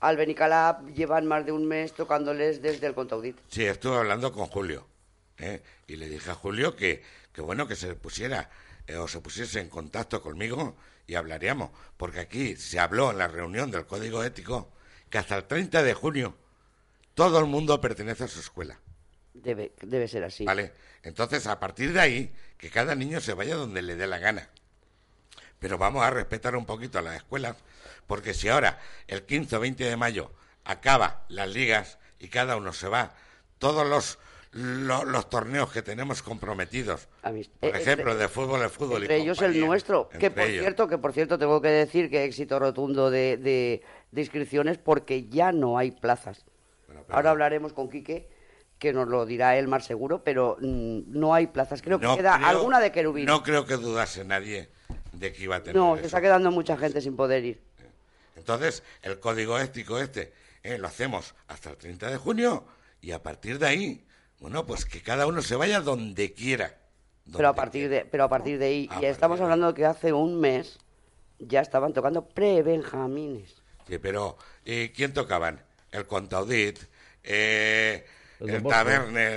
al 0.00 0.18
Benicalap 0.18 0.88
llevan 0.90 1.26
más 1.26 1.46
de 1.46 1.52
un 1.52 1.66
mes 1.66 1.94
tocándoles 1.94 2.60
desde 2.60 2.86
el 2.86 2.94
Contaudit. 2.94 3.38
Sí, 3.48 3.64
estuve 3.64 3.96
hablando 3.96 4.30
con 4.30 4.46
Julio. 4.46 4.86
¿eh? 5.38 5.62
Y 5.86 5.96
le 5.96 6.10
dije 6.10 6.30
a 6.30 6.34
Julio 6.34 6.76
que, 6.76 7.02
que 7.32 7.40
bueno 7.40 7.66
que 7.66 7.76
se 7.76 7.94
pusiera 7.94 8.50
o 8.96 9.08
se 9.08 9.20
pusiese 9.20 9.60
en 9.60 9.68
contacto 9.68 10.22
conmigo 10.22 10.76
y 11.06 11.14
hablaríamos. 11.14 11.70
Porque 11.96 12.20
aquí 12.20 12.56
se 12.56 12.78
habló 12.78 13.10
en 13.10 13.18
la 13.18 13.28
reunión 13.28 13.70
del 13.70 13.86
Código 13.86 14.24
Ético 14.24 14.70
que 15.10 15.18
hasta 15.18 15.36
el 15.36 15.44
30 15.44 15.82
de 15.82 15.94
junio 15.94 16.34
todo 17.14 17.38
el 17.38 17.46
mundo 17.46 17.80
pertenece 17.80 18.24
a 18.24 18.28
su 18.28 18.40
escuela. 18.40 18.78
Debe, 19.34 19.72
debe 19.82 20.08
ser 20.08 20.24
así. 20.24 20.44
¿Vale? 20.44 20.72
Entonces, 21.02 21.46
a 21.46 21.58
partir 21.58 21.92
de 21.92 22.00
ahí, 22.00 22.34
que 22.56 22.70
cada 22.70 22.94
niño 22.94 23.20
se 23.20 23.34
vaya 23.34 23.56
donde 23.56 23.82
le 23.82 23.96
dé 23.96 24.06
la 24.06 24.18
gana. 24.18 24.48
Pero 25.58 25.78
vamos 25.78 26.02
a 26.04 26.10
respetar 26.10 26.56
un 26.56 26.66
poquito 26.66 26.98
a 26.98 27.02
las 27.02 27.16
escuelas, 27.16 27.56
porque 28.06 28.34
si 28.34 28.48
ahora, 28.48 28.80
el 29.06 29.24
15 29.24 29.56
o 29.56 29.60
20 29.60 29.84
de 29.84 29.96
mayo, 29.96 30.32
acaba 30.64 31.24
las 31.28 31.48
ligas 31.48 31.98
y 32.18 32.28
cada 32.28 32.56
uno 32.56 32.72
se 32.72 32.88
va, 32.88 33.14
todos 33.58 33.86
los, 33.86 34.18
lo- 34.52 35.04
los, 35.04 35.28
torneos 35.30 35.72
que 35.72 35.82
tenemos 35.82 36.22
comprometidos, 36.22 37.08
Amist- 37.22 37.50
por 37.60 37.74
eh, 37.74 37.80
ejemplo, 37.80 38.10
entre- 38.12 38.22
de 38.24 38.28
fútbol, 38.28 38.60
de 38.60 38.68
fútbol 38.68 39.00
y 39.00 39.04
Entre 39.04 39.16
ellos 39.18 39.40
el 39.42 39.58
nuestro, 39.60 40.08
que 40.10 40.30
por 40.30 40.44
ellos. 40.44 40.60
cierto, 40.60 40.88
que 40.88 40.98
por 40.98 41.12
cierto 41.12 41.38
tengo 41.38 41.60
que 41.62 41.68
decir 41.68 42.10
que 42.10 42.24
éxito 42.24 42.58
rotundo 42.58 43.10
de, 43.10 43.36
de- 43.38 43.82
de 44.10 44.20
inscripciones 44.20 44.78
porque 44.78 45.28
ya 45.28 45.52
no 45.52 45.78
hay 45.78 45.90
plazas. 45.90 46.44
Bueno, 46.86 47.04
Ahora 47.08 47.30
hablaremos 47.30 47.72
con 47.72 47.88
Quique, 47.88 48.28
que 48.78 48.92
nos 48.92 49.08
lo 49.08 49.24
dirá 49.24 49.56
él 49.56 49.68
más 49.68 49.84
seguro, 49.86 50.22
pero 50.24 50.56
mm, 50.60 51.00
no 51.06 51.32
hay 51.34 51.46
plazas. 51.46 51.80
Creo 51.80 51.98
que 51.98 52.06
queda 52.16 52.36
creo- 52.36 52.48
alguna 52.48 52.78
de 52.80 52.92
querubín. 52.92 53.24
No 53.24 53.42
creo 53.42 53.64
que 53.64 53.74
dudase 53.76 54.24
nadie 54.24 54.68
de 55.12 55.32
que 55.32 55.44
iba 55.44 55.56
a 55.56 55.62
tener 55.62 55.76
No, 55.76 55.96
se 55.96 56.06
está 56.06 56.20
quedando 56.20 56.50
mucha 56.50 56.76
gente 56.76 57.00
sin 57.00 57.16
poder 57.16 57.44
ir. 57.44 57.62
Entonces, 58.36 58.82
el 59.02 59.20
código 59.20 59.58
ético 59.58 59.98
este 59.98 60.32
eh, 60.62 60.78
lo 60.78 60.88
hacemos 60.88 61.34
hasta 61.48 61.70
el 61.70 61.76
30 61.76 62.10
de 62.10 62.16
junio 62.16 62.64
y 63.00 63.12
a 63.12 63.22
partir 63.22 63.58
de 63.58 63.66
ahí, 63.66 64.04
bueno, 64.42 64.66
pues 64.66 64.84
que 64.84 65.00
cada 65.00 65.26
uno 65.26 65.40
se 65.40 65.56
vaya 65.56 65.80
donde 65.80 66.32
quiera. 66.34 66.76
Pero 67.34 67.48
a 67.48 67.54
partir 67.54 67.88
quiera. 67.88 68.04
de, 68.04 68.10
pero 68.10 68.24
a 68.24 68.28
partir 68.28 68.58
de 68.58 68.66
ahí, 68.66 68.80
A 68.80 68.84
y 68.84 68.88
partir 68.88 69.08
estamos 69.08 69.38
de- 69.38 69.44
hablando 69.44 69.68
de 69.68 69.74
que 69.74 69.86
hace 69.86 70.12
un 70.12 70.38
mes 70.40 70.78
ya 71.38 71.60
estaban 71.60 71.92
tocando 71.94 72.26
pre-benjamines. 72.28 73.62
Sí, 73.88 73.98
pero 73.98 74.36
eh, 74.64 74.92
¿quién 74.94 75.12
tocaban? 75.12 75.60
El 75.90 76.06
Contaudit, 76.06 76.78
eh, 77.22 78.04
El 78.40 78.50
el. 78.50 78.62
Taberner, 78.70 79.32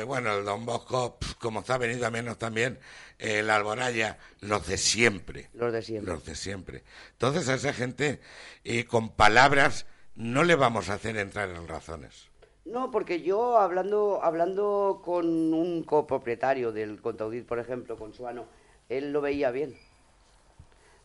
eh, 0.00 0.04
bueno, 0.04 0.34
el 0.38 0.44
Don 0.44 0.64
Bosco, 0.66 1.18
pf, 1.18 1.34
como 1.38 1.60
está 1.60 1.78
venido 1.78 2.06
a 2.06 2.10
menos 2.10 2.38
también, 2.38 2.78
eh, 3.18 3.38
el 3.40 3.50
Alboraya, 3.50 4.18
los 4.40 4.66
de 4.66 4.76
siempre. 4.78 5.48
Los 5.54 5.72
de 5.72 5.82
siempre. 5.82 6.12
Los 6.12 6.24
de 6.24 6.34
siempre. 6.34 6.84
Entonces 7.12 7.48
a 7.48 7.54
esa 7.54 7.72
gente, 7.72 8.20
eh, 8.64 8.84
con 8.84 9.10
palabras, 9.10 9.86
no 10.14 10.44
le 10.44 10.54
vamos 10.56 10.88
a 10.90 10.94
hacer 10.94 11.16
entrar 11.16 11.48
en 11.50 11.66
razones. 11.68 12.29
No, 12.64 12.90
porque 12.90 13.22
yo 13.22 13.58
hablando 13.58 14.20
hablando 14.22 15.00
con 15.04 15.26
un 15.54 15.82
copropietario 15.82 16.72
del 16.72 17.00
Contaudit, 17.00 17.46
por 17.46 17.58
ejemplo, 17.58 17.96
con 17.96 18.12
Suano, 18.14 18.44
él 18.88 19.12
lo 19.12 19.20
veía 19.20 19.50
bien. 19.50 19.76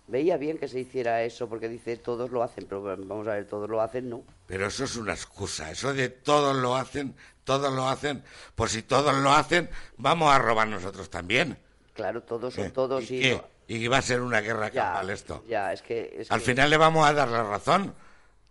Veía 0.07 0.37
bien 0.37 0.59
que 0.59 0.67
se 0.67 0.79
hiciera 0.79 1.23
eso, 1.23 1.49
porque 1.49 1.67
dice, 1.67 1.97
todos 1.97 2.29
lo 2.29 2.43
hacen, 2.43 2.67
pero 2.67 2.83
vamos 2.83 3.27
a 3.27 3.33
ver, 3.33 3.47
todos 3.47 3.67
lo 3.67 3.81
hacen, 3.81 4.07
no. 4.09 4.21
Pero 4.45 4.67
eso 4.67 4.83
es 4.83 4.95
una 4.97 5.13
excusa. 5.13 5.71
Eso 5.71 5.93
de 5.95 6.09
todos 6.09 6.55
lo 6.55 6.75
hacen, 6.75 7.15
todos 7.43 7.73
lo 7.73 7.87
hacen. 7.89 8.23
Pues 8.53 8.73
si 8.73 8.83
todos 8.83 9.15
lo 9.15 9.31
hacen, 9.31 9.67
vamos 9.97 10.31
a 10.31 10.37
robar 10.37 10.67
nosotros 10.67 11.09
también. 11.09 11.57
Claro, 11.95 12.21
todos 12.21 12.53
son 12.53 12.65
¿eh? 12.65 12.69
todos 12.69 13.09
¿Y 13.09 13.15
y... 13.17 13.21
qué? 13.21 13.41
¿Y 13.67 13.87
va 13.87 13.97
a 13.97 14.01
ser 14.03 14.21
una 14.21 14.41
guerra 14.41 14.69
Ya, 14.69 14.83
campal 14.83 15.09
esto? 15.09 15.43
ya, 15.47 15.73
es 15.73 15.81
que... 15.81 16.17
es 16.19 16.29
Al 16.31 16.39
que- 16.39 16.45
final 16.45 16.69
le 16.69 16.77
vamos 16.77 17.07
a 17.07 17.13
dar 17.13 17.29
la 17.29 17.41
razón 17.43 17.95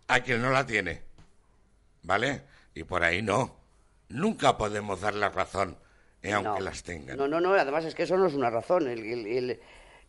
a 0.09 0.19
quien 0.19 0.41
no 0.41 0.49
la 0.49 0.65
tiene. 0.65 1.03
¿Vale? 2.03 2.41
Y 2.75 2.83
por 2.83 3.03
ahí 3.03 3.23
no. 3.23 3.55
Nunca 4.09 4.55
podemos 4.57 5.01
dar 5.01 5.15
la 5.15 5.29
razón, 5.29 5.77
eh, 6.21 6.33
aunque 6.33 6.59
no. 6.59 6.65
las 6.65 6.83
tengan. 6.83 7.17
No, 7.17 7.27
no, 7.27 7.41
no, 7.41 7.53
además 7.55 7.85
es 7.85 7.95
que 7.95 8.03
eso 8.03 8.17
no 8.17 8.27
es 8.27 8.33
una 8.35 8.51
razón. 8.51 8.87
El, 8.87 8.99
el- 8.99 9.25
el- 9.25 9.49
el- 9.49 9.59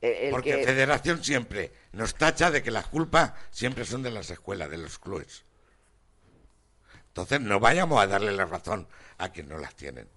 el 0.02 0.30
Porque 0.32 0.56
que- 0.58 0.64
Federación 0.64 1.24
siempre 1.24 1.72
nos 1.92 2.14
tacha 2.14 2.50
de 2.50 2.62
que 2.62 2.70
las 2.70 2.86
culpas 2.88 3.32
siempre 3.50 3.86
son 3.86 4.02
de 4.02 4.10
las 4.10 4.28
escuelas, 4.30 4.68
de 4.68 4.76
los 4.76 4.98
clubes. 4.98 5.44
Entonces 7.08 7.40
no 7.40 7.58
vayamos 7.60 8.02
a 8.02 8.06
darle 8.06 8.32
la 8.32 8.44
razón 8.44 8.86
a 9.18 9.30
quien 9.30 9.48
no 9.48 9.56
las 9.58 9.74
tienen. 9.74 10.08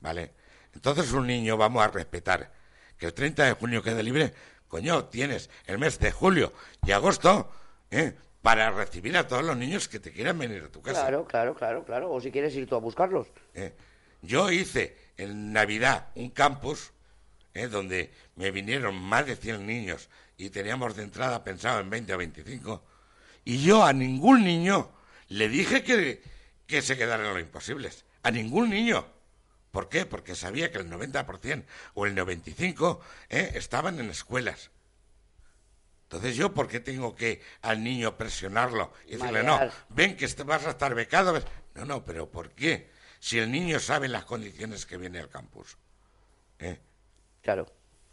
¿Vale? 0.00 0.32
Entonces 0.74 1.12
un 1.12 1.26
niño 1.26 1.56
vamos 1.56 1.82
a 1.82 1.88
respetar 1.88 2.52
que 2.96 3.06
el 3.06 3.14
30 3.14 3.44
de 3.44 3.52
junio 3.54 3.82
quede 3.82 4.02
libre. 4.02 4.32
Coño, 4.68 5.06
tienes 5.06 5.50
el 5.66 5.78
mes 5.78 5.98
de 5.98 6.12
julio 6.12 6.52
y 6.86 6.92
agosto 6.92 7.50
¿eh? 7.90 8.14
Para 8.42 8.70
recibir 8.70 9.16
a 9.16 9.26
todos 9.26 9.44
los 9.44 9.56
niños 9.56 9.88
que 9.88 10.00
te 10.00 10.12
quieran 10.12 10.38
venir 10.38 10.62
a 10.64 10.68
tu 10.68 10.80
casa. 10.80 11.02
Claro, 11.02 11.24
claro, 11.26 11.54
claro, 11.54 11.84
claro. 11.84 12.12
O 12.12 12.20
si 12.20 12.30
quieres 12.30 12.54
ir 12.56 12.66
tú 12.66 12.74
a 12.74 12.78
buscarlos. 12.78 13.28
¿eh? 13.54 13.74
Yo 14.22 14.50
hice 14.50 14.96
en 15.16 15.52
Navidad 15.52 16.08
un 16.14 16.30
campus 16.30 16.92
¿eh? 17.54 17.68
donde 17.68 18.12
me 18.36 18.50
vinieron 18.50 18.94
más 18.94 19.26
de 19.26 19.36
100 19.36 19.66
niños 19.66 20.08
y 20.36 20.50
teníamos 20.50 20.96
de 20.96 21.02
entrada 21.02 21.44
pensado 21.44 21.80
en 21.80 21.90
20 21.90 22.14
o 22.14 22.18
25. 22.18 22.84
Y 23.44 23.62
yo 23.62 23.84
a 23.84 23.92
ningún 23.92 24.44
niño 24.44 24.90
le 25.28 25.48
dije 25.48 25.82
que, 25.82 26.22
que 26.66 26.82
se 26.82 26.96
quedaran 26.96 27.32
los 27.32 27.40
imposibles. 27.40 28.04
A 28.22 28.30
ningún 28.30 28.70
niño. 28.70 29.06
¿Por 29.70 29.88
qué? 29.88 30.04
Porque 30.04 30.34
sabía 30.34 30.70
que 30.72 30.78
el 30.78 30.90
90% 30.90 31.64
o 31.94 32.06
el 32.06 32.16
95% 32.16 32.98
¿eh? 33.28 33.52
estaban 33.54 34.00
en 34.00 34.10
escuelas. 34.10 34.70
Entonces 36.10 36.34
yo, 36.34 36.52
¿por 36.52 36.66
qué 36.66 36.80
tengo 36.80 37.14
que 37.14 37.40
al 37.62 37.84
niño 37.84 38.16
presionarlo 38.16 38.92
y 39.06 39.12
decirle, 39.16 39.44
no, 39.44 39.60
ven 39.90 40.16
que 40.16 40.24
est- 40.24 40.42
vas 40.42 40.66
a 40.66 40.70
estar 40.70 40.92
becado? 40.92 41.40
No, 41.74 41.84
no, 41.84 42.04
pero 42.04 42.28
¿por 42.28 42.50
qué? 42.50 42.90
Si 43.20 43.38
el 43.38 43.52
niño 43.52 43.78
sabe 43.78 44.08
las 44.08 44.24
condiciones 44.24 44.86
que 44.86 44.96
viene 44.96 45.20
al 45.20 45.28
campus. 45.28 45.78
¿eh? 46.58 46.80
Claro. 47.42 47.62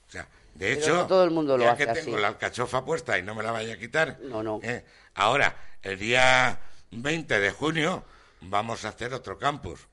O 0.07 0.11
sea, 0.11 0.29
de 0.53 0.75
Pero 0.75 0.79
hecho, 0.79 0.95
no 0.95 1.07
todo 1.07 1.23
el 1.23 1.31
mundo 1.31 1.57
lo 1.57 1.63
ya 1.63 1.71
hace 1.71 1.87
que 1.87 1.93
tengo 1.93 2.11
así. 2.13 2.21
la 2.21 2.27
alcachofa 2.27 2.85
puesta 2.85 3.17
y 3.17 3.23
no 3.23 3.33
me 3.33 3.41
la 3.41 3.51
vaya 3.51 3.73
a 3.73 3.77
quitar. 3.79 4.19
No, 4.21 4.43
no. 4.43 4.59
¿eh? 4.61 4.85
Ahora, 5.15 5.55
el 5.81 5.97
día 5.97 6.59
20 6.91 7.39
de 7.39 7.49
junio 7.51 8.05
vamos 8.41 8.85
a 8.85 8.89
hacer 8.89 9.11
otro 9.15 9.39
campus, 9.39 9.87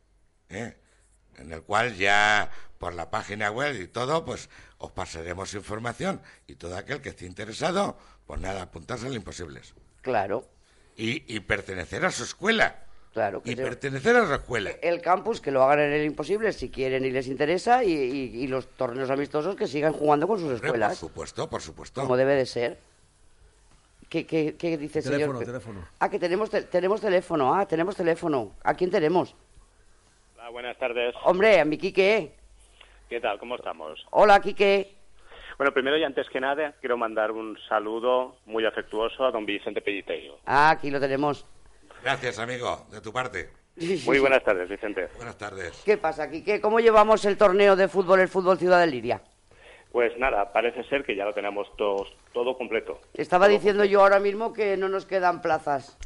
¿eh? 0.51 0.77
en 1.39 1.53
el 1.55 1.63
cual 1.63 1.97
ya 1.97 2.51
por 2.79 2.93
la 2.93 3.11
página 3.11 3.51
web 3.51 3.81
y 3.81 3.89
todo, 3.89 4.27
pues 4.27 4.51
os 4.85 4.93
pasaremos 4.93 5.53
información 5.55 6.21
y 6.47 6.55
todo 6.57 6.77
aquel 6.77 7.01
que 7.01 7.11
esté 7.11 7.27
interesado, 7.27 7.97
pues 8.27 8.41
nada, 8.41 8.63
apuntarse 8.63 9.07
al 9.07 9.15
Imposibles. 9.15 9.75
Claro, 10.03 10.45
Y, 10.97 11.35
y 11.35 11.41
pertenecer 11.41 12.05
a 12.05 12.11
su 12.11 12.25
escuela. 12.25 12.85
claro. 13.13 13.43
que 13.43 13.53
Y 13.53 13.57
pertenecer 13.57 14.15
a 14.17 14.27
su 14.27 14.35
escuela. 14.35 14.71
el 14.83 15.01
campus 15.01 15.41
que 15.41 15.51
lo 15.51 15.63
hagan 15.63 15.81
en 15.81 15.93
el 15.93 16.05
imposible 16.05 16.53
si 16.53 16.69
quieren 16.71 17.05
y 17.05 17.11
les 17.11 17.27
interesa 17.29 17.83
y, 17.85 17.93
y- 17.93 18.43
y 18.43 18.47
los 18.49 18.69
torneos 18.77 19.09
amistosos 19.11 19.57
que 19.57 19.67
sigan 19.67 19.93
jugando 19.93 20.27
con 20.29 20.39
sus 20.39 20.47
Hombre, 20.47 20.59
por 20.61 20.67
escuelas 20.67 20.99
supuesto, 20.99 21.49
por 21.51 21.63
supuesto. 21.63 22.01
como 22.03 22.17
debe 22.17 22.35
de 22.35 22.47
ser 22.47 22.79
¿Qué, 24.09 24.27
qué, 24.27 24.55
qué 24.57 24.77
dice 24.79 24.99
el 25.01 25.05
Teléfono, 25.07 25.39
señor? 25.41 25.47
teléfono. 25.53 25.89
Ah, 25.99 26.09
que 26.09 26.19
tenemos, 26.21 26.49
te- 26.51 26.63
tenemos 26.63 27.01
teléfono. 27.01 27.55
Ah, 27.55 27.67
tenemos 27.67 27.97
teléfono. 27.97 28.53
¿A 28.63 28.75
quién 28.75 28.91
tenemos? 28.91 29.35
Hola, 30.37 30.51
buenas 30.51 30.79
tardes. 30.79 31.15
Hombre, 31.25 31.59
a 31.59 31.65
mi 31.65 31.79
Quique. 31.79 32.33
¿Qué 33.09 33.21
tal? 33.21 33.39
¿Cómo 33.39 33.57
estamos? 33.57 34.05
Hola, 34.11 34.41
Quique. 34.41 34.95
Bueno, 35.59 35.73
primero 35.73 35.97
y 35.97 36.05
antes 36.05 36.29
que 36.29 36.41
nada, 36.41 36.75
quiero 36.81 36.97
mandar 36.97 37.31
un 37.31 37.57
saludo 37.69 38.37
muy 38.47 38.67
afectuoso 38.67 39.25
a 39.25 39.31
don 39.31 39.47
Vicente 39.47 39.81
Pelliteiro. 39.81 40.39
Ah, 40.47 40.71
aquí 40.71 40.91
lo 40.91 40.99
tenemos. 40.99 41.47
Gracias, 42.03 42.39
amigo, 42.39 42.87
de 42.91 43.01
tu 43.01 43.13
parte. 43.13 43.51
Muy 44.07 44.19
buenas 44.19 44.43
tardes, 44.43 44.69
Vicente. 44.69 45.09
Buenas 45.17 45.37
tardes. 45.39 45.83
¿Qué 45.85 45.97
pasa, 45.97 46.31
Quique? 46.31 46.61
¿Cómo 46.61 46.81
llevamos 46.81 47.25
el 47.25 47.37
torneo 47.37 47.77
de 47.77 47.89
fútbol, 47.89 48.21
el 48.21 48.29
Fútbol 48.29 48.59
Ciudad 48.59 48.81
de 48.81 48.87
Liria? 48.87 49.21
Pues 49.93 50.17
nada, 50.19 50.53
parece 50.53 50.83
ser 50.85 51.05
que 51.05 51.15
ya 51.15 51.25
lo 51.25 51.33
tenemos 51.33 51.69
todos, 51.77 52.13
todo 52.33 52.57
completo. 52.59 53.01
Estaba 53.15 53.47
Todo 53.47 53.55
diciendo 53.55 53.85
yo 53.85 54.01
ahora 54.01 54.19
mismo 54.19 54.53
que 54.53 54.77
no 54.77 54.89
nos 54.89 55.07
quedan 55.07 55.41
plazas. 55.41 55.97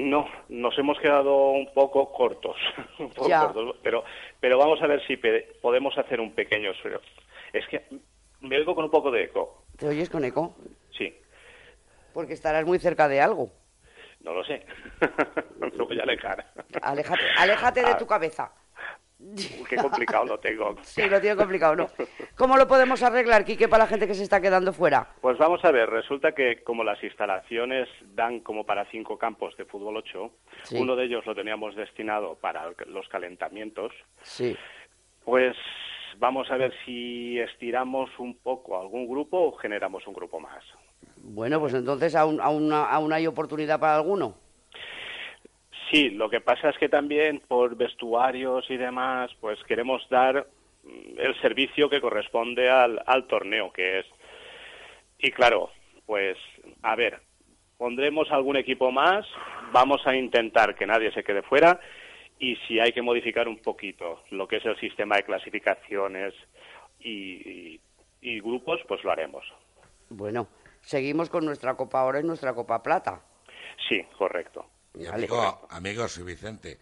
No, 0.00 0.28
nos 0.48 0.78
hemos 0.78 0.96
quedado 1.00 1.48
un 1.50 1.72
poco 1.74 2.12
cortos, 2.12 2.54
un 3.00 3.10
poco 3.10 3.28
cortos, 3.28 3.76
pero, 3.82 4.04
pero 4.38 4.56
vamos 4.56 4.80
a 4.80 4.86
ver 4.86 5.04
si 5.08 5.16
podemos 5.60 5.98
hacer 5.98 6.20
un 6.20 6.32
pequeño 6.36 6.70
esfuerzo. 6.70 7.00
Es 7.52 7.66
que 7.66 7.84
me 8.40 8.58
oigo 8.58 8.76
con 8.76 8.84
un 8.84 8.90
poco 8.92 9.10
de 9.10 9.24
eco. 9.24 9.64
¿Te 9.76 9.88
oyes 9.88 10.08
con 10.08 10.24
eco? 10.24 10.54
Sí, 10.96 11.12
Porque 12.14 12.34
estarás 12.34 12.64
muy 12.64 12.78
cerca 12.78 13.08
de 13.08 13.20
algo. 13.20 13.50
no 14.20 14.34
lo 14.34 14.44
sé. 14.44 14.64
Lo 15.76 15.86
voy 15.86 15.98
a 15.98 16.04
alejar. 16.04 16.46
Aléjate, 16.82 17.22
aléjate 17.36 17.80
de 17.80 17.90
Ah. 17.90 17.98
tu 17.98 18.06
cabeza. 18.06 18.52
Qué 19.68 19.76
complicado 19.76 20.24
lo 20.24 20.38
tengo. 20.38 20.76
Sí, 20.82 21.02
lo 21.08 21.20
tiene 21.20 21.36
complicado, 21.36 21.74
¿no? 21.74 21.86
¿Cómo 22.36 22.56
lo 22.56 22.68
podemos 22.68 23.02
arreglar, 23.02 23.44
Quique, 23.44 23.68
para 23.68 23.84
la 23.84 23.88
gente 23.88 24.06
que 24.06 24.14
se 24.14 24.22
está 24.22 24.40
quedando 24.40 24.72
fuera? 24.72 25.08
Pues 25.20 25.36
vamos 25.38 25.64
a 25.64 25.72
ver, 25.72 25.90
resulta 25.90 26.32
que 26.32 26.62
como 26.62 26.84
las 26.84 27.02
instalaciones 27.02 27.88
dan 28.14 28.40
como 28.40 28.64
para 28.64 28.84
cinco 28.90 29.18
campos 29.18 29.56
de 29.56 29.64
fútbol 29.64 29.96
8, 29.96 30.30
Sí. 30.62 30.78
uno 30.80 30.94
de 30.94 31.04
ellos 31.06 31.26
lo 31.26 31.34
teníamos 31.34 31.74
destinado 31.74 32.36
para 32.36 32.70
los 32.86 33.08
calentamientos, 33.08 33.92
Sí. 34.22 34.56
pues 35.24 35.56
vamos 36.18 36.48
a 36.50 36.56
ver 36.56 36.72
si 36.84 37.38
estiramos 37.40 38.10
un 38.18 38.36
poco 38.38 38.80
algún 38.80 39.08
grupo 39.08 39.38
o 39.48 39.52
generamos 39.56 40.06
un 40.06 40.14
grupo 40.14 40.38
más. 40.38 40.64
Bueno, 41.16 41.58
pues 41.60 41.74
entonces 41.74 42.14
aún, 42.14 42.40
aún, 42.40 42.72
aún 42.72 43.12
hay 43.12 43.26
oportunidad 43.26 43.80
para 43.80 43.96
alguno. 43.96 44.36
Sí, 45.90 46.10
lo 46.10 46.28
que 46.28 46.40
pasa 46.40 46.70
es 46.70 46.78
que 46.78 46.88
también 46.88 47.40
por 47.46 47.76
vestuarios 47.76 48.68
y 48.70 48.76
demás, 48.76 49.30
pues 49.40 49.58
queremos 49.64 50.06
dar 50.10 50.46
mm, 50.84 51.18
el 51.18 51.40
servicio 51.40 51.88
que 51.88 52.00
corresponde 52.00 52.68
al, 52.68 53.02
al 53.06 53.26
torneo, 53.26 53.72
que 53.72 54.00
es... 54.00 54.06
Y 55.18 55.30
claro, 55.30 55.70
pues, 56.06 56.36
a 56.82 56.94
ver, 56.94 57.20
pondremos 57.76 58.30
algún 58.30 58.56
equipo 58.56 58.90
más, 58.92 59.26
vamos 59.72 60.06
a 60.06 60.14
intentar 60.14 60.74
que 60.74 60.86
nadie 60.86 61.10
se 61.12 61.24
quede 61.24 61.42
fuera 61.42 61.80
y 62.38 62.54
si 62.68 62.78
hay 62.78 62.92
que 62.92 63.02
modificar 63.02 63.48
un 63.48 63.58
poquito 63.58 64.22
lo 64.30 64.46
que 64.46 64.56
es 64.56 64.64
el 64.66 64.78
sistema 64.78 65.16
de 65.16 65.24
clasificaciones 65.24 66.34
y, 67.00 67.10
y- 67.10 67.80
y 68.20 68.40
grupos, 68.40 68.80
pues 68.86 69.02
lo 69.04 69.10
haremos. 69.12 69.44
Bueno, 70.10 70.48
seguimos 70.80 71.30
con 71.30 71.44
nuestra 71.44 71.74
Copa 71.76 72.04
Oro 72.04 72.20
y 72.20 72.24
nuestra 72.24 72.54
Copa 72.54 72.82
Plata. 72.82 73.22
Sí, 73.88 74.02
correcto. 74.16 74.66
Y 74.98 75.04
Vale. 75.04 75.14
amigo, 75.14 75.68
amigo, 75.70 76.08
soy 76.08 76.24
Vicente, 76.24 76.78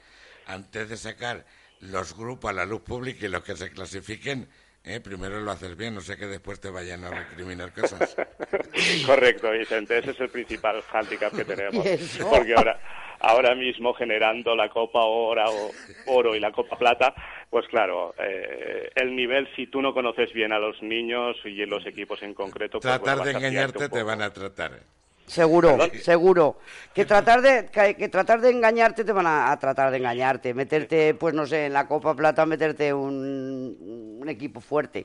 antes 0.47 0.89
de 0.89 0.97
sacar 0.97 1.45
los 1.81 2.17
grupos 2.17 2.51
a 2.51 2.55
la 2.55 2.65
luz 2.65 2.81
pública 2.81 3.27
y 3.27 3.29
los 3.29 3.45
que 3.45 3.57
se 3.57 3.71
clasifiquen, 3.71 4.49
eh, 4.85 5.01
primero 5.01 5.41
lo 5.41 5.51
haces 5.51 5.77
bien, 5.77 5.95
no 5.95 6.01
sé 6.01 6.17
que 6.17 6.27
después 6.27 6.61
te 6.61 6.71
vayan 6.71 7.05
a 7.05 7.11
recriminar 7.11 7.73
cosas. 7.73 8.17
Correcto, 9.07 9.51
Vicente, 9.51 9.99
ese 9.99 10.13
es 10.13 10.21
el 10.21 10.29
principal 10.29 10.81
hándicap 10.83 11.35
que 11.35 11.45
tenemos. 11.45 11.85
Porque 12.31 12.55
ahora, 12.55 12.81
ahora 13.19 13.55
mismo 13.55 13.93
generando 13.95 14.55
la 14.55 14.71
Copa 14.71 15.01
Oro, 15.05 15.73
Oro 16.07 16.37
y 16.37 16.41
la 16.41 16.53
Copa 16.53 16.79
Plata, 16.79 17.15
pues 17.51 17.67
claro, 17.69 18.15
eh, 18.19 18.91
el 18.95 19.15
nivel, 19.15 19.49
si 19.57 19.67
tú 19.67 19.83
no 19.83 19.93
conoces 19.93 20.33
bien 20.33 20.53
a 20.53 20.59
los 20.59 20.81
niños 20.83 21.37
y 21.45 21.61
en 21.61 21.69
los 21.69 21.85
equipos 21.85 22.23
en 22.23 22.33
concreto... 22.33 22.79
pues, 22.79 22.95
Tratar 22.95 23.17
bueno, 23.19 23.25
de 23.25 23.31
engañarte 23.33 23.89
te 23.89 24.03
van 24.03 24.23
a 24.23 24.33
tratar. 24.33 24.81
Seguro, 25.27 25.77
¿Perdón? 25.77 25.91
seguro. 25.99 26.57
Que 26.95 27.05
tratar 27.05 27.43
de 27.43 27.67
que, 27.67 27.97
que 27.97 28.09
tratar 28.09 28.41
de 28.41 28.51
engañarte 28.51 29.05
te 29.05 29.13
van 29.13 29.27
a, 29.27 29.51
a 29.51 29.59
tratar 29.59 29.91
de 29.91 29.99
engañarte, 29.99 30.55
meterte, 30.55 31.15
pues 31.15 31.35
no 31.35 31.47
sé, 31.47 31.67
en 31.67 31.73
la 31.73 31.89
Copa 31.89 32.15
Plata 32.15 32.47
meterte 32.47 32.95
un, 32.95 34.19
un 34.21 34.29
equipo 34.29 34.61
fuerte. 34.61 35.05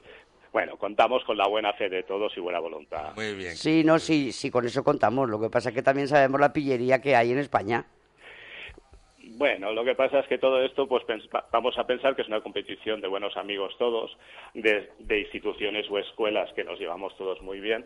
Bueno, 0.51 0.77
contamos 0.77 1.23
con 1.23 1.37
la 1.37 1.47
buena 1.47 1.73
fe 1.73 1.89
de 1.89 2.03
todos 2.03 2.35
y 2.35 2.39
buena 2.41 2.59
voluntad. 2.59 3.15
Muy 3.15 3.33
bien. 3.33 3.55
Sí, 3.55 3.83
no, 3.83 3.97
sí, 3.97 4.31
sí, 4.31 4.51
con 4.51 4.65
eso 4.65 4.83
contamos. 4.83 5.29
Lo 5.29 5.39
que 5.39 5.49
pasa 5.49 5.69
es 5.69 5.75
que 5.75 5.81
también 5.81 6.07
sabemos 6.07 6.39
la 6.39 6.51
pillería 6.53 7.01
que 7.01 7.15
hay 7.15 7.31
en 7.31 7.39
España. 7.39 7.85
Bueno, 9.37 9.71
lo 9.71 9.83
que 9.83 9.95
pasa 9.95 10.19
es 10.19 10.27
que 10.27 10.37
todo 10.37 10.61
esto, 10.61 10.87
pues 10.87 11.03
vamos 11.51 11.77
a 11.77 11.87
pensar 11.87 12.15
que 12.15 12.21
es 12.21 12.27
una 12.27 12.41
competición 12.41 13.01
de 13.01 13.07
buenos 13.07 13.35
amigos 13.37 13.73
todos, 13.79 14.15
de, 14.53 14.91
de 14.99 15.19
instituciones 15.21 15.89
o 15.89 15.97
escuelas 15.97 16.51
que 16.53 16.63
nos 16.63 16.77
llevamos 16.77 17.15
todos 17.17 17.41
muy 17.41 17.59
bien 17.59 17.85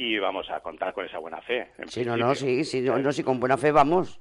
y 0.00 0.18
vamos 0.18 0.48
a 0.48 0.60
contar 0.60 0.94
con 0.94 1.04
esa 1.04 1.18
buena 1.18 1.42
fe. 1.42 1.68
Sí, 1.86 2.06
no, 2.06 2.16
no, 2.16 2.34
sí, 2.34 2.64
sí, 2.64 2.80
no, 2.80 2.94
con 3.22 3.38
buena 3.38 3.58
fe 3.58 3.70
vamos. 3.70 4.18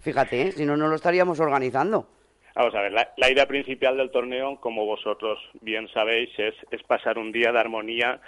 Fíjate, 0.00 0.42
¿eh? 0.42 0.52
si 0.52 0.66
no, 0.66 0.76
no 0.76 0.88
lo 0.88 0.96
estaríamos 0.96 1.38
organizando. 1.38 2.08
Vamos 2.56 2.74
a 2.74 2.80
ver, 2.80 2.92
la, 2.92 3.12
la 3.16 3.30
idea 3.30 3.46
principal 3.46 3.96
del 3.96 4.10
torneo, 4.10 4.60
como 4.60 4.84
vosotros 4.84 5.38
bien 5.60 5.86
sabéis, 5.94 6.30
es, 6.36 6.54
es 6.72 6.82
pasar 6.82 7.16
un 7.16 7.30
día 7.30 7.52
de 7.52 7.60
armonía 7.60 8.20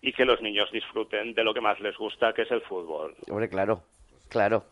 y 0.00 0.12
que 0.12 0.24
los 0.24 0.40
niños 0.40 0.70
disfruten 0.70 1.34
de 1.34 1.42
lo 1.42 1.52
que 1.52 1.60
más 1.60 1.80
les 1.80 1.96
gusta, 1.96 2.32
que 2.32 2.42
es 2.42 2.50
el 2.52 2.60
fútbol. 2.60 3.16
Hombre, 3.28 3.48
claro, 3.48 3.82
claro. 4.28 4.66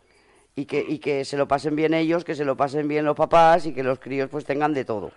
Y 0.55 0.67
que, 0.67 0.79
y 0.79 0.99
que 0.99 1.25
se 1.25 1.35
lo 1.35 1.45
pasen 1.45 1.75
bien 1.75 1.93
ellos, 1.93 2.23
que 2.23 2.35
se 2.35 2.45
lo 2.45 2.55
pasen 2.55 2.87
bien 2.87 3.03
los 3.03 3.17
papás 3.17 3.65
y 3.65 3.73
que 3.73 3.83
los 3.83 3.99
críos 3.99 4.29
pues 4.29 4.45
tengan 4.45 4.73
de 4.73 4.85
todo. 4.85 5.11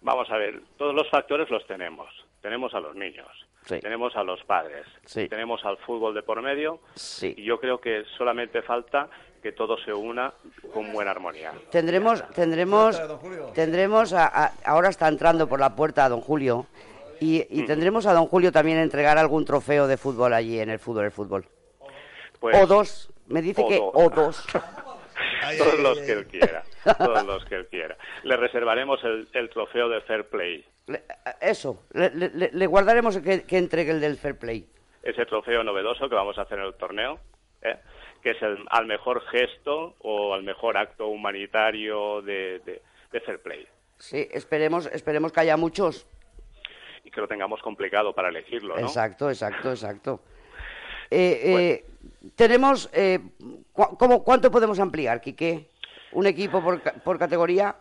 Vamos 0.00 0.28
a 0.32 0.38
ver, 0.38 0.60
todos 0.76 0.92
los 0.92 1.08
factores 1.08 1.48
los 1.50 1.64
tenemos. 1.68 2.08
Tenemos 2.42 2.74
a 2.74 2.80
los 2.80 2.96
niños, 2.96 3.28
Sí. 3.64 3.80
tenemos 3.80 4.14
a 4.16 4.22
los 4.22 4.42
padres, 4.44 4.86
Sí. 5.06 5.28
tenemos 5.28 5.64
al 5.64 5.76
fútbol 5.78 6.14
de 6.14 6.22
por 6.22 6.40
medio 6.42 6.80
Sí. 6.94 7.34
y 7.36 7.44
yo 7.44 7.58
creo 7.58 7.80
que 7.80 8.04
solamente 8.18 8.60
falta 8.62 9.08
que 9.42 9.52
todo 9.52 9.76
se 9.78 9.92
una 9.92 10.32
con 10.72 10.92
buena 10.92 11.10
armonía. 11.12 11.52
Tendremos, 11.70 12.26
tendremos, 12.30 13.00
tendremos, 13.54 14.12
a- 14.12 14.26
a- 14.46 14.52
ahora 14.64 14.88
está 14.88 15.08
entrando 15.08 15.48
por 15.48 15.60
la 15.60 15.74
puerta 15.76 16.08
don 16.08 16.20
Julio, 16.20 16.66
y, 17.20 17.46
y 17.48 17.64
tendremos 17.64 18.06
a 18.06 18.12
don 18.12 18.26
Julio 18.26 18.52
también 18.52 18.78
entregar 18.78 19.16
algún 19.18 19.44
trofeo 19.44 19.86
de 19.86 19.96
fútbol 19.96 20.32
allí 20.34 20.58
en 20.58 20.68
el 20.70 20.78
fútbol, 20.78 21.04
el 21.06 21.10
fútbol. 21.12 21.46
Pues, 22.40 22.56
o 22.62 22.66
dos, 22.66 23.10
me 23.28 23.40
dice 23.40 23.62
o 23.62 23.68
que 23.68 23.76
dos. 23.78 23.90
o 23.94 24.10
dos. 24.10 24.44
Todos 25.58 25.78
los 25.78 25.98
que 26.00 26.12
él 26.12 26.26
quiera, 26.26 26.64
todos 26.84 27.24
los 27.24 27.44
que 27.46 27.56
él 27.56 27.66
quiera. 27.68 27.96
Le 28.22 28.36
reservaremos 28.36 29.02
el, 29.04 29.28
el 29.32 29.50
trofeo 29.50 29.88
de 29.88 30.00
Fair 30.02 30.28
Play. 30.28 30.64
Le- 30.86 31.02
Eso, 31.40 31.82
le, 31.92 32.10
le- 32.10 32.50
le 32.52 32.66
guardaremos 32.66 33.18
que, 33.18 33.42
que 33.44 33.58
entregue 33.58 33.90
el 33.92 34.00
del 34.00 34.16
fair 34.18 34.38
play. 34.38 34.66
ese 35.02 35.24
trofeo 35.26 35.62
novedoso 35.64 36.08
que 36.08 36.14
vamos 36.14 36.36
a 36.38 36.42
hacer 36.42 36.58
en 36.58 36.64
el 36.66 36.74
torneo, 36.74 37.18
¿eh? 37.62 37.76
que 38.22 38.30
es 38.32 38.42
el, 38.42 38.58
al 38.70 38.86
mejor 38.86 39.22
gesto 39.28 39.94
o 40.00 40.34
al 40.34 40.42
mejor 40.42 40.76
acto 40.76 41.08
humanitario 41.08 42.20
de, 42.22 42.60
de, 42.66 42.82
de 43.12 43.20
fair 43.20 43.40
play. 43.40 43.66
Sí, 43.98 44.28
esperemos, 44.32 44.86
esperemos 44.92 45.32
que 45.32 45.40
haya 45.40 45.56
muchos. 45.56 46.06
Y 47.04 47.10
que 47.10 47.20
lo 47.20 47.28
tengamos 47.28 47.60
complicado 47.62 48.14
para 48.14 48.28
elegirlo, 48.28 48.74
¿no? 48.76 48.80
Exacto, 48.86 49.28
exacto, 49.30 49.70
exacto. 49.70 50.20
Eh, 51.10 51.40
eh, 51.44 51.84
tenemos, 52.34 52.88
eh, 52.92 53.20
cu- 53.72 53.96
cómo- 53.98 54.24
¿cuánto 54.24 54.50
podemos 54.50 54.80
ampliar, 54.80 55.20
Quique? 55.20 55.68
¿Un 56.14 56.26
equipo 56.26 56.62
por, 56.62 56.80
por 57.02 57.18
categoría? 57.18 57.74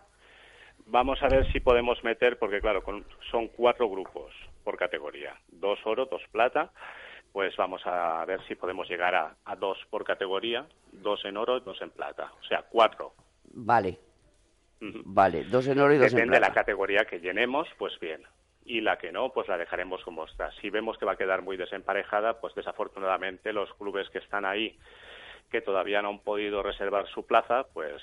Vamos 0.87 1.21
a 1.23 1.29
ver 1.29 1.49
si 1.51 1.59
podemos 1.59 2.03
meter, 2.03 2.37
porque 2.37 2.59
claro, 2.59 2.83
con- 2.83 3.05
son 3.31 3.47
cuatro 3.47 3.89
grupos 3.89 4.33
por 4.63 4.77
categoría, 4.77 5.35
dos 5.49 5.79
oro, 5.85 6.05
dos 6.07 6.21
plata, 6.31 6.71
pues 7.31 7.55
vamos 7.55 7.81
a 7.85 8.23
ver 8.25 8.41
si 8.47 8.55
podemos 8.55 8.87
llegar 8.89 9.15
a, 9.15 9.35
a 9.45 9.55
dos 9.55 9.77
por 9.89 10.03
categoría, 10.03 10.65
dos 10.91 11.23
en 11.25 11.37
oro 11.37 11.57
y 11.57 11.61
dos 11.61 11.81
en 11.81 11.89
plata, 11.91 12.31
o 12.41 12.43
sea, 12.45 12.63
cuatro. 12.69 13.13
Vale, 13.53 13.97
vale, 14.81 15.43
dos 15.45 15.67
en 15.67 15.79
oro 15.79 15.93
y 15.93 15.97
dos 15.97 16.07
en 16.11 16.15
Depende 16.17 16.35
de 16.35 16.41
la 16.41 16.47
plata. 16.47 16.61
categoría 16.61 17.05
que 17.05 17.19
llenemos, 17.19 17.67
pues 17.77 17.97
bien. 17.99 18.23
Y 18.65 18.79
la 18.81 18.97
que 18.97 19.11
no, 19.11 19.29
pues 19.33 19.47
la 19.49 19.57
dejaremos 19.57 20.03
como 20.03 20.25
está. 20.25 20.51
Si 20.61 20.69
vemos 20.69 20.97
que 20.97 21.05
va 21.05 21.13
a 21.13 21.17
quedar 21.17 21.41
muy 21.41 21.57
desemparejada, 21.57 22.39
pues 22.39 22.55
desafortunadamente 22.55 23.51
los 23.51 23.73
clubes 23.75 24.09
que 24.09 24.19
están 24.19 24.45
ahí, 24.45 24.77
que 25.51 25.61
todavía 25.61 26.01
no 26.01 26.09
han 26.09 26.19
podido 26.19 26.63
reservar 26.63 27.07
su 27.09 27.25
plaza, 27.25 27.65
pues, 27.73 28.01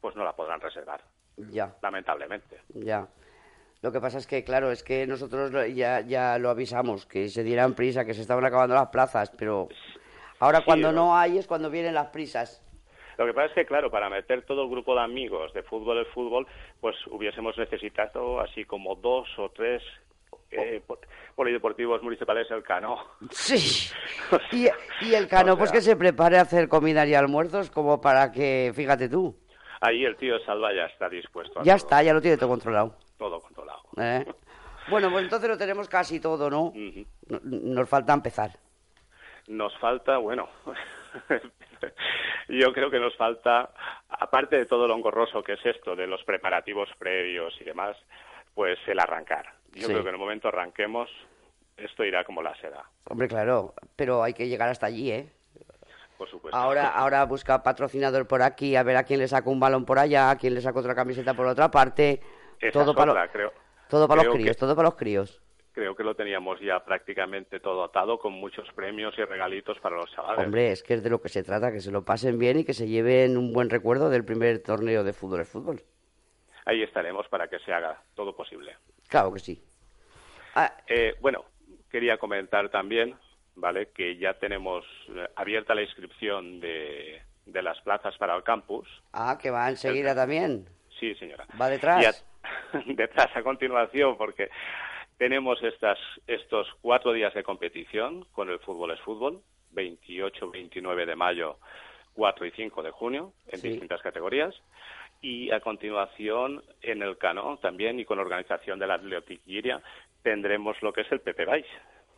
pues 0.00 0.16
no 0.16 0.24
la 0.24 0.34
podrán 0.34 0.60
reservar, 0.60 1.00
Ya, 1.36 1.74
lamentablemente. 1.82 2.60
ya. 2.74 3.06
Lo 3.82 3.90
que 3.92 4.00
pasa 4.00 4.18
es 4.18 4.26
que, 4.26 4.44
claro, 4.44 4.70
es 4.70 4.82
que 4.82 5.06
nosotros 5.06 5.50
ya, 5.74 6.00
ya 6.02 6.38
lo 6.38 6.50
avisamos, 6.50 7.06
que 7.06 7.28
se 7.30 7.42
dieran 7.42 7.74
prisa, 7.74 8.04
que 8.04 8.12
se 8.12 8.20
estaban 8.20 8.44
acabando 8.44 8.74
las 8.74 8.88
plazas, 8.90 9.30
pero 9.30 9.68
ahora 10.38 10.58
Sí, 10.58 10.64
cuando 10.66 10.92
¿no? 10.92 11.06
no 11.06 11.16
hay 11.16 11.38
es 11.38 11.46
cuando 11.46 11.70
vienen 11.70 11.94
las 11.94 12.08
prisas. 12.08 12.62
Lo 13.16 13.26
que 13.26 13.32
pasa 13.34 13.46
es 13.48 13.54
que, 13.54 13.66
claro, 13.66 13.90
para 13.90 14.08
meter 14.10 14.42
todo 14.46 14.62
el 14.64 14.70
grupo 14.70 14.94
de 14.94 15.00
amigos 15.02 15.52
de 15.54 15.62
fútbol 15.62 15.98
el 15.98 16.06
fútbol, 16.06 16.46
pues 16.80 16.94
hubiésemos 17.06 17.56
necesitado 17.58 18.40
así 18.40 18.64
como 18.64 18.94
dos 18.96 19.28
o 19.38 19.50
tres 19.50 19.82
eh, 20.50 20.82
po- 20.86 20.98
polideportivos 21.34 22.02
municipales 22.02 22.50
el 22.50 22.62
Cano. 22.62 22.96
Sí. 23.30 23.90
Y, 24.52 24.68
y 25.00 25.14
el 25.14 25.26
cano, 25.28 25.54
O 25.54 25.58
pues 25.58 25.72
que 25.72 25.80
se 25.80 25.96
prepare 25.96 26.38
a 26.38 26.42
hacer 26.42 26.68
comidas 26.68 27.08
y 27.08 27.14
almuerzos 27.14 27.70
como 27.70 28.00
para 28.00 28.30
que, 28.30 28.72
fíjate 28.74 29.08
tú, 29.08 29.36
Ahí 29.80 30.04
el 30.04 30.16
tío 30.16 30.38
Salva 30.40 30.72
ya 30.74 30.84
está 30.84 31.08
dispuesto 31.08 31.60
a 31.60 31.62
ya 31.64 31.72
todo, 31.72 31.86
está, 31.86 32.02
ya 32.02 32.12
lo 32.12 32.20
tiene 32.20 32.36
todo 32.36 32.50
controlado. 32.50 32.94
todo 33.18 33.40
controlado. 33.40 33.80
¿eh? 33.96 34.24
Bueno, 34.88 35.10
pues 35.10 35.24
entonces 35.24 35.48
lo 35.48 35.56
tenemos 35.58 35.88
casi 35.88 36.20
todo. 36.20 36.50
No- 36.50 36.72
Nos 37.42 37.88
falta 37.88 38.12
empezar. 38.12 38.50
Nos 39.48 39.76
falta, 39.78 40.18
bueno, 40.18 40.48
yo 42.48 42.72
creo 42.72 42.90
que 42.90 42.98
nos 43.00 43.16
falta 43.16 43.70
aparte 44.08 44.56
de 44.58 44.66
todo 44.66 44.86
lo 44.86 44.94
engorroso 44.96 45.42
que 45.42 45.54
es 45.54 45.64
esto, 45.66 45.96
de 45.96 46.06
los 46.06 46.22
preparativos 46.24 46.88
previos 46.98 47.54
y 47.60 47.64
demás, 47.64 47.96
pues 48.54 48.78
el 48.86 48.98
arrancar. 49.00 49.46
Yo 49.74 49.86
Sí. 49.86 49.92
creo 49.92 50.02
que 50.02 50.08
en 50.08 50.14
el 50.14 50.20
momento 50.20 50.48
arranquemos, 50.48 51.08
esto 51.76 52.04
irá 52.04 52.24
como 52.24 52.42
la 52.42 52.54
seda, 52.56 52.84
Hombre, 53.08 53.28
claro, 53.28 53.74
pero 53.96 54.22
hay 54.22 54.32
que 54.34 54.48
llegar 54.48 54.68
hasta 54.68 54.86
allí, 54.86 55.10
¿eh? 55.12 55.28
por 56.18 56.28
supuesto. 56.28 56.56
Ahora, 56.56 56.88
ahora 56.88 57.24
busca 57.24 57.62
patrocinador 57.62 58.26
por 58.26 58.42
aquí, 58.42 58.76
a 58.76 58.82
ver 58.82 58.96
a 58.96 59.04
quién 59.04 59.20
le 59.20 59.28
saca 59.28 59.48
un 59.48 59.58
balón 59.58 59.86
por 59.86 59.98
allá, 59.98 60.30
a 60.30 60.36
quién 60.36 60.54
le 60.54 60.60
saca 60.60 60.78
otra 60.80 60.94
camiseta 60.94 61.32
por 61.32 61.46
otra 61.46 61.70
parte. 61.70 62.20
Esa 62.60 62.72
todo 62.72 62.94
para, 62.94 63.12
otra, 63.12 63.28
creo. 63.32 63.52
todo 63.88 64.06
para 64.06 64.24
los 64.24 64.34
críos, 64.34 64.54
que- 64.54 64.60
todo 64.60 64.76
para 64.76 64.88
los 64.88 64.96
críos. 64.96 65.40
Creo 65.72 65.94
que 65.96 66.02
lo 66.04 66.14
teníamos 66.14 66.60
ya 66.60 66.84
prácticamente 66.84 67.58
todo 67.60 67.84
atado 67.84 68.18
con 68.18 68.32
muchos 68.34 68.68
premios 68.74 69.14
y 69.16 69.24
regalitos 69.24 69.78
para 69.78 69.96
los 69.96 70.10
chavales. 70.14 70.44
Hombre, 70.44 70.72
es 70.72 70.82
que 70.82 70.94
es 70.94 71.02
de 71.02 71.08
lo 71.08 71.22
que 71.22 71.30
se 71.30 71.42
trata, 71.42 71.72
que 71.72 71.80
se 71.80 71.90
lo 71.90 72.04
pasen 72.04 72.38
bien 72.38 72.58
y 72.58 72.64
que 72.64 72.74
se 72.74 72.86
lleven 72.86 73.38
un 73.38 73.52
buen 73.54 73.70
recuerdo 73.70 74.10
del 74.10 74.24
primer 74.24 74.58
torneo 74.62 75.04
de 75.04 75.12
fútbol 75.14 75.40
es 75.40 75.48
fútbol. 75.48 75.80
Ahí 76.66 76.82
estaremos 76.82 77.26
para 77.28 77.48
que 77.48 77.58
se 77.60 77.72
haga 77.72 78.02
todo 78.14 78.36
posible. 78.36 78.76
Claro 79.10 79.32
que 79.32 79.40
sí. 79.40 79.62
Ah, 80.54 80.72
Eh, 80.86 81.14
bueno, 81.20 81.44
quería 81.90 82.16
comentar 82.16 82.68
también, 82.70 83.14
¿vale? 83.56 83.88
Que 83.90 84.16
ya 84.16 84.34
tenemos 84.34 84.84
eh, 85.08 85.28
abierta 85.36 85.74
la 85.74 85.82
inscripción 85.82 86.60
de, 86.60 87.20
de 87.46 87.62
las 87.62 87.80
plazas 87.82 88.16
para 88.18 88.36
el 88.36 88.42
campus. 88.44 88.88
ah, 89.12 89.36
que 89.40 89.50
va 89.50 89.68
enseguida 89.68 90.14
también. 90.14 90.66
Sí, 90.98 91.14
señora. 91.16 91.46
Va 91.60 91.68
detrás. 91.68 92.24
A- 92.72 92.78
detrás 92.86 93.34
a 93.36 93.42
continuación, 93.42 94.16
porque 94.16 94.48
tenemos 95.18 95.62
estas, 95.62 95.98
estos 96.26 96.68
cuatro 96.80 97.12
días 97.12 97.34
de 97.34 97.42
competición 97.42 98.24
con 98.32 98.48
el 98.48 98.58
fútbol 98.60 98.92
es 98.92 99.00
fútbol, 99.00 99.42
28, 99.72 100.50
29 100.50 101.04
de 101.06 101.16
mayo, 101.16 101.58
4 102.14 102.46
y 102.46 102.50
5 102.52 102.82
de 102.82 102.90
junio, 102.90 103.32
en 103.48 103.60
Sí. 103.60 103.68
distintas 103.70 104.00
categorías. 104.02 104.54
Y 105.22 105.50
a 105.50 105.60
continuación, 105.60 106.62
en 106.82 107.02
el 107.02 107.18
Cano 107.18 107.58
también 107.60 108.00
y 108.00 108.04
con 108.04 108.18
organización 108.18 108.78
de 108.78 108.86
la 108.86 108.94
Athletic 108.94 109.42
Iria, 109.46 109.82
tendremos 110.22 110.80
lo 110.82 110.92
que 110.92 111.02
es 111.02 111.12
el 111.12 111.20
Pepe 111.20 111.44
Vais. 111.44 111.66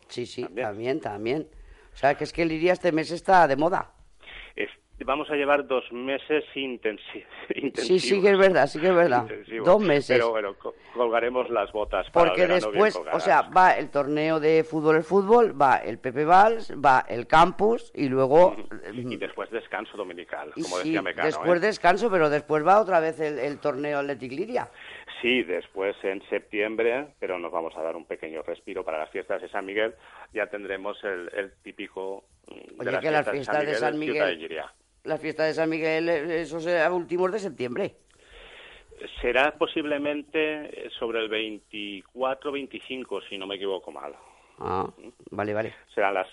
Sí, 0.07 0.25
sí, 0.25 0.43
También. 0.43 0.67
también, 0.67 0.99
también. 1.01 1.47
O 1.93 1.97
sea, 1.97 2.15
que 2.15 2.23
es 2.23 2.31
que 2.33 2.43
el 2.43 2.51
Iria 2.51 2.73
este 2.73 2.91
mes 2.91 3.11
está 3.11 3.47
de 3.47 3.55
moda. 3.55 3.91
Vamos 5.05 5.29
a 5.29 5.35
llevar 5.35 5.67
dos 5.67 5.83
meses 5.91 6.45
intensi- 6.55 7.25
intensivos. 7.55 7.87
Sí, 7.87 7.99
sí 7.99 8.21
que 8.21 8.29
es 8.29 8.37
verdad, 8.37 8.67
sí 8.67 8.79
que 8.79 8.87
es 8.87 8.95
verdad. 8.95 9.23
Intensivos. 9.23 9.67
Dos 9.67 9.81
meses. 9.81 10.17
Pero 10.17 10.29
bueno, 10.31 10.53
co- 10.57 10.75
colgaremos 10.93 11.49
las 11.49 11.71
botas 11.73 12.09
para 12.11 12.27
Porque 12.29 12.47
después, 12.47 12.95
o 13.11 13.19
sea, 13.19 13.41
va 13.41 13.73
el 13.73 13.89
torneo 13.89 14.39
de 14.39 14.63
fútbol 14.63 14.95
el 14.95 15.03
fútbol, 15.03 15.59
va 15.59 15.77
el 15.77 15.97
Pepe 15.99 16.23
Vals, 16.23 16.71
va 16.73 17.03
el 17.09 17.27
campus 17.27 17.91
y 17.95 18.07
luego... 18.07 18.55
Y 18.93 19.17
después 19.17 19.49
descanso 19.51 19.97
dominical, 19.97 20.51
y 20.55 20.61
como 20.63 20.77
sí, 20.77 20.89
decía 20.89 21.01
Mecano. 21.01 21.25
después 21.25 21.61
¿eh? 21.61 21.65
descanso, 21.65 22.09
pero 22.09 22.29
después 22.29 22.65
va 22.65 22.79
otra 22.79 22.99
vez 23.01 23.19
el, 23.19 23.39
el 23.39 23.59
torneo 23.59 23.99
Athletic 23.99 24.31
Liria. 24.31 24.69
Sí, 25.21 25.43
después 25.43 25.95
en 26.03 26.21
septiembre, 26.29 27.07
pero 27.19 27.37
nos 27.39 27.51
vamos 27.51 27.73
a 27.77 27.81
dar 27.81 27.95
un 27.95 28.05
pequeño 28.05 28.41
respiro 28.43 28.85
para 28.85 28.99
las 28.99 29.09
fiestas 29.09 29.41
de 29.41 29.49
San 29.49 29.65
Miguel. 29.65 29.95
Ya 30.33 30.47
tendremos 30.47 30.97
el, 31.03 31.29
el 31.33 31.53
típico 31.63 32.23
mm, 32.47 32.53
de 32.53 32.75
Oye, 32.79 32.91
las 32.91 33.01
que 33.01 33.11
las 33.11 33.29
fiestas 33.29 33.65
de 33.65 33.75
San 33.75 33.97
Miguel- 33.97 34.37
de 34.39 34.63
Llíria. 35.03 35.15
La 35.15 35.17
fiesta 35.17 35.43
de 35.45 35.53
San 35.53 35.69
Miguel, 35.69 36.09
eh, 36.09 36.41
eso 36.41 36.59
será 36.59 36.91
últimos 36.91 37.31
de 37.31 37.39
septiembre. 37.39 37.95
Será 39.21 39.51
posiblemente 39.57 40.89
sobre 40.97 41.19
el 41.19 41.29
24-25, 41.29 43.21
si 43.27 43.37
no 43.37 43.45
me 43.47 43.55
equivoco 43.55 43.91
mal. 43.91 44.13
Ah, 44.59 44.89
vale, 45.31 45.53
vale. 45.53 45.73
Serán 45.93 46.13
las 46.13 46.27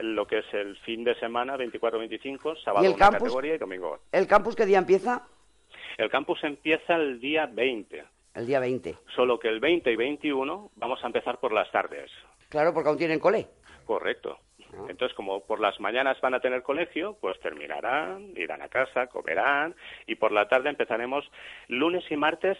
lo 0.00 0.26
que 0.28 0.38
es 0.38 0.44
el 0.54 0.76
fin 0.78 1.02
de 1.02 1.14
semana, 1.18 1.56
24-25, 1.56 2.62
sábado 2.62 2.84
¿Y 2.84 2.86
el 2.86 2.92
una 2.94 2.98
campus? 3.06 3.24
categoría 3.24 3.56
y 3.56 3.58
domingo. 3.58 3.98
¿El 4.12 4.28
campus 4.28 4.54
qué 4.54 4.64
día 4.64 4.78
empieza? 4.78 5.26
El 5.96 6.08
campus 6.08 6.38
empieza 6.44 6.94
el 6.94 7.18
día 7.18 7.46
20, 7.46 8.04
El 8.34 8.46
día 8.46 8.60
20. 8.60 8.94
solo 9.16 9.40
que 9.40 9.48
el 9.48 9.58
20 9.58 9.90
y 9.90 9.96
21 9.96 10.70
vamos 10.76 11.02
a 11.02 11.06
empezar 11.08 11.40
por 11.40 11.52
las 11.52 11.68
tardes. 11.72 12.12
Claro, 12.48 12.72
porque 12.72 12.88
aún 12.90 12.98
tienen 12.98 13.18
cole. 13.18 13.48
Correcto. 13.84 14.38
Entonces, 14.88 15.14
como 15.16 15.40
por 15.44 15.60
las 15.60 15.78
mañanas 15.80 16.20
van 16.20 16.34
a 16.34 16.40
tener 16.40 16.62
colegio, 16.62 17.16
pues 17.20 17.38
terminarán, 17.40 18.32
irán 18.36 18.62
a 18.62 18.68
casa, 18.68 19.06
comerán 19.06 19.74
y 20.06 20.16
por 20.16 20.32
la 20.32 20.48
tarde 20.48 20.68
empezaremos 20.68 21.30
lunes 21.68 22.04
y 22.10 22.16
martes 22.16 22.58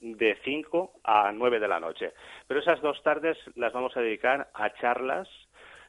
de 0.00 0.36
5 0.44 0.92
a 1.04 1.32
9 1.32 1.58
de 1.60 1.68
la 1.68 1.80
noche. 1.80 2.12
Pero 2.46 2.60
esas 2.60 2.80
dos 2.82 3.02
tardes 3.02 3.38
las 3.54 3.72
vamos 3.72 3.96
a 3.96 4.00
dedicar 4.00 4.50
a 4.54 4.72
charlas, 4.74 5.28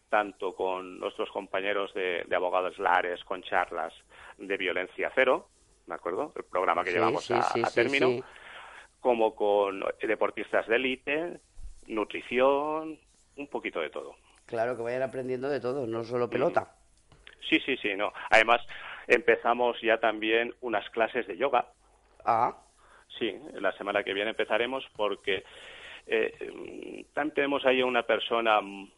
tanto 0.09 0.55
con 0.55 0.99
nuestros 0.99 1.29
compañeros 1.31 1.93
de, 1.93 2.23
de 2.27 2.35
abogados 2.35 2.77
Lares, 2.79 3.23
con 3.25 3.41
charlas 3.43 3.93
de 4.37 4.57
violencia 4.57 5.11
cero, 5.13 5.47
¿de 5.85 5.93
acuerdo? 5.95 6.31
El 6.35 6.45
programa 6.45 6.83
que 6.83 6.91
Sí, 6.91 6.95
llevamos 6.95 7.25
sí, 7.25 7.33
a, 7.33 7.41
sí, 7.41 7.61
a 7.63 7.65
sí, 7.65 7.75
término, 7.75 8.23
como 9.01 9.35
con 9.35 9.83
deportistas 10.01 10.67
de 10.67 10.75
élite, 10.77 11.39
nutrición, 11.87 12.97
un 13.35 13.47
poquito 13.47 13.79
de 13.81 13.89
todo. 13.89 14.15
Claro, 14.47 14.75
que 14.75 14.81
vayan 14.83 15.03
aprendiendo 15.03 15.49
de 15.49 15.59
todo, 15.59 15.85
no 15.85 16.03
solo 16.03 16.29
pelota. 16.29 16.73
Sí, 17.49 17.59
sí, 17.65 17.77
sí, 17.77 17.95
no. 17.95 18.11
Además, 18.29 18.61
empezamos 19.07 19.79
ya 19.81 19.99
también 19.99 20.53
unas 20.61 20.89
clases 20.89 21.27
de 21.27 21.37
yoga. 21.37 21.67
Ah, 22.25 22.57
Sí, 23.19 23.33
la 23.53 23.71
semana 23.77 24.03
que 24.03 24.13
viene 24.13 24.31
empezaremos 24.31 24.85
porque 24.95 25.43
eh, 26.05 27.05
también 27.13 27.33
tenemos 27.33 27.65
ahí 27.65 27.81
a 27.81 27.85
una 27.85 28.03
persona 28.03 28.59
un- 28.59 28.91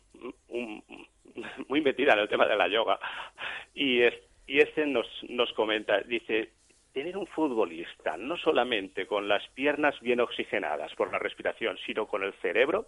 muy 1.70 1.80
metida 1.82 2.14
en 2.14 2.20
el 2.20 2.28
tema 2.28 2.46
de 2.48 2.56
la 2.58 2.68
yoga 2.68 3.00
y, 3.74 4.02
es- 4.02 4.20
y 4.48 4.60
este 4.60 4.86
nos, 4.88 5.08
nos 5.30 5.54
comenta, 5.54 6.00
dice, 6.02 6.50
tener 6.92 7.16
un 7.18 7.28
futbolista 7.28 8.18
no 8.18 8.36
solamente 8.36 9.06
con 9.08 9.28
las 9.28 9.48
piernas 9.50 9.98
bien 10.02 10.20
oxigenadas 10.20 10.94
por 10.96 11.12
la 11.12 11.20
respiración, 11.20 11.78
sino 11.86 12.08
con 12.08 12.24
el 12.24 12.34
cerebro, 12.42 12.88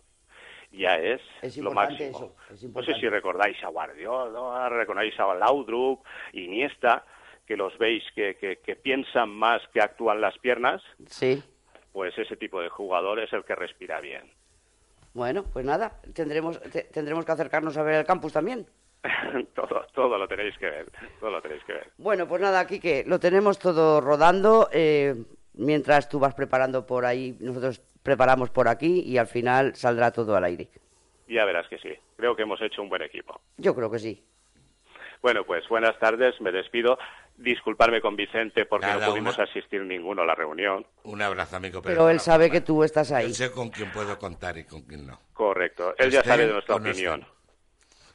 ya 0.72 0.96
es, 0.98 1.22
Es 1.42 1.58
lo 1.58 1.72
máximo. 1.72 2.10
eso, 2.10 2.36
es 2.54 2.64
no 2.64 2.82
sé 2.84 2.94
si 2.96 3.08
recordáis 3.10 3.62
a 3.64 3.68
Guardiola, 3.70 4.70
recordáis 4.70 5.20
a 5.20 5.34
Laudrup, 5.36 6.04
Iniesta, 6.34 7.06
que 7.46 7.58
los 7.58 7.78
veis 7.78 8.04
que, 8.16 8.36
que, 8.38 8.58
que 8.60 8.76
piensan 8.76 9.30
más 9.30 9.62
que 9.74 9.82
actúan 9.82 10.22
las 10.22 10.38
piernas, 10.40 10.82
sí. 11.08 11.44
pues 11.92 12.18
ese 12.18 12.38
tipo 12.38 12.62
de 12.62 12.70
jugador 12.70 13.20
es 13.20 13.32
el 13.34 13.44
que 13.44 13.56
respira 13.56 14.00
bien. 14.00 14.32
Bueno, 15.14 15.44
pues 15.52 15.66
nada, 15.66 16.00
tendremos, 16.14 16.62
te- 16.62 16.84
tendremos 16.86 17.26
que 17.26 17.32
acercarnos 17.34 17.76
a 17.78 17.84
ver 17.84 17.96
el 17.96 18.06
campus 18.06 18.32
también. 18.34 18.66
todo, 19.56 19.86
todo 19.94 20.18
lo 20.18 20.28
tenéis 20.28 20.58
que 20.58 20.68
ver, 20.70 20.92
todo 21.20 21.32
lo 21.32 21.42
tenéis 21.42 21.64
que 21.66 21.74
ver. 21.74 21.92
Bueno, 21.98 22.28
pues 22.28 22.42
nada, 22.42 22.66
Quique, 22.66 23.04
lo 23.06 23.20
tenemos 23.20 23.60
todo 23.60 24.00
rodando. 24.00 24.70
eh, 24.72 25.16
mientras 25.54 26.08
tú 26.08 26.18
vas 26.20 26.34
preparando 26.34 26.86
por 26.86 27.04
ahí, 27.06 27.36
nosotros 27.42 27.82
preparamos 28.04 28.50
por 28.50 28.68
aquí 28.68 29.02
y 29.02 29.18
al 29.18 29.28
final 29.28 29.76
saldrá 29.76 30.12
todo 30.12 30.36
al 30.36 30.44
aire. 30.44 30.70
Ya 31.28 31.46
verás 31.46 31.68
que 31.70 31.78
sí, 31.78 31.90
creo 32.18 32.36
que 32.36 32.44
hemos 32.44 32.62
hecho 32.62 32.82
un 32.82 32.90
buen 32.90 33.02
equipo. 33.02 33.40
Yo 33.58 33.74
creo 33.76 33.90
que 33.90 34.00
sí. 34.00 34.24
Bueno, 35.22 35.44
pues 35.46 35.68
buenas 35.70 35.98
tardes, 36.00 36.40
me 36.42 36.52
despido. 36.52 36.98
Disculparme 37.38 38.02
con 38.02 38.16
Vicente 38.16 38.66
porque 38.66 38.88
Nada, 38.88 39.06
no 39.06 39.12
pudimos 39.12 39.36
una- 39.36 39.46
asistir 39.46 39.82
ninguno 39.84 40.24
a 40.24 40.26
la 40.26 40.36
reunión. 40.36 40.86
Un 41.04 41.22
abrazo, 41.22 41.56
amigo. 41.56 41.82
Pero 41.82 42.10
él 42.10 42.20
sabe 42.20 42.50
que 42.52 42.62
tú 42.62 42.84
estás 42.84 43.12
ahí. 43.12 43.30
Yo 43.30 43.34
sé 43.36 43.52
con 43.52 43.70
quién 43.70 43.92
puedo 43.92 44.18
contar 44.20 44.58
y 44.58 44.64
con 44.66 44.82
quién 44.82 45.08
no. 45.08 45.20
Correcto, 45.34 45.94
él 45.98 46.12
ya 46.12 46.24
sabe 46.24 46.48
de 46.48 46.54
nuestra 46.54 46.76
opinión. 46.76 47.26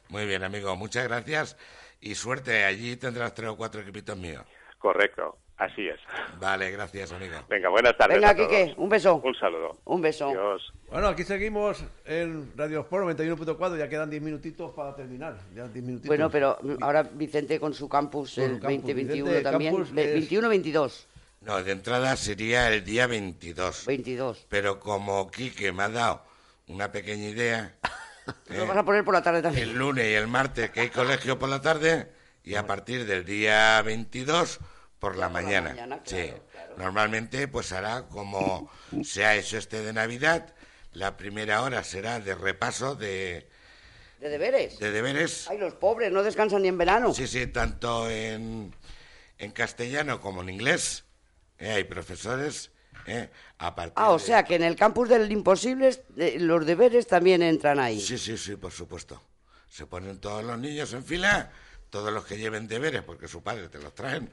Muy 0.09 0.25
bien, 0.25 0.43
amigo. 0.43 0.75
Muchas 0.75 1.05
gracias 1.07 1.57
y 1.99 2.15
suerte. 2.15 2.63
Allí 2.65 2.95
tendrás 2.97 3.33
tres 3.33 3.49
o 3.49 3.57
cuatro 3.57 3.81
equipitos 3.81 4.15
míos. 4.17 4.43
Correcto, 4.77 5.37
así 5.57 5.87
es. 5.87 5.99
Vale, 6.39 6.71
gracias, 6.71 7.11
amigo. 7.11 7.35
Venga, 7.49 7.69
buenas 7.69 7.97
tardes. 7.97 8.17
Venga, 8.17 8.29
a 8.29 8.35
todos. 8.35 8.47
Quique, 8.49 8.73
un 8.77 8.89
beso. 8.89 9.15
Un 9.23 9.35
saludo. 9.35 9.77
Un 9.85 10.01
beso. 10.01 10.29
Adiós. 10.29 10.73
Bueno, 10.89 11.07
aquí 11.07 11.23
seguimos 11.23 11.83
en 12.05 12.51
Radio 12.55 12.81
Sport 12.81 13.07
91.4, 13.07 13.77
ya 13.77 13.89
quedan 13.89 14.09
10 14.09 14.21
minutitos 14.21 14.71
para 14.73 14.95
terminar. 14.95 15.37
Ya 15.55 15.67
10 15.67 15.83
minutitos. 15.85 16.07
Bueno, 16.07 16.29
pero 16.29 16.57
ahora 16.81 17.03
Vicente 17.03 17.59
con 17.59 17.73
su 17.73 17.89
campus 17.89 18.35
Con 18.35 18.43
el 18.43 18.49
su 18.55 18.59
campus, 18.61 18.77
2021 18.83 19.25
Vicente, 19.29 19.49
también. 19.49 19.81
es- 19.81 20.29
21-22. 20.31 21.05
No, 21.41 21.63
de 21.63 21.71
entrada 21.71 22.15
sería 22.15 22.67
el 22.73 22.83
día 22.83 23.07
22. 23.07 23.85
22. 23.85 24.47
Pero 24.49 24.79
como 24.79 25.29
Quique 25.29 25.71
me 25.71 25.83
ha 25.83 25.89
dado 25.89 26.21
una 26.67 26.91
pequeña 26.91 27.29
idea, 27.29 27.75
Lo 28.49 28.63
eh, 28.63 28.67
vas 28.67 28.75
a 28.77 28.83
poner 28.83 29.05
por 29.05 29.13
la 29.13 29.21
tarde 29.21 29.41
también. 29.41 29.69
el 29.69 29.77
lunes 29.77 30.05
y 30.09 30.13
el 30.13 30.27
martes 30.27 30.69
que 30.71 30.81
hay 30.81 30.89
colegio 30.89 31.39
por 31.39 31.47
la 31.47 31.61
tarde 31.61 32.11
y 32.43 32.55
a 32.55 32.65
partir 32.65 33.05
del 33.05 33.23
día 33.23 33.81
22 33.83 34.59
por 34.99 35.15
la 35.15 35.29
mañana. 35.29 35.69
mañana, 35.69 35.99
sí, 36.05 36.33
claro, 36.51 36.75
normalmente 36.77 37.47
pues 37.47 37.71
hará 37.71 38.07
como 38.07 38.69
se 39.03 39.25
ha 39.25 39.35
hecho 39.35 39.57
este 39.57 39.81
de 39.81 39.93
Navidad. 39.93 40.53
La 40.93 41.17
primera 41.17 41.61
hora 41.61 41.83
será 41.83 42.19
de 42.19 42.33
repaso 42.33 42.95
de, 42.95 43.47
De 44.19 44.29
deberes. 44.29 44.79
de 44.79 44.91
deberes. 44.91 45.47
Ay, 45.49 45.57
los 45.59 45.75
pobres 45.75 46.11
no 46.11 46.23
descansan 46.23 46.63
ni 46.63 46.69
en 46.69 46.77
verano. 46.77 47.13
Sí, 47.13 47.27
sí, 47.27 47.45
tanto 47.47 48.09
en, 48.09 48.73
en 49.37 49.51
castellano 49.51 50.19
como 50.19 50.41
en 50.41 50.49
inglés. 50.49 51.03
eh, 51.59 51.71
hay 51.71 51.83
profesores 51.83 52.71
eh, 53.05 53.29
a 53.59 53.75
Ah, 53.95 54.09
o 54.11 54.17
de- 54.17 54.23
sea 54.23 54.43
que 54.43 54.55
en 54.55 54.63
el 54.63 54.75
campus 54.75 55.09
del 55.09 55.31
imposible 55.31 55.95
eh, 56.17 56.37
los 56.39 56.65
deberes 56.65 57.05
también 57.07 57.43
entran 57.43 57.79
ahí. 57.79 58.01
Sí, 58.01 58.17
sí, 58.17 58.37
sí, 58.37 58.55
por 58.55 58.71
supuesto. 58.71 59.21
Se 59.69 59.85
ponen 59.85 60.19
todos 60.19 60.43
los 60.43 60.57
niños 60.57 60.91
en 60.93 61.03
fila, 61.03 61.51
todos 61.91 62.11
los 62.11 62.25
que 62.25 62.37
lleven 62.37 62.67
deberes, 62.67 63.03
porque 63.03 63.27
su 63.27 63.43
padre 63.43 63.69
te 63.69 63.77
los 63.79 63.93
traen, 63.93 64.31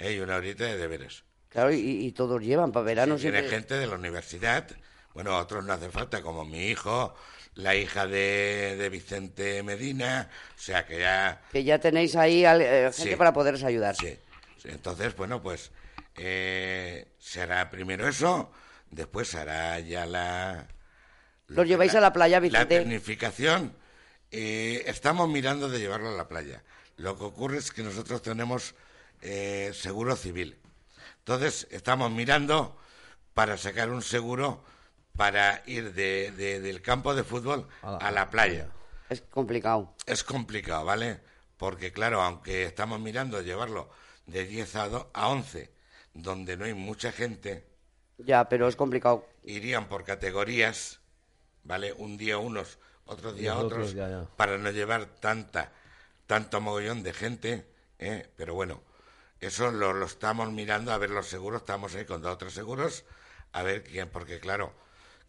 ¿eh? 0.00 0.14
y 0.14 0.18
una 0.20 0.36
horita 0.36 0.64
de 0.64 0.76
deberes. 0.76 1.22
Claro, 1.48 1.72
y, 1.72 1.78
y 1.78 2.12
todos 2.12 2.42
llevan 2.42 2.72
para 2.72 2.84
verano 2.86 3.16
Tiene 3.16 3.38
siempre. 3.38 3.56
gente 3.56 3.74
de 3.78 3.86
la 3.86 3.94
universidad, 3.96 4.66
bueno, 5.14 5.36
otros 5.38 5.64
no 5.64 5.72
hace 5.72 5.90
falta, 5.90 6.22
como 6.22 6.44
mi 6.44 6.66
hijo, 6.68 7.14
la 7.54 7.74
hija 7.74 8.06
de, 8.06 8.76
de 8.78 8.88
Vicente 8.88 9.62
Medina, 9.62 10.28
o 10.56 10.60
sea 10.60 10.86
que 10.86 11.00
ya... 11.00 11.40
Que 11.52 11.64
ya 11.64 11.78
tenéis 11.78 12.14
ahí 12.16 12.44
al- 12.44 12.62
eh, 12.62 12.90
gente 12.94 13.10
Sí. 13.10 13.16
para 13.16 13.32
poderos 13.32 13.62
ayudar. 13.64 13.96
Sí, 13.96 14.16
entonces, 14.64 15.16
bueno, 15.16 15.42
pues 15.42 15.72
eh, 16.16 17.08
será 17.18 17.68
primero 17.70 18.06
eso, 18.08 18.52
después 18.90 19.34
hará 19.34 19.80
ya 19.80 20.06
la... 20.06 20.68
Los 21.48 21.66
lleváis 21.66 21.94
a 21.96 22.00
la 22.00 22.12
playa, 22.12 22.36
La 22.36 22.40
Vicente. 22.40 22.78
tecnificación, 22.78 23.74
eh, 24.30 24.84
estamos 24.86 25.28
mirando 25.28 25.68
de 25.68 25.80
llevarlo 25.80 26.10
a 26.10 26.16
la 26.16 26.28
playa. 26.28 26.62
Lo 26.96 27.18
que 27.18 27.24
ocurre 27.24 27.58
es 27.58 27.72
que 27.72 27.82
nosotros 27.82 28.22
tenemos 28.22 28.76
eh, 29.22 29.72
seguro 29.74 30.16
civil. 30.16 30.58
Entonces, 31.18 31.66
estamos 31.70 32.10
mirando 32.10 32.76
para 33.34 33.56
sacar 33.56 33.90
un 33.90 34.02
seguro 34.02 34.64
para 35.16 35.62
ir 35.66 35.92
de- 35.92 36.30
de- 36.32 36.60
del 36.60 36.80
campo 36.82 37.14
de 37.14 37.24
fútbol 37.24 37.68
A 37.82 38.10
la- 38.10 38.30
playa. 38.30 38.68
Es 39.08 39.20
complicado. 39.22 39.94
Es 40.06 40.24
complicado, 40.24 40.84
¿vale? 40.84 41.20
Porque, 41.56 41.92
claro, 41.92 42.22
aunque 42.22 42.64
estamos 42.64 43.00
mirando 43.00 43.42
llevarlo 43.42 43.90
de 44.26 44.44
10 44.46 44.74
a, 44.76 44.88
do- 44.88 45.10
a 45.12 45.28
11, 45.28 45.70
donde 46.14 46.56
no 46.56 46.64
hay 46.64 46.74
mucha 46.74 47.12
gente, 47.12 47.66
Ya, 48.18 48.48
pero 48.48 48.68
es 48.68 48.76
complicado. 48.76 49.26
irían 49.44 49.88
por 49.88 50.04
categorías, 50.04 51.00
¿vale? 51.64 51.92
Un 51.92 52.16
día 52.16 52.38
unos, 52.38 52.78
otro 53.04 53.32
día 53.32 53.56
otros, 53.56 53.72
otros, 53.72 53.94
ya, 53.94 54.08
ya. 54.08 54.24
para 54.36 54.56
no 54.58 54.70
llevar 54.70 55.06
tanta, 55.06 55.72
tanto 56.26 56.60
mogollón 56.60 57.02
de 57.02 57.12
gente, 57.12 57.66
¿eh? 57.98 58.30
Pero 58.36 58.54
bueno, 58.54 58.82
eso 59.40 59.70
lo, 59.70 59.92
lo 59.92 60.06
estamos 60.06 60.50
mirando, 60.52 60.92
a 60.92 60.98
ver 60.98 61.10
los 61.10 61.26
seguros, 61.26 61.62
estamos 61.62 61.94
ahí 61.94 62.04
con 62.04 62.22
dos 62.22 62.34
o 62.34 62.38
tres 62.38 62.52
seguros, 62.52 63.04
a 63.52 63.62
ver 63.62 63.82
quién, 63.82 64.08
porque 64.08 64.38
claro, 64.40 64.72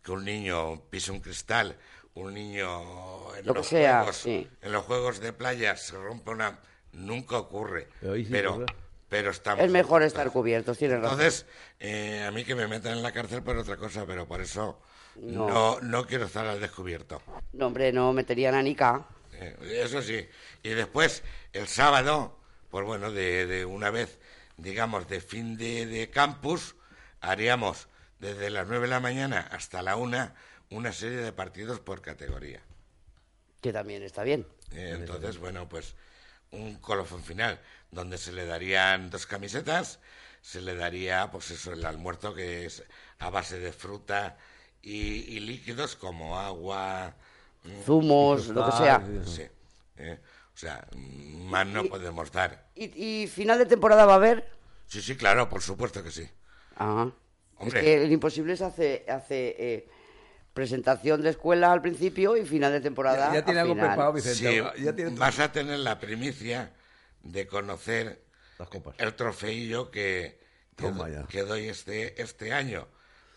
que 0.03 0.11
un 0.11 0.25
niño 0.25 0.81
pise 0.89 1.11
un 1.11 1.19
cristal, 1.21 1.77
un 2.13 2.33
niño 2.33 3.35
en 3.35 3.45
Lo 3.45 3.53
que 3.53 3.59
los 3.59 3.67
sea, 3.67 3.99
juegos, 3.99 4.17
sí. 4.17 4.47
en 4.61 4.71
los 4.71 4.83
juegos 4.85 5.19
de 5.19 5.33
playa 5.33 5.77
se 5.77 5.95
rompe 5.97 6.31
una, 6.31 6.59
nunca 6.93 7.37
ocurre, 7.37 7.87
Pero 8.01 8.15
sí 8.15 8.65
pero, 9.09 9.29
estamos 9.31 9.63
Es 9.65 9.69
mejor 9.71 10.03
estar 10.03 10.31
cubiertos, 10.31 10.77
tienes 10.77 11.01
razón. 11.01 11.19
Entonces, 11.19 11.45
eh, 11.79 12.23
a 12.25 12.31
mí 12.31 12.43
que 12.45 12.55
me 12.55 12.67
metan 12.67 12.93
en 12.93 13.03
la 13.03 13.11
cárcel 13.11 13.43
por 13.43 13.57
otra 13.57 13.75
cosa, 13.77 14.05
pero 14.05 14.25
por 14.27 14.39
eso 14.41 14.79
No. 15.15 15.47
no, 15.49 15.81
no, 15.81 16.05
quiero 16.05 16.25
estar 16.25 16.45
al 16.47 16.59
descubierto. 16.61 17.21
No, 17.53 17.67
hombre, 17.67 17.91
no 17.91 18.13
meterían 18.13 18.55
a 18.55 18.61
Nica. 18.63 19.05
Eh, 19.33 19.81
eso 19.83 20.01
sí. 20.01 20.25
Y 20.63 20.69
después, 20.69 21.23
el 21.51 21.67
sábado, 21.67 22.37
pues 22.71 22.85
bueno, 22.85 23.11
de, 23.11 23.45
de 23.45 23.65
una 23.65 23.91
vez, 23.91 24.19
digamos, 24.57 25.07
de 25.07 25.21
fin 25.21 25.57
de, 25.57 25.85
de 25.85 26.09
campus, 26.09 26.75
haríamos 27.21 27.87
desde 28.19 28.49
las 28.49 28.67
9 28.67 28.83
de 28.87 28.89
la 28.91 28.99
mañana 28.99 29.41
hasta 29.51 29.81
la 29.81 29.95
1 29.97 30.33
una 30.71 30.93
serie 30.93 31.17
de 31.19 31.33
partidos 31.33 31.79
por 31.79 32.01
categoría. 32.01 32.61
Que 33.61 33.71
también 33.73 34.03
está 34.03 34.23
bien. 34.23 34.47
Eh, 34.71 34.93
entonces, 34.95 35.37
bueno, 35.37 35.67
pues 35.69 35.95
un 36.51 36.75
colofón 36.79 37.23
final 37.23 37.59
donde 37.91 38.17
se 38.17 38.31
le 38.31 38.45
darían 38.45 39.09
dos 39.09 39.25
camisetas, 39.25 39.99
se 40.41 40.61
le 40.61 40.75
daría, 40.75 41.29
pues 41.31 41.51
eso, 41.51 41.73
el 41.73 41.85
almuerzo 41.85 42.33
que 42.33 42.65
es 42.65 42.83
a 43.19 43.29
base 43.29 43.59
de 43.59 43.73
fruta 43.73 44.37
y, 44.81 44.97
y 45.35 45.39
líquidos 45.41 45.95
como 45.95 46.39
agua, 46.39 47.15
mm, 47.63 47.81
Zumos, 47.83 48.47
lo 48.47 48.65
que 48.65 48.71
sea. 48.71 49.11
sí, 49.25 49.43
eh, 49.97 50.19
sea, 50.61 50.87
mm, 50.95 51.43
más 51.49 51.67
no 51.67 51.83
podemos 51.85 52.31
dar. 52.31 52.67
¿Y, 52.75 53.23
y 53.23 53.27
final 53.27 53.57
de 53.57 53.65
temporada 53.65 54.05
va 54.05 54.13
a 54.13 54.15
haber? 54.17 54.49
Sí, 54.87 55.01
sí, 55.01 55.15
claro, 55.15 55.49
por 55.49 55.61
supuesto 55.61 56.03
que 56.03 56.11
sí. 56.11 56.27
Ajá. 56.75 57.11
Hombre. 57.57 57.79
Es 57.79 57.85
que 57.85 58.03
el 58.03 58.11
imposible 58.11 58.55
se 58.57 58.65
hace, 58.65 59.05
hace 59.07 59.55
eh, 59.59 59.89
presentación 60.53 61.21
de 61.21 61.29
escuela 61.31 61.71
al 61.71 61.81
principio 61.81 62.35
y 62.37 62.45
final 62.45 62.71
de 62.71 62.81
temporada. 62.81 63.27
Ya, 63.29 63.35
ya 63.39 63.45
tiene 63.45 63.59
al 63.59 63.65
algo 63.65 63.75
final. 63.75 63.89
preparado, 63.89 64.13
Vicente. 64.13 64.37
Sí, 64.77 64.83
ya 64.83 64.95
tiene 64.95 65.11
vas 65.17 65.39
a 65.39 65.51
tener 65.51 65.79
la 65.79 65.99
primicia 65.99 66.71
de 67.23 67.47
conocer 67.47 68.23
las 68.57 68.67
copas. 68.69 68.95
el 68.97 69.13
trofeillo 69.15 69.91
que, 69.91 70.39
que, 71.29 71.41
doy 71.43 71.67
este, 71.69 72.21
este 72.21 72.53
año. 72.53 72.87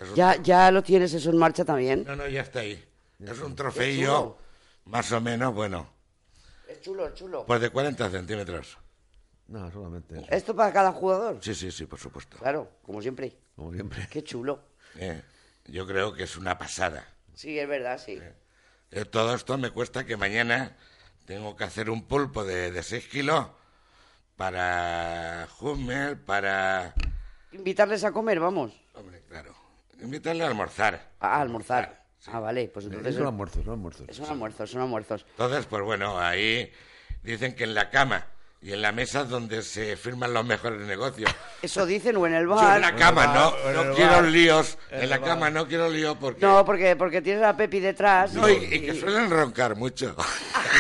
Es 0.01 0.09
un- 0.09 0.15
¿Ya, 0.15 0.41
¿Ya 0.43 0.71
lo 0.71 0.83
tienes 0.83 1.13
eso 1.15 1.31
en 1.31 1.37
marcha 1.39 1.65
también? 1.65 2.05
No, 2.05 2.17
no, 2.17 2.27
ya 2.29 2.43
está 2.43 2.61
ahí. 2.61 2.83
Es 3.25 3.41
un 3.41 3.55
trofeillo 3.55 4.37
más 4.87 5.13
o 5.13 5.21
menos, 5.21 5.55
bueno, 5.55 5.94
Es 6.75 6.81
chulo, 6.81 7.07
es 7.07 7.15
chulo. 7.15 7.47
pues 7.47 7.61
de 7.61 7.71
40 7.71 8.11
centímetros. 8.11 8.79
No, 9.47 9.71
solamente 9.71 10.17
eso, 10.19 10.27
¿Esto 10.31 10.57
para 10.57 10.73
cada 10.73 10.91
jugador? 10.93 11.39
Sí, 11.41 11.55
sí, 11.55 11.71
sí, 11.71 11.87
por 11.87 12.01
supuesto. 12.01 12.37
Claro, 12.39 12.69
como 12.83 13.01
siempre. 13.01 13.37
como 13.55 13.73
siempre. 13.73 14.09
Qué 14.11 14.25
chulo. 14.25 14.61
Eh, 14.97 15.23
yo 15.67 15.87
creo 15.87 16.13
que 16.15 16.25
es 16.25 16.37
una 16.37 16.59
pasada. 16.59 17.07
Sí, 17.35 17.57
es 17.59 17.69
verdad, 17.69 17.99
sí. 18.05 18.21
Eh, 18.91 19.05
todo 19.05 19.35
esto 19.35 19.57
me 19.57 19.71
cuesta 19.71 20.05
que 20.05 20.17
mañana 20.17 20.77
tengo 21.27 21.55
que 21.55 21.65
hacer 21.65 21.91
un 21.91 22.05
pulpo 22.09 22.45
de, 22.45 22.73
de 22.73 22.83
6 22.83 23.07
kilos 23.09 23.47
para 24.37 25.47
Hummel, 25.61 26.19
para... 26.19 26.95
Invitarles 27.53 28.03
a 28.03 28.11
comer, 28.11 28.41
vamos. 28.41 28.73
Hombre, 28.95 29.23
claro. 29.29 29.55
Invitarle 30.01 30.43
a 30.43 30.49
almorzar. 30.49 31.13
A 31.21 31.41
almorzar. 31.41 32.04
Ah, 32.27 32.41
vale, 32.41 32.69
pues 32.69 32.87
entonces... 32.87 33.15
Son 33.15 33.27
almuerzos, 33.27 33.65
son 33.65 33.73
almuerzos. 33.73 34.07
Son 34.17 34.27
almuerzos, 34.27 34.71
son 34.71 34.81
almuerzos. 34.83 35.27
Entonces, 35.31 35.67
pues 35.67 35.83
bueno, 35.83 36.19
ahí 36.19 36.71
dicen 37.23 37.55
que 37.55 37.65
en 37.65 37.75
la 37.75 37.91
cama 37.91 38.27
y 38.65 38.73
en 38.73 38.81
la 38.81 38.93
mesa 38.93 39.21
es 39.21 39.29
donde 39.29 39.61
se 39.63 39.95
firman 39.95 40.33
los 40.33 40.43
mejores 40.43 40.81
negocios. 40.81 41.31
Eso 41.61 41.85
dicen 41.85 42.17
o 42.17 42.27
en 42.27 42.33
el 42.33 42.45
Yo 42.45 42.55
bar. 42.55 42.77
en 42.77 42.81
la 42.83 42.97
cama 42.97 43.27
bar, 43.27 43.53
no, 43.75 43.85
no 43.85 43.95
quiero 43.95 44.13
bar. 44.13 44.25
líos. 44.25 44.79
En 44.91 45.03
En 45.03 45.11
la 45.11 45.21
cama 45.21 45.51
no 45.51 45.69
quiero 45.69 45.91
líos 45.91 46.17
porque... 46.19 46.41
No, 46.41 46.65
porque, 46.65 46.97
porque 46.97 47.21
tienes 47.21 47.43
a 47.45 47.55
Pepi 47.55 47.79
detrás. 47.81 48.33
No, 48.33 48.49
y, 48.49 48.55
y 48.55 48.81
que 48.81 48.95
suelen 48.95 49.29
roncar 49.31 49.77
mucho. 49.77 50.17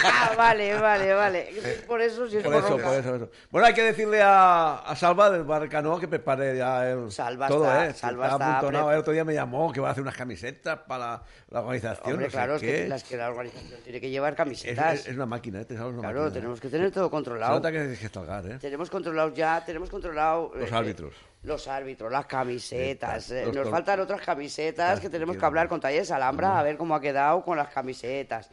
Ah, 0.06 0.32
vale, 0.36 0.74
vale, 0.74 1.14
vale. 1.14 1.82
Por 1.86 2.02
eso, 2.02 2.28
si 2.28 2.38
es 2.38 2.42
Por 2.42 2.52
por, 2.54 2.64
eso, 2.64 2.70
roncar. 2.72 2.86
por 2.90 2.98
eso, 2.98 3.08
por 3.10 3.16
eso. 3.22 3.30
Bueno, 3.50 3.66
hay 3.68 3.74
que 3.74 3.82
decirle 3.84 4.20
a, 4.22 4.74
a 4.78 4.96
Salva 4.96 5.30
del 5.30 5.44
Bar 5.44 5.68
Canoa 5.68 6.00
que 6.00 6.08
prepare 6.08 6.58
ya 6.58 6.90
el, 6.90 7.12
Salva 7.12 7.46
todo, 7.48 7.64
está- 7.64 7.86
¿eh? 7.86 7.94
Salva 7.94 8.26
está 8.28 8.60
pre- 8.60 8.76
El 8.76 8.98
otro 8.98 9.12
día 9.12 9.24
me 9.24 9.32
llamó 9.34 9.72
que 9.72 9.80
va 9.80 9.88
a 9.88 9.92
hacer 9.92 10.02
unas 10.02 10.16
camisetas 10.16 10.80
para 10.88 11.22
la 11.48 11.60
organización. 11.60 12.10
Hombre, 12.12 12.26
no 12.26 12.30
sé 12.30 12.36
claro, 12.36 12.54
es 12.56 12.60
qué. 12.60 12.66
que 12.82 12.88
las 12.88 13.04
que 13.04 13.16
la 13.16 13.30
organización 13.30 13.80
tiene 13.84 14.00
que 14.00 14.10
llevar 14.10 14.34
camisetas. 14.34 14.94
es- 14.94 15.06
es 15.06 15.14
una 15.14 15.26
máquina, 15.26 15.60
¿eh? 15.60 15.64
Te 15.64 15.76
sabes, 15.76 15.92
una 15.92 16.00
claro, 16.02 16.18
máquina, 16.22 16.28
¿eh? 16.28 16.40
tenemos 16.40 16.60
que 16.60 16.68
tener 16.68 16.90
todo 16.90 17.08
controlado. 17.08 17.52
Que 17.74 18.06
¿eh? 18.46 18.58
Tenemos 18.60 18.90
controlados 18.90 19.34
ya, 19.34 19.64
tenemos 19.64 19.90
controlado... 19.90 20.52
Los 20.54 20.70
eh, 20.70 20.74
árbitros. 20.74 21.14
Los 21.42 21.68
árbitros, 21.68 22.10
las 22.10 22.26
camisetas. 22.26 23.30
Eh, 23.30 23.50
nos 23.52 23.68
faltan 23.68 24.00
otras 24.00 24.20
camisetas 24.22 25.00
que 25.00 25.10
tenemos 25.10 25.36
que 25.36 25.44
hablar 25.44 25.68
con 25.68 25.80
Talleres 25.80 26.10
Alhambra 26.10 26.58
a 26.58 26.62
ver 26.62 26.76
cómo 26.76 26.94
ha 26.94 27.00
quedado 27.00 27.44
con 27.44 27.56
las 27.56 27.68
camisetas. 27.68 28.50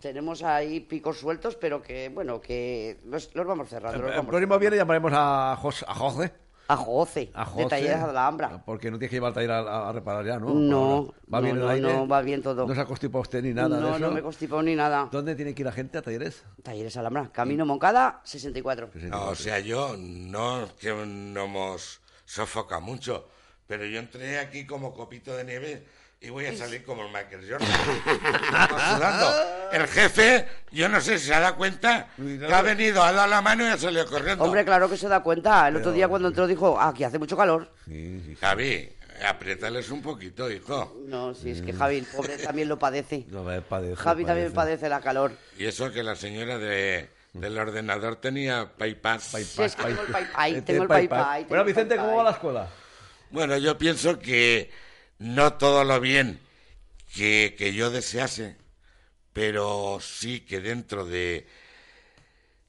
Tenemos 0.00 0.42
ahí 0.42 0.80
picos 0.80 1.18
sueltos, 1.18 1.56
pero 1.56 1.80
que, 1.80 2.08
bueno, 2.08 2.40
que 2.40 2.98
los, 3.06 3.34
los 3.34 3.46
vamos 3.46 3.68
cerrando. 3.68 3.96
El, 3.96 4.02
los 4.02 4.10
el 4.10 4.16
vamos 4.16 4.30
próximo 4.30 4.54
cerrando. 4.54 4.58
viene 4.60 4.76
llamaremos 4.76 5.12
a, 5.14 5.56
Jos- 5.56 5.84
a 5.86 5.94
José. 5.94 6.32
A 6.68 6.76
José, 6.76 7.30
A 7.34 7.44
de 7.44 7.50
José. 7.50 7.68
Talleres 7.68 7.96
Alhambra. 7.98 8.62
Porque 8.64 8.90
no 8.90 8.98
tienes 8.98 9.10
que 9.10 9.16
llevar 9.16 9.30
el 9.30 9.34
taller 9.34 9.50
a, 9.50 9.88
a- 9.88 9.92
reparar 9.92 10.24
ya, 10.24 10.38
¿no? 10.38 10.54
No, 10.54 11.14
¿Va 11.32 11.38
no, 11.40 11.44
bien 11.44 11.56
el 11.56 11.62
no, 11.62 11.68
aire? 11.68 11.92
no, 11.92 12.08
va 12.08 12.22
bien 12.22 12.40
todo. 12.42 12.66
¿No 12.66 12.74
se 12.74 12.80
ha 12.80 12.84
constipado 12.86 13.20
usted 13.22 13.42
ni 13.42 13.52
nada 13.52 13.76
de 13.76 13.82
no, 13.82 13.90
eso? 13.90 13.98
no 13.98 14.10
me 14.10 14.22
constipó 14.22 14.62
ni 14.62 14.74
nada. 14.74 15.08
¿Dónde 15.12 15.34
tiene 15.34 15.54
que 15.54 15.62
ir 15.62 15.66
la 15.66 15.72
gente 15.72 15.98
a 15.98 16.02
talleres? 16.02 16.44
Talleres 16.62 16.96
Alhambra, 16.96 17.30
Camino 17.32 17.66
Moncada, 17.66 18.20
64. 18.24 18.90
No, 18.94 19.28
o 19.30 19.34
sea, 19.34 19.58
yo 19.58 19.96
no 19.98 20.68
que 20.80 20.90
no 20.92 21.46
nos 21.48 22.00
sofoca 22.24 22.80
mucho, 22.80 23.28
pero 23.66 23.84
yo 23.84 23.98
entré 23.98 24.38
aquí 24.38 24.64
como 24.66 24.94
copito 24.94 25.36
de 25.36 25.44
nieve 25.44 25.86
y 26.22 26.30
voy 26.30 26.46
a 26.46 26.56
salir 26.56 26.84
como 26.84 27.02
el 27.02 27.08
Michael 27.08 27.44
Jordan. 27.50 27.68
Estamos 28.44 28.82
sudando. 28.82 29.70
El 29.72 29.88
jefe, 29.88 30.46
yo 30.70 30.88
no 30.88 31.00
sé 31.00 31.18
si 31.18 31.26
se 31.26 31.32
da 31.32 31.54
cuenta 31.54 32.08
que 32.16 32.54
ha 32.54 32.62
venido, 32.62 33.02
ha 33.02 33.12
dado 33.12 33.26
la 33.26 33.42
mano 33.42 33.64
y 33.64 33.68
ha 33.68 33.76
salido 33.76 34.06
corriendo. 34.06 34.44
Hombre, 34.44 34.64
claro 34.64 34.88
que 34.88 34.96
se 34.96 35.08
da 35.08 35.20
cuenta. 35.20 35.66
El 35.66 35.76
otro 35.76 35.90
día 35.90 36.06
cuando 36.06 36.28
entró 36.28 36.46
dijo, 36.46 36.78
ah, 36.78 36.88
aquí 36.88 37.02
hace 37.02 37.18
mucho 37.18 37.36
calor. 37.36 37.68
Sí, 37.86 38.22
sí. 38.24 38.36
Javi, 38.40 38.88
apriétales 39.26 39.90
un 39.90 40.00
poquito, 40.00 40.48
hijo. 40.48 40.96
No, 41.06 41.34
si 41.34 41.50
es 41.50 41.60
que 41.60 41.72
Javi, 41.72 41.96
el 41.98 42.06
pobre, 42.06 42.38
también 42.38 42.68
lo 42.68 42.78
padece. 42.78 43.26
No, 43.30 43.44
padece, 43.68 43.96
Javi 43.96 44.24
también 44.24 44.52
padece 44.52 44.88
la 44.88 45.00
calor. 45.00 45.32
Y 45.58 45.66
eso 45.66 45.90
que 45.90 46.04
la 46.04 46.14
señora 46.14 46.56
de, 46.58 47.10
del 47.32 47.58
ordenador 47.58 48.16
tenía 48.16 48.70
PayPass. 48.78 49.24
Sí, 49.24 49.62
es 49.62 49.74
que 49.74 49.82
tengo 50.62 50.82
el 50.84 50.88
pay-pay, 50.88 51.42
Este 51.42 51.48
Bueno, 51.48 51.64
Vicente, 51.64 51.96
¿cómo 51.96 52.16
va 52.16 52.24
la 52.24 52.30
escuela? 52.30 52.68
Bueno, 53.30 53.56
yo 53.56 53.76
pienso 53.76 54.20
que 54.20 54.70
no 55.22 55.54
todo 55.54 55.84
lo 55.84 56.00
bien 56.00 56.40
que, 57.14 57.54
que 57.56 57.72
yo 57.72 57.90
desease, 57.90 58.56
pero 59.32 59.98
sí 60.00 60.40
que 60.40 60.60
dentro 60.60 61.04
de, 61.04 61.46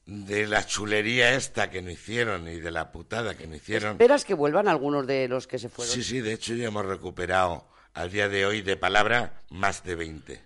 de 0.06 0.46
la 0.46 0.64
chulería 0.64 1.34
esta 1.34 1.70
que 1.70 1.82
no 1.82 1.90
hicieron 1.90 2.48
y 2.48 2.60
de 2.60 2.70
la 2.70 2.92
putada 2.92 3.36
que 3.36 3.46
no 3.46 3.56
hicieron. 3.56 3.92
¿Esperas 3.92 4.24
que 4.24 4.34
vuelvan 4.34 4.68
algunos 4.68 5.06
de 5.06 5.28
los 5.28 5.46
que 5.46 5.58
se 5.58 5.68
fueron? 5.68 5.92
Sí, 5.92 6.02
sí, 6.02 6.20
de 6.20 6.32
hecho 6.32 6.54
ya 6.54 6.66
hemos 6.68 6.86
recuperado 6.86 7.66
al 7.94 8.10
día 8.10 8.28
de 8.28 8.46
hoy 8.46 8.62
de 8.62 8.76
palabra 8.76 9.40
más 9.50 9.82
de 9.84 9.94
20. 9.94 10.40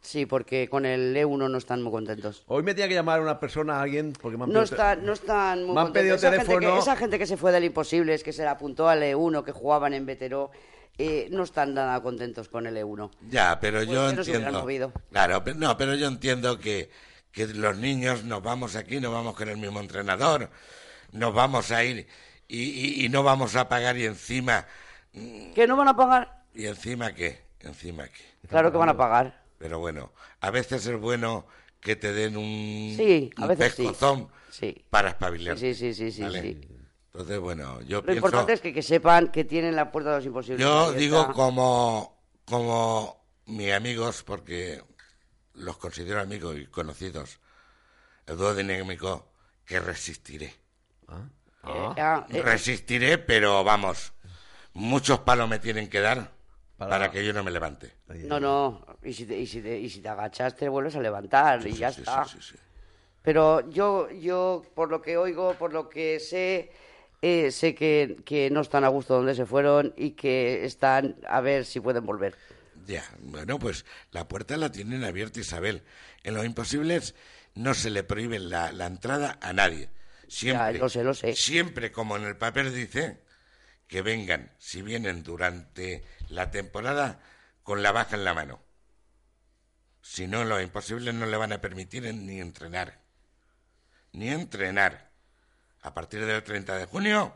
Sí, 0.00 0.26
porque 0.26 0.68
con 0.68 0.84
el 0.84 1.14
E1 1.16 1.48
no 1.48 1.58
están 1.58 1.80
muy 1.80 1.92
contentos. 1.92 2.42
Hoy 2.48 2.64
me 2.64 2.74
tenía 2.74 2.88
que 2.88 2.94
llamar 2.94 3.20
una 3.20 3.38
persona, 3.38 3.80
alguien, 3.80 4.12
porque 4.20 4.36
me 4.36 4.44
han 4.44 4.50
No 4.50 4.60
pedido 4.60 4.64
están, 4.74 5.06
no 5.06 5.12
están 5.12 5.64
muy 5.64 5.74
Me 5.74 5.80
han 5.80 5.86
contentos. 5.86 6.00
pedido 6.02 6.16
esa, 6.16 6.44
gente 6.44 6.66
que, 6.66 6.78
esa 6.78 6.96
gente 6.96 7.18
que 7.20 7.26
se 7.26 7.36
fue 7.36 7.52
del 7.52 7.62
Imposibles, 7.64 8.24
que 8.24 8.32
se 8.32 8.42
la 8.42 8.50
apuntó 8.52 8.88
al 8.88 9.00
E1, 9.00 9.44
que 9.44 9.52
jugaban 9.52 9.94
en 9.94 10.04
Veteró, 10.04 10.50
eh, 11.04 11.28
no 11.30 11.42
están 11.42 11.74
nada 11.74 12.00
contentos 12.02 12.48
con 12.48 12.66
el 12.66 12.76
E 12.76 12.84
E1. 12.84 13.10
Ya, 13.28 13.58
pero 13.60 13.78
Pues 13.78 13.88
yo 13.88 14.08
entiendo. 14.10 14.66
Claro, 15.10 15.42
pero, 15.42 15.58
no, 15.58 15.76
pero 15.76 15.94
yo 15.94 16.06
entiendo 16.06 16.58
que, 16.58 16.90
que 17.32 17.46
los 17.48 17.76
niños 17.78 18.24
nos 18.24 18.42
vamos 18.42 18.76
aquí, 18.76 19.00
nos 19.00 19.12
vamos 19.12 19.34
con 19.36 19.48
el 19.48 19.56
mismo 19.56 19.80
entrenador, 19.80 20.50
nos 21.12 21.34
vamos 21.34 21.70
a 21.72 21.82
ir 21.84 22.06
y, 22.48 22.58
y- 22.62 23.04
y 23.04 23.08
no 23.08 23.22
vamos 23.22 23.56
a 23.56 23.68
pagar 23.68 23.96
y 23.96 24.04
encima. 24.04 24.66
¿Que 25.12 25.66
no 25.66 25.76
van 25.76 25.88
a 25.88 25.96
pagar? 25.96 26.44
¿Y 26.54 26.66
encima 26.66 27.12
qué? 27.14 27.42
¿Encima 27.60 28.06
qué? 28.08 28.48
Claro 28.48 28.70
que 28.70 28.78
van 28.78 28.88
a 28.88 28.96
pagar. 28.96 29.42
Pero 29.58 29.78
bueno, 29.78 30.12
a 30.40 30.50
veces 30.50 30.86
es 30.86 30.98
bueno 31.00 31.46
que 31.80 31.96
te 31.96 32.12
den 32.12 32.36
un, 32.36 32.94
Sí, 32.96 33.30
a 33.36 33.42
un 33.42 33.48
veces 33.48 33.74
sí. 33.74 33.88
Sí. 34.50 34.84
para 34.90 35.10
espabilar. 35.10 35.58
Sí, 35.58 35.74
sí, 35.74 35.94
sí, 35.94 36.12
sí, 36.12 36.22
¿vale? 36.22 36.81
Entonces, 37.12 37.38
bueno, 37.40 37.80
yo 37.82 38.00
Lo 38.00 38.06
pienso... 38.12 38.26
importante 38.26 38.54
es 38.54 38.60
que, 38.60 38.72
que 38.72 38.82
sepan 38.82 39.30
que 39.30 39.44
tienen 39.44 39.76
la 39.76 39.92
puerta 39.92 40.10
de 40.10 40.16
los 40.16 40.26
imposibles. 40.26 40.60
Yo 40.66 40.92
digo 40.92 41.32
como, 41.34 42.16
como 42.46 43.22
mis 43.46 43.72
amigos, 43.72 44.22
porque 44.22 44.82
los 45.54 45.76
considero 45.76 46.20
amigos 46.20 46.56
y 46.56 46.66
conocidos, 46.66 47.38
el 48.26 48.36
dúo 48.38 48.54
dinámico, 48.54 49.26
que 49.66 49.78
resistiré. 49.80 50.46
Eh, 50.46 51.88
ah, 51.98 52.26
eh, 52.32 52.42
Resistiré, 52.42 53.18
pero 53.18 53.62
vamos, 53.62 54.12
muchos 54.74 55.20
palos 55.20 55.48
me 55.48 55.58
tienen 55.58 55.88
que 55.88 56.00
dar 56.00 56.30
Para- 56.78 57.10
que 57.10 57.24
yo 57.24 57.32
no 57.32 57.44
me 57.44 57.50
levante. 57.50 57.92
no, 58.28 58.40
no. 58.40 58.84
Y 59.02 59.12
si, 59.12 59.26
te, 59.26 59.38
y, 59.38 59.46
si 59.46 59.60
te, 59.60 59.78
y 59.78 59.88
si 59.90 60.00
te 60.00 60.08
agachas, 60.08 60.56
te 60.56 60.68
vuelves 60.68 60.96
a 60.96 61.00
levantar 61.00 61.66
y 61.66 61.72
Sí, 61.72 61.78
ya 61.78 61.88
sí, 61.88 62.00
está. 62.00 62.24
sí, 62.24 62.40
sí, 62.40 62.52
sí. 62.52 62.56
Pero 63.22 63.68
yo, 63.70 64.10
yo, 64.10 64.62
por 64.74 64.90
lo 64.90 65.00
que 65.00 65.16
oigo, 65.16 65.52
por 65.54 65.72
lo 65.72 65.88
que 65.88 66.18
sé, 66.18 66.72
eh, 67.22 67.50
sé 67.52 67.74
que, 67.74 68.22
que 68.26 68.50
no 68.50 68.60
están 68.62 68.84
a 68.84 68.88
gusto 68.88 69.14
donde 69.14 69.34
se 69.34 69.46
fueron 69.46 69.94
y 69.96 70.12
que 70.12 70.64
están 70.64 71.16
a 71.28 71.40
ver 71.40 71.64
si 71.64 71.80
pueden 71.80 72.06
volver. 72.06 72.38
Ya, 72.74 73.04
bueno, 73.20 73.58
pues 73.58 73.84
la 74.10 74.28
puerta 74.28 74.56
la 74.56 74.72
tienen 74.72 75.04
abierta 75.04 75.40
Isabel. 75.40 75.84
En 76.22 76.34
los 76.34 76.44
imposibles 76.44 77.14
no 77.54 77.74
se 77.74 77.90
le 77.90 78.02
prohíbe 78.04 78.38
la, 78.38 78.72
la 78.72 78.86
entrada 78.86 79.38
a 79.42 79.52
nadie. 79.52 79.90
Siempre, 80.26 80.54
Ya, 80.54 80.72
lo 80.72 80.88
sé, 80.88 81.02
lo 81.04 81.14
sé. 81.14 81.36
siempre 81.36 81.92
como 81.92 82.16
en 82.16 82.24
el 82.24 82.36
papel 82.36 82.74
dice, 82.74 83.22
que 83.88 84.02
vengan, 84.02 84.52
si 84.58 84.82
vienen 84.82 85.22
durante 85.24 86.04
la 86.28 86.50
temporada, 86.50 87.20
con 87.64 87.82
la 87.82 87.92
baja 87.92 88.16
en 88.16 88.24
la 88.24 88.34
mano. 88.34 88.62
Si 90.02 90.26
no, 90.26 90.44
los 90.44 90.62
imposibles 90.62 91.14
no 91.14 91.26
le 91.26 91.36
van 91.38 91.52
a 91.52 91.60
permitir 91.62 92.02
ni 92.14 92.40
entrenar. 92.40 93.00
Ni 94.12 94.28
entrenar. 94.28 95.11
A 95.82 95.92
partir 95.94 96.24
del 96.24 96.42
30 96.42 96.76
de 96.78 96.86
junio, 96.86 97.32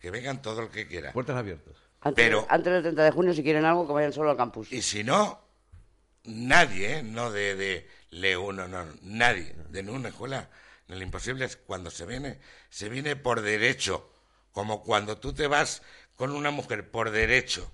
que 0.00 0.10
vengan 0.10 0.42
todo 0.42 0.62
el 0.62 0.68
que 0.68 0.86
quiera. 0.86 1.12
Puertas 1.12 1.36
abiertas. 1.36 1.74
Antes, 2.00 2.24
Pero- 2.24 2.46
antes 2.48 2.72
del 2.72 2.82
30 2.82 3.04
de 3.04 3.10
junio, 3.10 3.34
si 3.34 3.42
quieren 3.42 3.64
algo, 3.64 3.86
que 3.86 3.92
vayan 3.92 4.12
solo 4.12 4.30
al 4.30 4.36
campus. 4.36 4.72
Y 4.72 4.82
si 4.82 5.02
no, 5.04 5.40
nadie, 6.24 6.98
¿eh? 6.98 7.02
no 7.02 7.30
de, 7.30 7.54
de 7.56 7.88
Leo, 8.10 8.52
no, 8.52 8.68
no, 8.68 8.84
nadie, 9.02 9.54
de 9.70 9.82
ninguna 9.82 10.08
escuela, 10.08 10.48
en 10.88 10.94
el 10.96 11.02
imposible 11.02 11.44
es 11.44 11.56
cuando 11.56 11.90
se 11.90 12.06
viene, 12.06 12.38
se 12.70 12.88
viene 12.88 13.16
por 13.16 13.40
derecho, 13.40 14.10
como 14.52 14.82
cuando 14.82 15.18
tú 15.18 15.32
te 15.32 15.46
vas 15.46 15.82
con 16.16 16.30
una 16.32 16.50
mujer 16.50 16.90
por 16.90 17.10
derecho, 17.10 17.70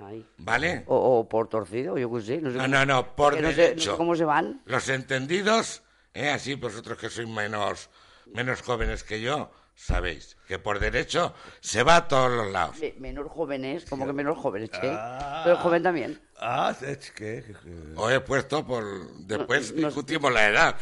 Ay. 0.00 0.24
¿vale? 0.38 0.84
O, 0.86 1.18
o 1.20 1.28
por 1.28 1.48
torcido, 1.48 1.98
yo 1.98 2.12
qué 2.14 2.20
sé. 2.22 2.40
No, 2.40 2.50
sé 2.50 2.56
No, 2.56 2.62
cómo- 2.64 2.74
no, 2.74 2.86
no, 2.86 3.16
por 3.16 3.34
que 3.34 3.42
no 3.42 3.48
sé- 3.50 3.54
no 3.54 3.56
sé 3.56 3.68
derecho. 3.70 3.96
cómo 3.96 4.16
se 4.16 4.24
van. 4.24 4.62
Los 4.64 4.88
entendidos, 4.88 5.82
¿eh? 6.14 6.30
así 6.30 6.54
vosotros 6.54 6.96
que 6.98 7.10
sois 7.10 7.28
menos, 7.28 7.90
menos 8.34 8.62
jóvenes 8.62 9.04
que 9.04 9.20
yo, 9.20 9.50
sabéis 9.74 10.36
que 10.48 10.58
por 10.58 10.80
derecho 10.80 11.34
se 11.60 11.82
va 11.82 11.96
a 11.96 12.08
todos 12.08 12.30
los 12.32 12.50
lados. 12.52 12.76
Me- 12.80 12.94
Menor 12.98 13.28
jóvenes, 13.28 13.84
como 13.88 14.06
que 14.06 14.12
menor 14.12 14.34
jóvenes, 14.36 14.70
che. 14.70 14.90
Ah. 14.90 15.42
Pero 15.44 15.56
joven 15.58 15.82
también. 15.82 16.20
Ah, 16.40 16.72
es 16.80 17.10
que... 17.12 17.42
que- 17.44 17.54
Os 17.96 18.12
he 18.12 18.20
puesto 18.20 18.64
por... 18.66 18.84
Después 19.26 19.72
No- 19.74 19.82
no- 19.82 19.86
discutimos 19.88 20.32
la 20.32 20.48
edad. 20.48 20.76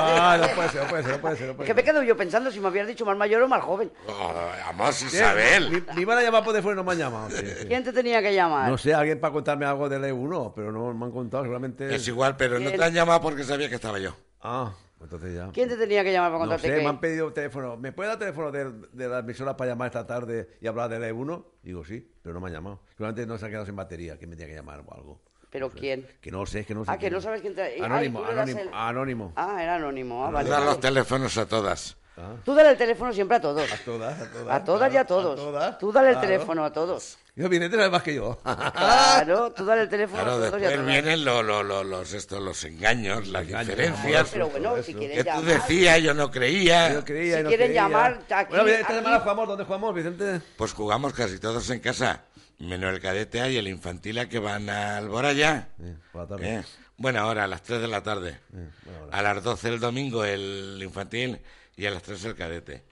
Ah, 0.00 0.38
no 0.40 0.54
puede 0.54 0.68
ser, 0.70 0.82
no 0.82 0.88
puede 0.88 1.02
ser, 1.02 1.12
no 1.12 1.20
puede 1.20 1.36
ser. 1.36 1.46
No 1.46 1.50
Es 1.52 1.56
puede 1.56 1.66
que 1.68 1.74
me 1.74 1.82
ser. 1.82 1.92
quedo 1.94 2.02
yo 2.02 2.16
pensando 2.16 2.50
si 2.50 2.60
me 2.60 2.68
habías 2.68 2.86
dicho 2.86 3.04
más 3.04 3.16
mayor 3.16 3.42
o 3.42 3.48
más 3.48 3.62
joven. 3.62 3.92
Oh. 4.06 4.90
Isabel. 4.90 5.70
Me, 5.70 5.94
me 5.94 6.00
iban 6.02 6.18
a 6.18 6.22
llamar 6.22 6.44
por 6.44 6.52
teléfono 6.52 6.74
y 6.74 6.76
no 6.76 6.84
me 6.84 6.92
han 6.92 6.98
llamado. 6.98 7.30
sí, 7.30 7.44
sí. 7.46 7.66
¿Quién 7.66 7.82
te 7.84 7.92
tenía 7.92 8.22
que 8.22 8.34
llamar? 8.34 8.70
No 8.70 8.78
sé, 8.78 8.94
alguien 8.94 9.20
para 9.20 9.32
contarme 9.32 9.64
algo 9.66 9.88
del 9.88 10.02
E1, 10.04 10.52
pero 10.54 10.70
no 10.72 10.92
me 10.94 11.06
han 11.06 11.12
contado, 11.12 11.42
seguramente... 11.44 11.94
Es 11.94 12.06
igual, 12.08 12.36
pero 12.36 12.58
no 12.58 12.70
te 12.70 12.82
han 12.84 12.92
llamado 12.94 13.20
porque 13.20 13.44
sabía 13.44 13.68
que 13.68 13.74
estaba 13.76 13.98
yo. 13.98 14.14
Ah, 14.42 14.72
entonces 15.04 15.34
ya. 15.34 15.50
¿Quién 15.52 15.68
te 15.68 15.76
tenía 15.76 16.02
que 16.02 16.12
llamar 16.12 16.30
para 16.32 16.38
No 16.44 16.50
contarte 16.50 16.68
sé, 16.68 16.74
que... 16.76 16.82
me 16.82 16.88
han 16.88 17.00
pedido 17.00 17.32
teléfono. 17.32 17.76
¿Me 17.76 17.92
puede 17.92 18.08
dar 18.10 18.18
teléfono 18.18 18.50
de, 18.50 18.72
de 18.92 19.08
la 19.08 19.20
emisora 19.20 19.56
para 19.56 19.70
llamar 19.70 19.86
esta 19.86 20.06
tarde 20.06 20.48
y 20.60 20.66
hablar 20.66 20.88
del 20.90 21.02
E1? 21.02 21.44
Digo, 21.62 21.84
sí, 21.84 22.10
pero 22.22 22.34
no 22.34 22.40
me 22.40 22.48
han 22.48 22.54
llamado. 22.54 22.80
Seguramente 22.92 23.26
no 23.26 23.38
se 23.38 23.46
ha 23.46 23.48
quedado 23.48 23.66
sin 23.66 23.76
batería, 23.76 24.18
que 24.18 24.26
me 24.26 24.34
tenía 24.36 24.48
que 24.48 24.56
llamar 24.56 24.80
o 24.86 24.94
algo. 24.94 25.20
¿Pero 25.50 25.70
quién? 25.70 26.04
Que 26.20 26.32
no 26.32 26.44
sé, 26.46 26.64
que 26.66 26.74
no 26.74 26.84
sé. 26.84 26.90
Ah, 26.90 26.98
que 26.98 27.10
no 27.10 27.20
sabes 27.20 27.40
quién 27.40 27.54
te... 27.54 27.62
Ay, 27.62 27.80
Anónimo, 27.80 28.22
das 28.22 28.30
anónimo, 28.32 28.60
el- 28.60 28.68
anónimo. 28.72 29.32
Ah, 29.36 29.62
era 29.62 29.76
anónimo. 29.76 30.26
Ah, 30.26 30.30
vale. 30.30 30.48
Dan 30.50 30.58
vale. 30.60 30.70
los 30.72 30.80
teléfonos 30.80 31.38
a 31.38 31.46
todas. 31.46 31.96
Tú 32.44 32.54
dale 32.54 32.70
el 32.70 32.76
teléfono 32.76 33.12
siempre 33.12 33.36
a 33.38 33.40
todos. 33.40 33.70
A 33.72 33.76
todas, 33.78 34.20
a 34.20 34.30
todas. 34.30 34.54
A 34.56 34.64
todas 34.64 34.92
y 34.92 34.96
a 34.96 35.04
claro, 35.04 35.22
todos. 35.22 35.36
todas, 35.36 35.78
Tú 35.78 35.90
dale 35.92 36.08
el 36.10 36.14
claro. 36.14 36.28
teléfono 36.28 36.64
a 36.64 36.72
todos. 36.72 37.18
Yo 37.36 37.48
vine, 37.48 37.68
te 37.68 37.74
sabes 37.74 37.90
más 37.90 38.02
que 38.04 38.14
yo. 38.14 38.38
Claro, 38.44 39.52
tú 39.52 39.64
dale 39.64 39.82
el 39.82 39.88
teléfono 39.88 40.22
Claro, 40.22 40.36
a 40.44 40.46
todos 40.50 40.62
y 40.62 40.64
a 40.64 40.68
después 40.68 40.86
todas. 40.86 41.02
vienen 41.02 41.24
lo- 41.24 41.42
lo- 41.42 41.62
lo- 41.64 41.82
los, 41.82 42.12
estos, 42.12 42.40
los 42.40 42.62
engaños, 42.64 43.26
las 43.28 43.42
engaños, 43.48 43.66
diferencias. 43.68 44.28
Pero 44.32 44.48
bueno, 44.50 44.76
Eso. 44.76 44.86
si 44.86 44.92
Que 44.94 44.98
quieren 45.00 45.18
tú 45.18 45.24
llamar... 45.24 45.44
decías, 45.44 46.02
yo 46.02 46.14
no 46.14 46.30
creía. 46.30 46.92
Yo 46.92 47.04
creía 47.04 47.38
Si 47.38 47.42
no 47.42 47.48
quieren 47.48 47.66
creía. 47.68 47.82
llamar, 47.82 48.20
aquí- 48.30 48.50
Bueno, 48.54 48.68
esta 48.68 48.86
aquí- 48.86 48.94
semana 48.94 49.20
jugamos, 49.20 49.48
¿dónde 49.48 49.64
jugamos, 49.64 49.94
Vicente? 49.94 50.40
Pues 50.56 50.72
jugamos 50.72 51.12
casi 51.14 51.38
todos 51.40 51.68
en 51.70 51.80
casa. 51.80 52.22
Menos 52.60 52.94
el 52.94 53.00
cadete 53.00 53.40
A 53.40 53.48
y 53.48 53.56
el 53.56 53.66
infantil 53.66 54.18
A 54.20 54.28
que 54.28 54.38
van 54.38 54.70
al 54.70 55.08
Boraya. 55.08 55.68
Sí, 55.76 55.92
por 56.12 56.22
la 56.22 56.28
tarde. 56.28 56.54
Eh, 56.58 56.62
Buena 56.96 57.26
hora, 57.26 57.42
a 57.44 57.46
las 57.48 57.62
3 57.62 57.80
de 57.80 57.88
la 57.88 58.04
tarde. 58.04 58.38
hora. 58.52 59.18
A 59.18 59.22
las 59.22 59.42
12 59.42 59.68
el 59.68 59.80
domingo 59.80 60.24
el 60.24 60.78
infantil 60.80 61.40
y 61.76 61.86
a 61.86 61.90
las 61.90 62.02
3 62.02 62.24
el 62.24 62.34
cadete. 62.36 62.82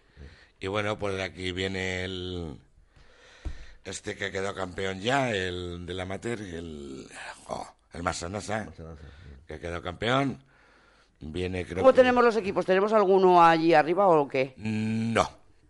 Y 0.60 0.66
bueno, 0.68 0.98
pues 0.98 1.14
de 1.16 1.22
aquí 1.22 1.52
viene 1.52 2.04
el. 2.04 2.56
Este 3.84 4.14
que 4.16 4.30
quedó 4.30 4.54
campeón 4.54 5.00
ya, 5.00 5.30
el 5.30 5.84
del 5.86 5.98
amateur, 6.00 6.40
el. 6.40 7.08
oh, 7.48 7.66
el 7.92 8.02
Masonasa, 8.02 8.68
que 9.46 9.58
quedó 9.58 9.82
campeón. 9.82 10.42
Viene, 11.24 11.64
creo 11.64 11.78
¿Cómo 11.78 11.92
que- 11.92 11.96
tenemos 11.96 12.24
los 12.24 12.36
equipos? 12.36 12.64
¿Tenemos 12.66 12.92
alguno 12.92 13.44
allí 13.44 13.74
arriba 13.74 14.08
o 14.08 14.26
qué? 14.28 14.54
No, 14.56 15.28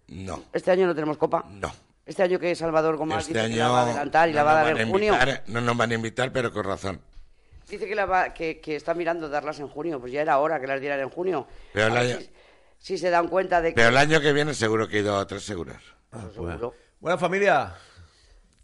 no, 0.09 0.45
Este 0.53 0.71
año 0.71 0.87
no 0.87 0.95
tenemos 0.95 1.17
copa. 1.19 1.45
no. 1.51 1.73
Este 2.05 2.25
año 2.25 2.39
que 2.41 2.53
Salvador 2.57 2.97
Gomás 2.97 3.29
Este 3.29 3.35
dice 3.35 3.45
año 3.45 3.55
que 3.55 3.61
la 3.61 3.69
va 3.69 3.81
a 3.81 3.85
adelantar 3.85 4.29
y 4.29 4.33
la 4.33 4.41
no 4.41 4.47
va 4.47 4.53
a 4.53 4.55
nos 4.57 4.65
dar 4.65 4.73
van 4.75 4.83
en 4.83 4.89
a 4.89 4.91
junio. 4.91 5.13
invitar, 5.15 5.43
no 5.47 5.61
nos 5.61 5.77
van 5.77 5.91
a 5.91 5.95
invitar, 5.95 6.33
pero 6.33 6.53
con 6.53 6.65
razón. 6.65 7.01
Dice 7.69 7.87
que, 7.87 7.95
la 7.95 8.07
va- 8.07 8.35
que, 8.35 8.61
que 8.61 8.75
está 8.75 8.93
mirando 8.93 9.29
darlas 9.29 9.61
en 9.61 9.69
junio. 9.69 10.01
Pues 10.01 10.13
ya 10.13 10.21
era 10.21 10.39
hora 10.39 10.61
que 10.61 10.67
las 10.67 10.81
dieran 10.81 10.99
en 11.01 11.11
junio. 11.11 11.47
Pero 11.73 11.87
el 11.87 11.97
año- 11.97 12.19
si, 12.19 12.29
si 12.83 12.99
se 12.99 13.11
dan 13.11 13.29
cuenta 13.29 13.63
de 13.63 13.71
que... 13.71 13.75
Pero 13.77 13.89
el 13.91 13.97
año 13.97 14.21
que 14.21 14.33
viene 14.33 14.53
seguro 14.55 14.89
que 14.89 14.99
he 14.99 15.01
ido 15.01 15.17
a 15.17 15.27
tres 15.27 15.45
seguros. 15.45 15.77
Pues 16.11 16.25
seguro. 16.35 16.75
Buena 17.01 17.17
familia. 17.17 17.75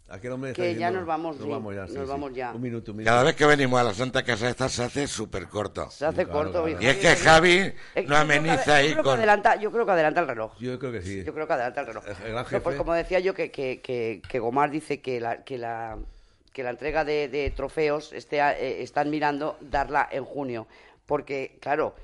Aquí 0.09 0.25
el 0.27 0.33
hombre 0.33 0.51
está 0.51 0.63
Que 0.63 0.75
ya 0.75 0.89
nos 0.91 1.05
vamos, 1.05 1.35
Nos 1.37 1.45
sí, 1.45 1.51
vamos 1.51 1.75
ya. 1.75 1.87
sí, 1.87 1.93
nos 1.93 2.03
sí. 2.05 2.09
vamos 2.09 2.33
ya. 2.33 2.51
Un 2.51 2.61
minuto, 2.61 2.91
un 2.91 2.97
minuto. 2.97 3.11
Cada 3.11 3.23
vez 3.23 3.35
que 3.35 3.45
venimos 3.45 3.79
a 3.79 3.83
la 3.83 3.93
Santa 3.93 4.23
Casa 4.23 4.49
esta 4.49 4.67
se 4.67 4.83
hace 4.83 5.07
súper 5.07 5.47
corto. 5.47 5.89
Se 5.91 6.05
hace 6.05 6.25
Claro, 6.25 6.31
corto. 6.51 6.63
claro. 6.65 6.81
Y 6.81 6.85
es 6.87 6.97
que 6.97 7.15
Javi 7.15 7.59
no 7.59 7.65
yo 7.65 7.73
creo 7.93 8.07
que- 8.07 8.15
ameniza 8.15 8.65
yo 8.65 8.73
ahí 8.73 8.91
creo 8.91 9.03
que 9.03 9.09
con... 9.09 9.19
adelanta- 9.19 9.55
yo 9.59 9.71
creo 9.71 9.85
que 9.85 9.91
adelanta 9.91 10.19
el 10.21 10.27
reloj. 10.27 10.57
Yo 10.59 10.77
creo 10.79 10.91
que 10.91 11.01
sí. 11.01 11.23
Yo 11.23 11.33
creo 11.33 11.47
que 11.47 11.53
adelanta 11.53 11.81
el 11.81 11.87
reloj. 11.87 12.03
El- 12.07 12.15
gran 12.15 12.33
No, 12.33 12.43
jefe. 12.45 12.59
pues 12.61 12.75
como 12.75 12.93
decía 12.93 13.19
yo, 13.19 13.33
que, 13.33 13.51
que, 13.51 13.79
que, 13.81 14.21
que 14.27 14.39
Gomar 14.39 14.69
dice 14.71 14.99
que 14.99 15.19
la, 15.21 15.43
que 15.43 15.57
la, 15.59 15.97
que 16.53 16.63
la 16.63 16.71
entrega 16.71 17.05
de, 17.05 17.29
de 17.29 17.51
trofeos 17.51 18.11
a- 18.11 18.53
eh, 18.53 18.81
están 18.81 19.09
mirando 19.11 19.57
darla 19.61 20.09
en 20.11 20.25
junio. 20.25 20.67
Porque, 21.05 21.57
claro, 21.61 21.95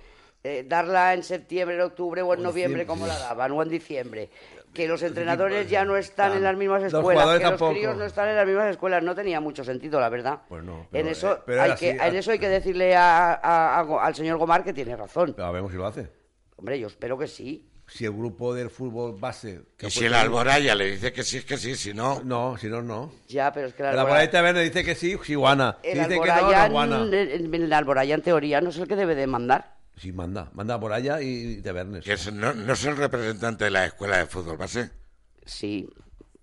eh, 0.46 0.64
darla 0.68 1.14
en 1.14 1.24
septiembre, 1.24 1.76
en 1.76 1.82
octubre 1.82 2.22
o 2.22 2.34
en 2.34 2.44
noviembre, 2.44 2.86
como 2.86 3.08
la 3.08 3.18
daban, 3.18 3.52
o 3.52 3.64
en 3.64 3.70
diciembre. 3.70 4.30
Que 4.74 4.88
los 4.88 5.02
entrenadores 5.04 5.70
ya 5.70 5.86
no 5.86 5.96
están 5.96 6.34
en 6.34 6.44
las 6.44 6.56
mismas 6.58 6.84
Los 6.84 6.94
escuelas, 6.94 7.24
jugadores 7.24 7.40
que 7.40 7.44
los 7.50 7.52
tampoco. 7.60 7.72
críos 7.72 7.96
no 7.98 8.04
están 8.06 8.28
en 8.30 8.36
las 8.36 8.46
mismas 8.46 8.70
escuelas. 8.70 9.02
No 9.04 9.16
tenía 9.16 9.40
mucho 9.40 9.64
sentido, 9.64 10.00
la 10.02 10.10
verdad. 10.10 10.42
Pues 10.50 10.64
no, 10.66 10.82
en, 10.82 10.88
pero, 10.92 11.10
eso 11.10 11.34
eh, 11.34 11.40
pero 11.46 11.62
hay 11.62 11.68
era 11.70 11.76
que, 11.78 11.92
así, 11.92 12.10
en 12.10 12.16
eso 12.18 12.32
hay 12.32 12.40
que 12.40 12.50
decirle 12.50 12.94
a- 12.96 13.34
a- 13.42 13.80
a 13.80 13.82
Go- 13.84 14.00
al 14.02 14.14
señor 14.14 14.38
Gomar 14.38 14.64
que 14.66 14.74
tiene 14.74 14.96
razón. 14.98 15.34
Pero 15.34 15.48
a 15.48 15.52
ver 15.52 15.64
si 15.72 15.78
lo 15.78 15.88
hace. 15.88 16.12
Hombre, 16.58 16.78
yo 16.80 16.88
espero 16.88 17.18
que 17.18 17.28
sí. 17.28 17.70
Si 17.88 18.04
el 18.04 18.12
grupo 18.12 18.54
del 18.54 18.70
fútbol 18.72 19.16
base... 19.18 19.62
que 19.78 19.88
Y 19.88 19.92
si 19.92 20.06
el 20.06 20.14
Alboraya 20.16 20.74
le 20.76 20.92
dice 20.92 21.14
que 21.14 21.22
sí, 21.24 21.38
es 21.38 21.46
que 21.46 21.56
sí, 21.56 21.76
si 21.76 21.94
no... 21.94 22.22
No, 22.26 22.58
si 22.58 22.68
no, 22.68 22.82
no. 22.82 23.12
Ya, 23.28 23.54
pero 23.54 23.68
es 23.68 23.76
que 23.76 23.84
la 23.84 23.92
El 23.92 24.00
Alboraya- 24.00 24.08
Alboraya 24.24 24.32
Taberna 24.32 24.60
dice 24.62 24.84
que 24.84 24.96
sí, 24.96 25.16
si 25.24 25.36
guana. 25.36 25.78
Si 25.84 25.90
El 25.92 26.00
dice 26.00 26.20
que 26.20 26.28
no, 26.28 26.52
no 26.52 26.70
guana. 26.72 27.02
el, 27.04 27.54
el 27.54 27.72
Alboraya, 27.74 28.16
en 28.16 28.22
teoría, 28.24 28.60
no 28.60 28.72
es 28.72 28.78
el 28.80 28.88
que 28.88 28.96
debe 28.96 29.14
de 29.16 29.28
mandar. 29.28 29.75
Sí, 29.98 30.12
manda. 30.12 30.50
Manda 30.54 30.80
por 30.80 30.92
allá 30.94 31.22
y 31.22 31.62
Tabernes. 31.62 32.04
Que 32.04 32.14
es- 32.14 32.32
no, 32.34 32.54
no 32.54 32.74
es 32.74 32.84
el 32.86 32.98
representante 32.98 33.66
de 33.66 33.72
la 33.72 33.86
escuela 33.86 34.18
de 34.18 34.26
fútbol 34.26 34.58
base. 34.58 34.90
Sí, 35.46 35.88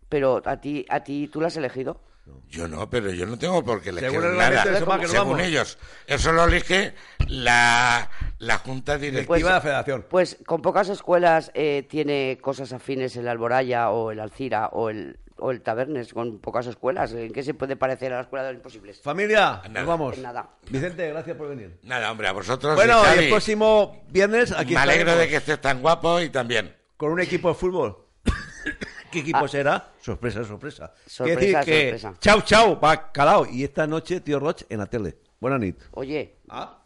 pero 0.09 0.40
a 0.44 0.61
ti, 0.61 0.86
a 0.88 1.03
ti, 1.05 1.28
¿tú 1.28 1.40
lo 1.40 1.46
has 1.46 1.57
elegido? 1.57 2.00
Yo 2.48 2.68
no, 2.68 2.88
pero 2.88 3.11
yo 3.11 3.26
no 3.26 3.36
tengo 3.36 3.64
por 3.64 3.82
qué 3.82 3.90
elegir 3.90 4.11
Según 4.11 4.24
el 4.30 4.36
nada. 4.38 4.62
Según 4.64 5.12
vamos. 5.12 5.40
ellos. 5.40 5.76
Eso 6.07 6.32
lo 6.32 6.44
elige 6.44 6.94
la, 7.26 8.09
la 8.38 8.59
Junta 8.59 8.96
Directiva. 8.96 9.26
Pues- 9.26 9.42
de 9.44 9.50
la 9.50 9.61
Federación. 9.61 10.07
Pues 10.09 10.38
con 10.46 10.62
pocas 10.62 10.88
escuelas 10.88 11.50
eh, 11.55 11.84
tiene 11.90 12.38
cosas 12.40 12.72
afines 12.72 13.16
el 13.16 13.26
Alboraya 13.26 13.90
o 13.90 14.12
el 14.12 14.20
Alcira 14.20 14.68
o 14.68 14.88
el, 14.90 15.18
o 15.38 15.50
el 15.50 15.60
Tabernes, 15.62 16.12
con 16.12 16.38
pocas 16.38 16.66
escuelas. 16.66 17.12
¿En 17.12 17.32
qué 17.32 17.42
se 17.42 17.54
puede 17.54 17.76
parecer 17.76 18.12
a 18.12 18.16
la 18.16 18.22
escuela 18.22 18.44
de 18.44 18.52
los 18.52 18.58
imposibles? 18.58 19.00
Familia, 19.00 19.60
nos 19.64 19.72
Nada. 19.72 19.86
vamos. 19.86 20.18
Nada. 20.18 20.50
Vicente, 20.70 21.08
gracias 21.10 21.36
por 21.36 21.48
venir. 21.48 21.78
Nada, 21.82 22.10
hombre, 22.10 22.28
a 22.28 22.32
vosotros. 22.32 22.74
Bueno, 22.74 23.02
y 23.16 23.18
el 23.24 23.28
próximo 23.30 24.04
viernes 24.08 24.52
aquí 24.52 24.74
me 24.74 24.80
alegro 24.80 25.10
estaremos 25.10 25.20
de 25.24 25.28
que 25.28 25.36
estés 25.36 25.60
tan 25.60 25.80
guapo 25.80 26.20
y 26.20 26.30
también. 26.30 26.74
con 26.96 27.10
un 27.12 27.20
equipo 27.20 27.48
de 27.48 27.54
fútbol. 27.54 27.96
¿Qué 29.10 29.18
equipo 29.20 29.46
será? 29.48 29.90
Sorpresa, 30.00 30.44
sorpresa. 30.44 30.92
Ah. 30.94 30.98
Sorpresa, 31.06 31.58
decir 31.60 31.60
que 31.64 31.98
sorpresa. 31.98 32.14
chau, 32.20 32.40
chau, 32.42 32.80
bacalao. 32.80 33.46
Y 33.46 33.64
esta 33.64 33.86
noche, 33.86 34.20
tío 34.20 34.38
Roch, 34.38 34.62
en 34.68 34.78
la 34.78 34.86
tele. 34.86 35.18
Buena 35.40 35.58
nit. 35.58 35.76
Oye, 35.92 36.36
Ah. 36.48 36.78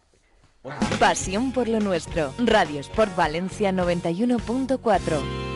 Pasión 0.99 1.53
por 1.53 1.68
lo 1.68 1.78
nuestro. 1.78 2.32
Radio 2.38 2.80
Sport 2.80 3.14
Valencia 3.14 3.70
91.4. 3.70 5.56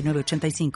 906985. 0.01 0.71